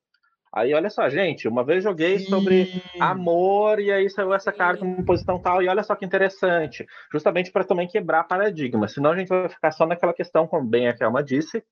Aí, 0.53 0.73
olha 0.73 0.89
só, 0.89 1.09
gente, 1.09 1.47
uma 1.47 1.63
vez 1.63 1.83
joguei 1.83 2.19
Sim. 2.19 2.25
sobre 2.27 2.81
amor 2.99 3.79
e 3.79 3.91
aí 3.91 4.07
saiu 4.07 4.33
essa 4.33 4.51
carta 4.51 4.85
em 4.85 5.03
posição 5.03 5.39
tal, 5.39 5.63
e 5.63 5.67
olha 5.67 5.81
só 5.81 5.95
que 5.95 6.05
interessante, 6.05 6.85
justamente 7.11 7.51
para 7.51 7.63
também 7.63 7.87
quebrar 7.87 8.23
paradigma, 8.25 8.87
senão 8.87 9.11
a 9.11 9.17
gente 9.17 9.29
vai 9.29 9.49
ficar 9.49 9.71
só 9.71 9.85
naquela 9.85 10.13
questão, 10.13 10.47
como 10.47 10.63
bem 10.63 10.87
a 10.87 10.93
Kelma 10.93 11.23
disse, 11.23 11.63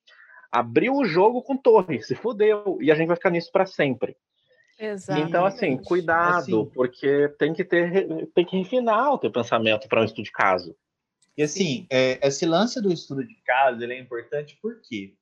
abriu 0.51 0.95
o 0.95 1.05
jogo 1.05 1.43
com 1.43 1.55
torre, 1.55 2.01
se 2.01 2.15
fudeu, 2.15 2.79
e 2.81 2.91
a 2.91 2.95
gente 2.95 3.07
vai 3.07 3.15
ficar 3.15 3.29
nisso 3.29 3.51
para 3.51 3.67
sempre. 3.67 4.17
Exato. 4.81 5.21
Então, 5.21 5.45
assim, 5.45 5.77
cuidado, 5.77 6.37
assim, 6.37 6.71
porque 6.73 7.29
tem 7.37 7.53
que 7.53 7.63
ter, 7.63 8.27
tem 8.33 8.43
que 8.43 8.57
refinar 8.57 9.13
o 9.13 9.17
teu 9.19 9.31
pensamento 9.31 9.87
para 9.87 10.01
um 10.01 10.03
estudo 10.03 10.25
de 10.25 10.31
caso. 10.31 10.75
E 11.37 11.43
assim, 11.43 11.85
é, 11.89 12.19
esse 12.27 12.47
lance 12.47 12.81
do 12.81 12.91
estudo 12.91 13.23
de 13.23 13.35
caso, 13.45 13.81
ele 13.81 13.93
é 13.93 13.99
importante 13.99 14.57
por 14.59 14.81
quê? 14.81 15.13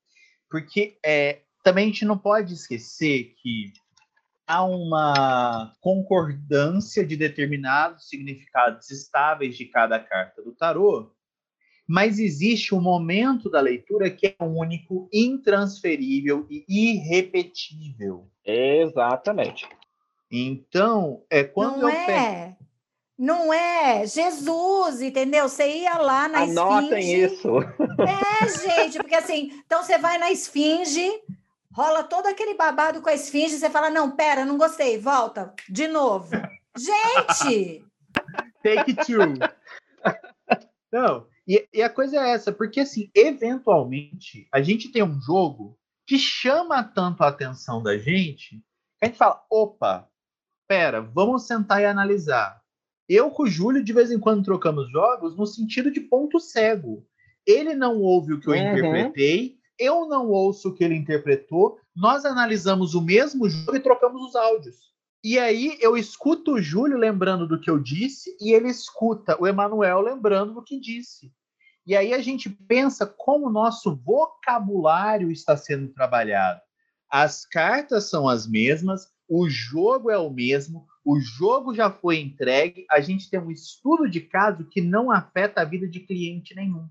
Porque 0.49 0.97
é, 1.05 1.41
também 1.61 1.85
a 1.85 1.87
gente 1.87 2.05
não 2.05 2.17
pode 2.17 2.53
esquecer 2.53 3.35
que 3.41 3.73
há 4.47 4.63
uma 4.63 5.73
concordância 5.81 7.05
de 7.05 7.17
determinados 7.17 8.07
significados 8.07 8.89
estáveis 8.89 9.57
de 9.57 9.65
cada 9.65 9.99
carta 9.99 10.41
do 10.41 10.53
tarô, 10.53 11.13
mas 11.89 12.19
existe 12.19 12.75
um 12.75 12.79
momento 12.79 13.49
da 13.49 13.59
leitura 13.59 14.11
que 14.11 14.27
é 14.27 14.35
único, 14.43 15.09
intransferível 15.11 16.45
e 16.47 16.63
irrepetível. 16.67 18.27
Exatamente. 18.45 19.67
Então, 20.31 21.23
é 21.31 21.43
quando 21.43 21.79
não 21.79 21.89
eu 21.89 21.95
é. 21.95 22.55
Não 23.17 23.51
é 23.51 24.05
Jesus, 24.05 25.01
entendeu? 25.01 25.49
Você 25.49 25.67
ia 25.67 25.97
lá 25.97 26.27
na 26.27 26.43
Anotem 26.43 26.99
esfinge. 26.99 27.25
isso. 27.25 27.57
É, 27.57 28.83
gente, 28.85 28.99
porque 28.99 29.15
assim, 29.15 29.51
então 29.65 29.81
você 29.81 29.97
vai 29.97 30.19
na 30.19 30.31
esfinge, 30.31 31.09
rola 31.73 32.03
todo 32.03 32.27
aquele 32.27 32.53
babado 32.53 33.01
com 33.01 33.09
a 33.09 33.15
esfinge, 33.15 33.57
você 33.57 33.67
fala: 33.67 33.89
não, 33.89 34.11
pera, 34.11 34.45
não 34.45 34.59
gostei, 34.59 34.99
volta, 34.99 35.55
de 35.67 35.87
novo. 35.87 36.29
Gente! 36.77 37.83
Take 38.63 38.93
two. 38.93 39.33
Não, 40.91 41.25
e, 41.49 41.67
e 41.73 41.81
a 41.81 41.89
coisa 41.89 42.17
é 42.17 42.29
essa, 42.29 42.51
porque 42.51 42.81
assim, 42.81 43.09
eventualmente, 43.15 44.47
a 44.53 44.61
gente 44.61 44.91
tem 44.91 45.01
um 45.01 45.19
jogo 45.19 45.75
que 46.05 46.17
chama 46.17 46.83
tanto 46.83 47.23
a 47.23 47.27
atenção 47.27 47.81
da 47.81 47.97
gente, 47.97 48.57
que 48.99 49.03
a 49.03 49.05
gente 49.07 49.17
fala, 49.17 49.43
opa, 49.49 50.07
pera, 50.67 51.01
vamos 51.01 51.47
sentar 51.47 51.81
e 51.81 51.85
analisar. 51.85 52.61
Eu 53.07 53.31
com 53.31 53.43
o 53.43 53.47
Júlio, 53.47 53.83
de 53.83 53.91
vez 53.91 54.11
em 54.11 54.19
quando, 54.19 54.45
trocamos 54.45 54.91
jogos 54.91 55.35
no 55.35 55.47
sentido 55.47 55.89
de 55.89 55.99
ponto 55.99 56.39
cego. 56.39 57.03
Ele 57.47 57.73
não 57.73 57.99
ouve 57.99 58.33
o 58.33 58.39
que 58.39 58.47
eu 58.47 58.53
Uhum. 58.53 58.59
interpretei, 58.59 59.57
eu 59.79 60.07
não 60.07 60.29
ouço 60.29 60.69
o 60.69 60.73
que 60.75 60.83
ele 60.83 60.93
interpretou, 60.93 61.79
nós 61.95 62.25
analisamos 62.25 62.93
o 62.93 63.01
mesmo 63.01 63.49
jogo 63.49 63.75
e 63.75 63.79
trocamos 63.79 64.21
os 64.21 64.35
áudios. 64.35 64.89
E 65.23 65.39
aí 65.39 65.77
eu 65.81 65.97
escuto 65.97 66.53
o 66.53 66.61
Júlio 66.61 66.97
lembrando 66.97 67.47
do 67.47 67.59
que 67.59 67.69
eu 67.69 67.79
disse 67.79 68.37
e 68.39 68.53
ele 68.53 68.69
escuta 68.69 69.35
o 69.41 69.47
Emanuel 69.47 69.99
lembrando 70.01 70.53
do 70.53 70.63
que 70.63 70.79
disse. 70.79 71.33
E 71.89 71.95
aí 71.95 72.13
a 72.13 72.21
gente 72.21 72.47
pensa 72.47 73.03
como 73.03 73.47
o 73.47 73.51
nosso 73.51 73.95
vocabulário 73.95 75.31
está 75.31 75.57
sendo 75.57 75.87
trabalhado. 75.87 76.61
As 77.09 77.47
cartas 77.47 78.07
são 78.11 78.29
as 78.29 78.45
mesmas, 78.45 79.07
o 79.27 79.49
jogo 79.49 80.11
é 80.11 80.17
o 80.19 80.29
mesmo, 80.29 80.85
o 81.03 81.19
jogo 81.19 81.73
já 81.73 81.89
foi 81.89 82.19
entregue, 82.19 82.85
a 82.91 82.99
gente 82.99 83.27
tem 83.27 83.39
um 83.39 83.49
estudo 83.49 84.07
de 84.07 84.21
caso 84.21 84.65
que 84.65 84.81
não 84.81 85.09
afeta 85.09 85.61
a 85.61 85.65
vida 85.65 85.87
de 85.87 86.01
cliente 86.01 86.55
nenhum. 86.55 86.87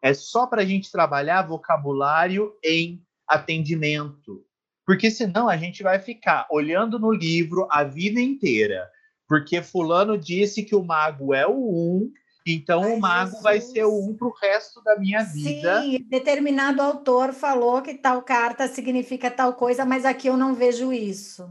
É 0.00 0.14
só 0.14 0.46
para 0.46 0.62
a 0.62 0.64
gente 0.64 0.92
trabalhar 0.92 1.42
vocabulário 1.42 2.54
em 2.62 3.04
atendimento. 3.26 4.46
Porque 4.86 5.10
senão 5.10 5.48
a 5.48 5.56
gente 5.56 5.82
vai 5.82 5.98
ficar 5.98 6.46
olhando 6.52 7.00
no 7.00 7.10
livro 7.10 7.66
a 7.68 7.82
vida 7.82 8.20
inteira. 8.20 8.88
Porque 9.26 9.60
fulano 9.60 10.16
disse 10.16 10.62
que 10.62 10.76
o 10.76 10.84
mago 10.84 11.34
é 11.34 11.44
o 11.44 11.52
um, 11.52 12.12
então 12.46 12.84
Ai, 12.84 12.92
o 12.94 13.00
mago 13.00 13.26
Jesus. 13.26 13.42
vai 13.42 13.60
ser 13.60 13.84
o 13.84 13.98
um 13.98 14.14
para 14.14 14.28
o 14.28 14.32
resto 14.32 14.80
da 14.82 14.96
minha 14.96 15.22
vida. 15.24 15.82
Sim, 15.82 16.06
determinado 16.08 16.80
autor 16.80 17.32
falou 17.32 17.82
que 17.82 17.94
tal 17.94 18.22
carta 18.22 18.68
significa 18.68 19.30
tal 19.30 19.54
coisa, 19.54 19.84
mas 19.84 20.04
aqui 20.04 20.28
eu 20.28 20.36
não 20.36 20.54
vejo 20.54 20.92
isso. 20.92 21.50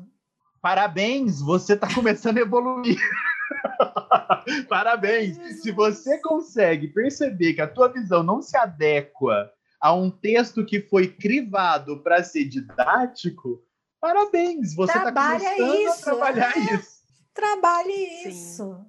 Parabéns, 0.61 1.41
você 1.41 1.73
está 1.73 1.93
começando 1.93 2.37
a 2.37 2.41
evoluir. 2.41 2.97
Parabéns. 4.69 5.61
Se 5.61 5.71
você 5.71 6.17
consegue 6.19 6.87
perceber 6.87 7.53
que 7.53 7.61
a 7.61 7.67
tua 7.67 7.87
visão 7.89 8.23
não 8.23 8.41
se 8.41 8.55
adequa 8.57 9.51
a 9.79 9.93
um 9.93 10.09
texto 10.09 10.65
que 10.65 10.81
foi 10.81 11.07
crivado 11.07 12.01
para 12.01 12.23
ser 12.23 12.45
didático, 12.45 13.61
parabéns. 13.99 14.73
Você 14.73 14.91
está 14.91 15.01
Trabalha 15.03 15.39
começando 15.39 15.71
a 15.71 15.81
isso, 15.81 16.03
trabalhar 16.03 16.57
é. 16.57 16.73
isso. 16.73 16.95
Trabalhe 17.33 17.93
Sim. 17.93 18.29
isso. 18.29 18.85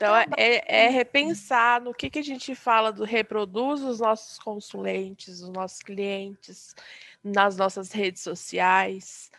Então, 0.00 0.16
é, 0.16 0.26
é- 0.38 0.84
é 0.86 0.88
repensar 0.88 1.78
no 1.78 1.92
que, 1.92 2.08
que 2.08 2.20
a 2.20 2.24
gente 2.24 2.54
fala 2.54 2.90
do 2.90 3.04
reproduz 3.04 3.82
os 3.82 4.00
nossos 4.00 4.38
consulentes, 4.38 5.42
os 5.42 5.50
nossos 5.50 5.80
clientes, 5.80 6.74
nas 7.22 7.58
nossas 7.58 7.92
redes 7.92 8.22
sociais. 8.22 9.30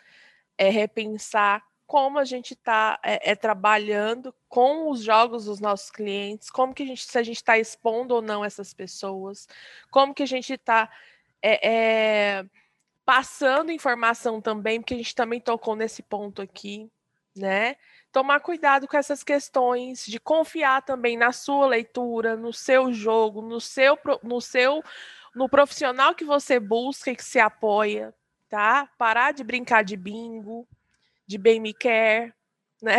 É 0.56 0.70
repensar 0.70 1.66
como 1.88 2.20
a 2.20 2.26
gente 2.26 2.54
está 2.54 3.00
é, 3.04 3.32
é, 3.32 3.36
trabalhando 3.36 4.32
com 4.48 4.92
os 4.92 5.02
jogos 5.02 5.46
dos 5.46 5.60
nossos 5.60 5.90
clientes, 5.90 6.52
como 6.52 6.76
que 6.76 6.84
a 6.84 6.86
gente, 6.86 7.06
se 7.06 7.18
a 7.18 7.24
gente 7.24 7.38
está 7.38 7.58
expondo 7.58 8.14
ou 8.14 8.22
não 8.22 8.46
essas 8.46 8.72
pessoas, 8.72 9.48
como 9.90 10.14
que 10.14 10.22
a 10.22 10.28
gente 10.28 10.54
está 10.54 10.88
passando 13.04 13.72
informação 13.72 14.40
também, 14.40 14.80
porque 14.80 14.94
a 14.94 14.98
gente 14.98 15.16
também 15.16 15.40
tocou 15.42 15.76
nesse 15.76 16.04
ponto 16.04 16.40
aqui, 16.40 16.88
né? 17.36 17.76
tomar 18.12 18.42
cuidado 18.42 18.88
com 18.88 18.98
essas 18.98 19.24
questões, 19.24 20.06
de 20.06 20.20
confiar 20.20 20.82
também 20.82 21.18
na 21.18 21.32
sua 21.32 21.66
leitura, 21.66 22.36
no 22.36 22.52
seu 22.52 22.92
jogo, 22.92 23.42
no 23.42 23.62
seu, 23.62 23.98
no 24.22 24.42
seu, 24.42 24.84
no 25.34 25.48
profissional 25.48 26.14
que 26.14 26.26
você 26.26 26.60
busca 26.60 27.12
e 27.12 27.16
que 27.16 27.24
se 27.24 27.40
apoia, 27.40 28.14
tá? 28.50 28.90
Parar 28.98 29.32
de 29.32 29.44
brincar 29.44 29.84
de 29.84 29.96
bingo, 29.96 30.68
de 31.26 31.38
bem 31.38 31.60
me 31.60 31.74
quer, 31.74 32.36
né? 32.82 32.98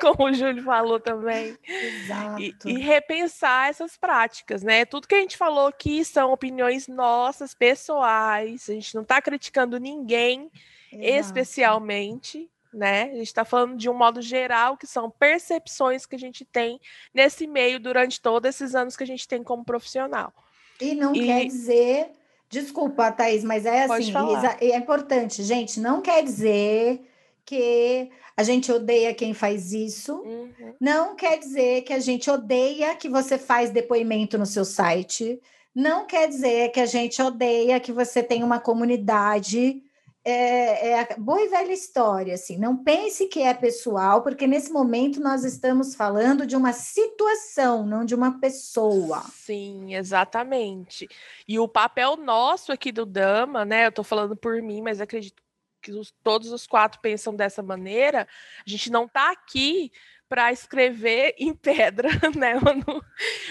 Como 0.00 0.24
o 0.28 0.34
Júlio 0.34 0.62
falou 0.62 1.00
também. 1.00 1.56
Exato. 1.66 2.42
E, 2.42 2.54
e, 2.66 2.78
repensar 2.78 3.70
essas 3.70 3.96
práticas, 3.96 4.62
né? 4.62 4.84
Tudo 4.84 5.08
que 5.08 5.14
a 5.14 5.20
gente 5.20 5.36
falou 5.36 5.68
aqui 5.68 6.04
são 6.04 6.32
opiniões 6.32 6.86
nossas, 6.86 7.54
pessoais. 7.54 8.68
A 8.68 8.74
gente 8.74 8.94
não 8.94 9.02
está 9.02 9.22
criticando 9.22 9.78
ninguém 9.78 10.50
Exato. 10.92 11.06
especialmente, 11.16 12.50
né? 12.72 13.04
A 13.04 13.14
gente 13.14 13.26
está 13.26 13.44
falando 13.44 13.76
de 13.76 13.88
um 13.88 13.94
modo 13.94 14.22
geral, 14.22 14.76
que 14.76 14.86
são 14.86 15.10
percepções 15.10 16.06
que 16.06 16.16
a 16.16 16.18
gente 16.18 16.44
tem 16.44 16.80
nesse 17.12 17.46
meio 17.46 17.80
durante 17.80 18.20
todos 18.20 18.48
esses 18.48 18.74
anos 18.74 18.96
que 18.96 19.04
a 19.04 19.06
gente 19.06 19.26
tem 19.26 19.42
como 19.42 19.64
profissional. 19.64 20.32
E 20.80 20.94
não 20.94 21.14
e... 21.14 21.26
quer 21.26 21.44
dizer, 21.46 22.10
desculpa, 22.48 23.12
Thaís, 23.12 23.44
mas 23.44 23.66
é 23.66 23.84
assim, 23.84 24.12
é 24.60 24.76
importante, 24.76 25.42
gente, 25.42 25.80
não 25.80 26.00
quer 26.00 26.22
dizer 26.22 27.06
que 27.44 28.10
a 28.36 28.42
gente 28.42 28.70
odeia 28.70 29.12
quem 29.12 29.34
faz 29.34 29.72
isso, 29.72 30.14
uhum. 30.20 30.74
não 30.80 31.16
quer 31.16 31.38
dizer 31.38 31.82
que 31.82 31.92
a 31.92 31.98
gente 31.98 32.30
odeia 32.30 32.94
que 32.94 33.08
você 33.08 33.36
faz 33.36 33.70
depoimento 33.70 34.38
no 34.38 34.46
seu 34.46 34.64
site, 34.64 35.40
não 35.74 36.06
quer 36.06 36.28
dizer 36.28 36.70
que 36.70 36.80
a 36.80 36.86
gente 36.86 37.20
odeia 37.20 37.80
que 37.80 37.92
você 37.92 38.22
tem 38.22 38.42
uma 38.42 38.58
comunidade 38.58 39.82
é, 40.24 40.90
é, 40.90 41.00
a 41.00 41.16
boa 41.16 41.40
e 41.40 41.48
velha 41.48 41.72
história, 41.72 42.34
assim, 42.34 42.58
não 42.58 42.84
pense 42.84 43.26
que 43.26 43.40
é 43.40 43.54
pessoal, 43.54 44.22
porque 44.22 44.46
nesse 44.46 44.70
momento 44.70 45.20
nós 45.20 45.44
estamos 45.44 45.94
falando 45.94 46.46
de 46.46 46.54
uma 46.54 46.72
situação, 46.72 47.86
não 47.86 48.04
de 48.04 48.14
uma 48.14 48.38
pessoa. 48.38 49.22
Sim, 49.32 49.94
exatamente. 49.94 51.08
E 51.48 51.58
o 51.58 51.66
papel 51.66 52.16
nosso 52.16 52.70
aqui 52.70 52.92
do 52.92 53.06
Dama, 53.06 53.64
né? 53.64 53.86
Eu 53.86 53.92
tô 53.92 54.04
falando 54.04 54.36
por 54.36 54.60
mim, 54.60 54.82
mas 54.82 55.00
acredito 55.00 55.42
que 55.80 55.92
os, 55.92 56.12
todos 56.22 56.52
os 56.52 56.66
quatro 56.66 57.00
pensam 57.00 57.34
dessa 57.34 57.62
maneira. 57.62 58.28
A 58.66 58.70
gente 58.70 58.90
não 58.90 59.08
tá 59.08 59.30
aqui 59.30 59.90
para 60.30 60.52
escrever 60.52 61.34
em 61.36 61.52
pedra, 61.52 62.08
né, 62.36 62.54
Manu? 62.62 63.04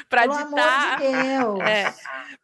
Para 0.09 0.25
ditar, 0.25 0.97
de 0.97 1.61
é, 1.61 1.93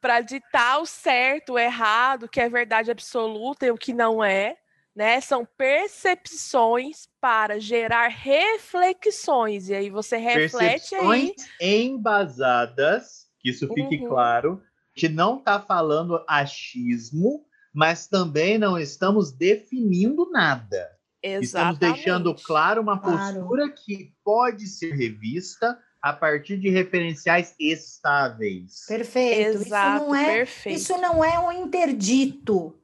para 0.02 0.20
ditar 0.20 0.82
o 0.82 0.86
certo, 0.86 1.54
o 1.54 1.60
errado, 1.60 2.24
o 2.24 2.30
que 2.30 2.42
é 2.42 2.50
verdade 2.50 2.92
absoluta 2.92 3.66
e 3.66 3.72
o 3.72 3.78
que 3.78 3.94
não 3.94 4.22
é, 4.22 4.58
né? 4.94 5.22
São 5.22 5.48
percepções 5.58 7.08
para 7.22 7.60
gerar 7.60 8.10
reflexões. 8.10 9.70
E 9.70 9.74
aí 9.74 9.90
você 9.90 10.18
reflete 10.18 10.90
percepções 10.90 11.32
aí. 11.62 11.86
embasadas, 11.86 13.28
que 13.40 13.50
isso 13.50 13.68
fique 13.74 14.04
uhum. 14.04 14.10
claro, 14.10 14.62
que 14.94 15.08
não 15.08 15.40
está 15.40 15.60
falando 15.60 16.24
achismo, 16.28 17.46
mas 17.74 18.08
também 18.08 18.58
não 18.58 18.78
estamos 18.78 19.32
definindo 19.32 20.30
nada. 20.32 20.95
Exatamente. 21.26 21.46
Estamos 21.46 21.80
deixando 21.80 22.36
claro 22.36 22.82
uma 22.82 23.00
postura 23.00 23.64
claro. 23.64 23.74
que 23.74 24.14
pode 24.24 24.68
ser 24.68 24.92
revista 24.92 25.78
a 26.02 26.14
partir 26.14 26.58
de 26.58 26.70
referenciais 26.70 27.56
estáveis. 27.60 28.86
Perfeito. 28.88 29.58
Exato, 29.58 30.04
isso 30.04 30.06
não 30.06 30.16
é, 30.16 30.26
perfeito. 30.36 30.76
Isso 30.78 30.98
não 31.00 31.26
é 31.26 31.40
um 31.40 31.52
interdito, 31.52 32.76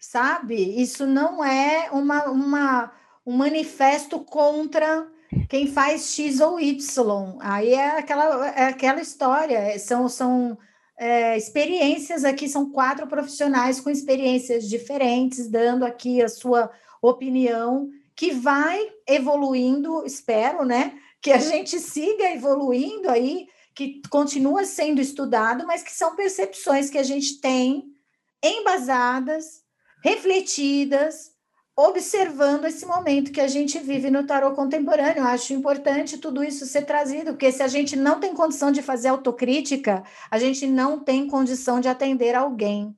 sabe? 0.00 0.80
Isso 0.80 1.06
não 1.06 1.44
é 1.44 1.90
uma, 1.92 2.24
uma, 2.30 2.92
um 3.26 3.36
manifesto 3.36 4.18
contra 4.20 5.06
quem 5.48 5.66
faz 5.66 6.14
X 6.14 6.40
ou 6.40 6.58
Y. 6.58 7.36
Aí 7.40 7.74
é 7.74 7.98
aquela, 7.98 8.48
é 8.48 8.64
aquela 8.68 9.02
história, 9.02 9.78
são, 9.78 10.08
são 10.08 10.56
é, 10.98 11.36
experiências 11.36 12.24
aqui, 12.24 12.48
são 12.48 12.70
quatro 12.70 13.06
profissionais 13.06 13.78
com 13.78 13.90
experiências 13.90 14.66
diferentes, 14.68 15.50
dando 15.50 15.84
aqui 15.84 16.22
a 16.22 16.28
sua 16.28 16.70
opinião 17.08 17.90
que 18.16 18.32
vai 18.32 18.80
evoluindo, 19.06 20.04
espero, 20.06 20.64
né? 20.64 20.98
Que 21.20 21.32
a 21.32 21.38
gente 21.38 21.78
siga 21.80 22.30
evoluindo 22.30 23.10
aí, 23.10 23.48
que 23.74 24.00
continua 24.08 24.64
sendo 24.64 25.00
estudado, 25.00 25.66
mas 25.66 25.82
que 25.82 25.92
são 25.92 26.14
percepções 26.14 26.90
que 26.90 26.98
a 26.98 27.02
gente 27.02 27.40
tem 27.40 27.84
embasadas, 28.42 29.62
refletidas, 30.02 31.32
observando 31.76 32.66
esse 32.66 32.86
momento 32.86 33.32
que 33.32 33.40
a 33.40 33.48
gente 33.48 33.78
vive 33.80 34.10
no 34.10 34.24
tarot 34.24 34.54
contemporâneo. 34.54 35.18
Eu 35.18 35.26
acho 35.26 35.52
importante 35.52 36.18
tudo 36.18 36.44
isso 36.44 36.66
ser 36.66 36.82
trazido, 36.82 37.32
porque 37.32 37.50
se 37.50 37.62
a 37.62 37.68
gente 37.68 37.96
não 37.96 38.20
tem 38.20 38.32
condição 38.34 38.70
de 38.70 38.80
fazer 38.80 39.08
autocrítica, 39.08 40.04
a 40.30 40.38
gente 40.38 40.66
não 40.66 41.00
tem 41.00 41.26
condição 41.26 41.80
de 41.80 41.88
atender 41.88 42.34
alguém. 42.34 42.96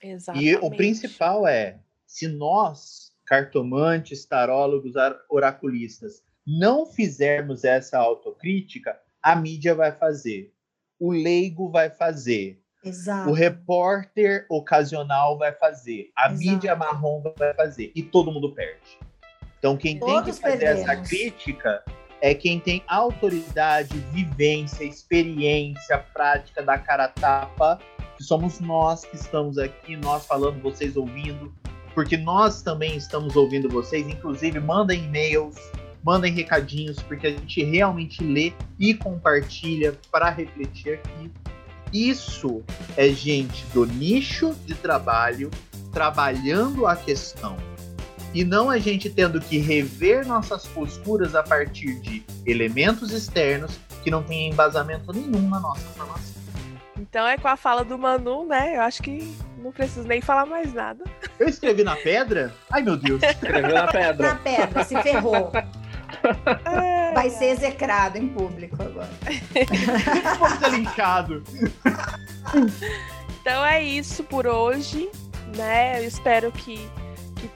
Exatamente. 0.00 0.48
E 0.48 0.56
o 0.56 0.70
principal 0.70 1.46
é, 1.46 1.78
se 2.06 2.28
nós 2.28 3.03
cartomantes, 3.24 4.24
tarólogos, 4.24 4.94
oraculistas, 5.28 6.22
não 6.46 6.86
fizermos 6.86 7.64
essa 7.64 7.98
autocrítica, 7.98 8.98
a 9.22 9.34
mídia 9.34 9.74
vai 9.74 9.92
fazer, 9.92 10.52
o 10.98 11.10
leigo 11.10 11.70
vai 11.70 11.88
fazer, 11.88 12.60
Exato. 12.84 13.30
o 13.30 13.32
repórter 13.32 14.46
ocasional 14.50 15.38
vai 15.38 15.52
fazer, 15.52 16.10
a 16.14 16.26
Exato. 16.26 16.38
mídia 16.38 16.76
marrom 16.76 17.22
vai 17.36 17.54
fazer, 17.54 17.90
e 17.94 18.02
todo 18.02 18.30
mundo 18.30 18.52
perde. 18.52 18.98
Então, 19.58 19.78
quem 19.78 19.98
tem 19.98 20.06
Todos 20.06 20.36
que 20.36 20.42
fazer 20.42 20.64
essa 20.64 20.84
perdemos. 20.84 21.08
crítica 21.08 21.82
é 22.20 22.34
quem 22.34 22.60
tem 22.60 22.82
autoridade, 22.86 23.96
vivência, 24.12 24.84
experiência, 24.84 25.98
prática 26.12 26.62
da 26.62 26.78
cara 26.78 27.08
tapa, 27.08 27.78
que 28.16 28.22
somos 28.22 28.60
nós 28.60 29.04
que 29.06 29.16
estamos 29.16 29.56
aqui, 29.56 29.96
nós 29.96 30.26
falando, 30.26 30.60
vocês 30.60 30.96
ouvindo, 30.96 31.54
porque 31.94 32.16
nós 32.16 32.60
também 32.62 32.96
estamos 32.96 33.36
ouvindo 33.36 33.68
vocês, 33.68 34.06
inclusive 34.06 34.58
mandem 34.58 35.04
e-mails, 35.04 35.56
mandem 36.02 36.32
recadinhos, 36.32 37.00
porque 37.02 37.28
a 37.28 37.30
gente 37.30 37.64
realmente 37.64 38.22
lê 38.22 38.52
e 38.78 38.92
compartilha 38.92 39.98
para 40.10 40.28
refletir 40.28 40.94
aqui. 40.94 41.30
Isso 41.92 42.62
é 42.96 43.08
gente 43.08 43.64
do 43.72 43.86
nicho 43.86 44.54
de 44.66 44.74
trabalho 44.74 45.50
trabalhando 45.92 46.86
a 46.86 46.96
questão 46.96 47.56
e 48.34 48.42
não 48.42 48.68
a 48.68 48.78
gente 48.78 49.08
tendo 49.08 49.40
que 49.40 49.58
rever 49.58 50.26
nossas 50.26 50.66
posturas 50.66 51.36
a 51.36 51.42
partir 51.42 52.00
de 52.00 52.24
elementos 52.44 53.12
externos 53.12 53.78
que 54.02 54.10
não 54.10 54.24
têm 54.24 54.50
embasamento 54.50 55.12
nenhum 55.12 55.48
na 55.48 55.60
nossa 55.60 55.86
formação. 55.90 56.34
Então 56.98 57.26
é 57.26 57.38
com 57.38 57.46
a 57.46 57.56
fala 57.56 57.84
do 57.84 57.96
Manu, 57.96 58.44
né? 58.44 58.76
Eu 58.76 58.82
acho 58.82 59.00
que 59.00 59.32
não 59.64 59.72
preciso 59.72 60.06
nem 60.06 60.20
falar 60.20 60.46
mais 60.46 60.72
nada. 60.72 61.02
Eu 61.38 61.48
escrevi 61.48 61.82
na 61.82 61.96
pedra? 61.96 62.54
Ai 62.70 62.82
meu 62.82 62.96
Deus! 62.96 63.22
Escreveu 63.22 63.74
na 63.74 63.86
Na 63.86 63.92
pedra. 63.92 64.34
pedra, 64.36 64.84
se 64.84 65.00
ferrou. 65.02 65.50
É, 66.64 67.12
Vai 67.12 67.28
ser 67.30 67.46
execrado 67.46 68.16
em 68.18 68.28
público 68.28 68.76
agora. 68.80 69.10
Vou 70.38 70.48
ser 70.50 70.70
linchado. 70.70 71.42
Então 73.40 73.64
é 73.64 73.82
isso 73.82 74.22
por 74.24 74.46
hoje, 74.46 75.10
né? 75.56 75.98
Eu 76.00 76.06
espero 76.08 76.52
que, 76.52 76.88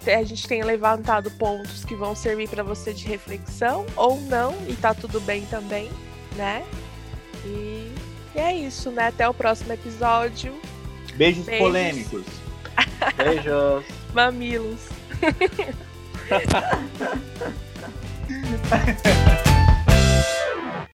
que 0.00 0.10
a 0.10 0.24
gente 0.24 0.46
tenha 0.48 0.64
levantado 0.64 1.30
pontos 1.32 1.84
que 1.84 1.94
vão 1.94 2.14
servir 2.14 2.48
para 2.48 2.62
você 2.62 2.92
de 2.92 3.06
reflexão 3.06 3.86
ou 3.96 4.20
não, 4.22 4.54
e 4.66 4.74
tá 4.74 4.92
tudo 4.92 5.20
bem 5.20 5.42
também, 5.46 5.90
né? 6.36 6.64
E, 7.44 7.92
e 8.34 8.38
é 8.38 8.54
isso, 8.54 8.90
né? 8.90 9.08
Até 9.08 9.28
o 9.28 9.34
próximo 9.34 9.72
episódio. 9.72 10.54
Beijos, 11.18 11.46
Beijos. 11.46 11.66
polêmicos. 11.66 12.24
Beijos. 13.16 13.84
Mamilos. 14.14 14.88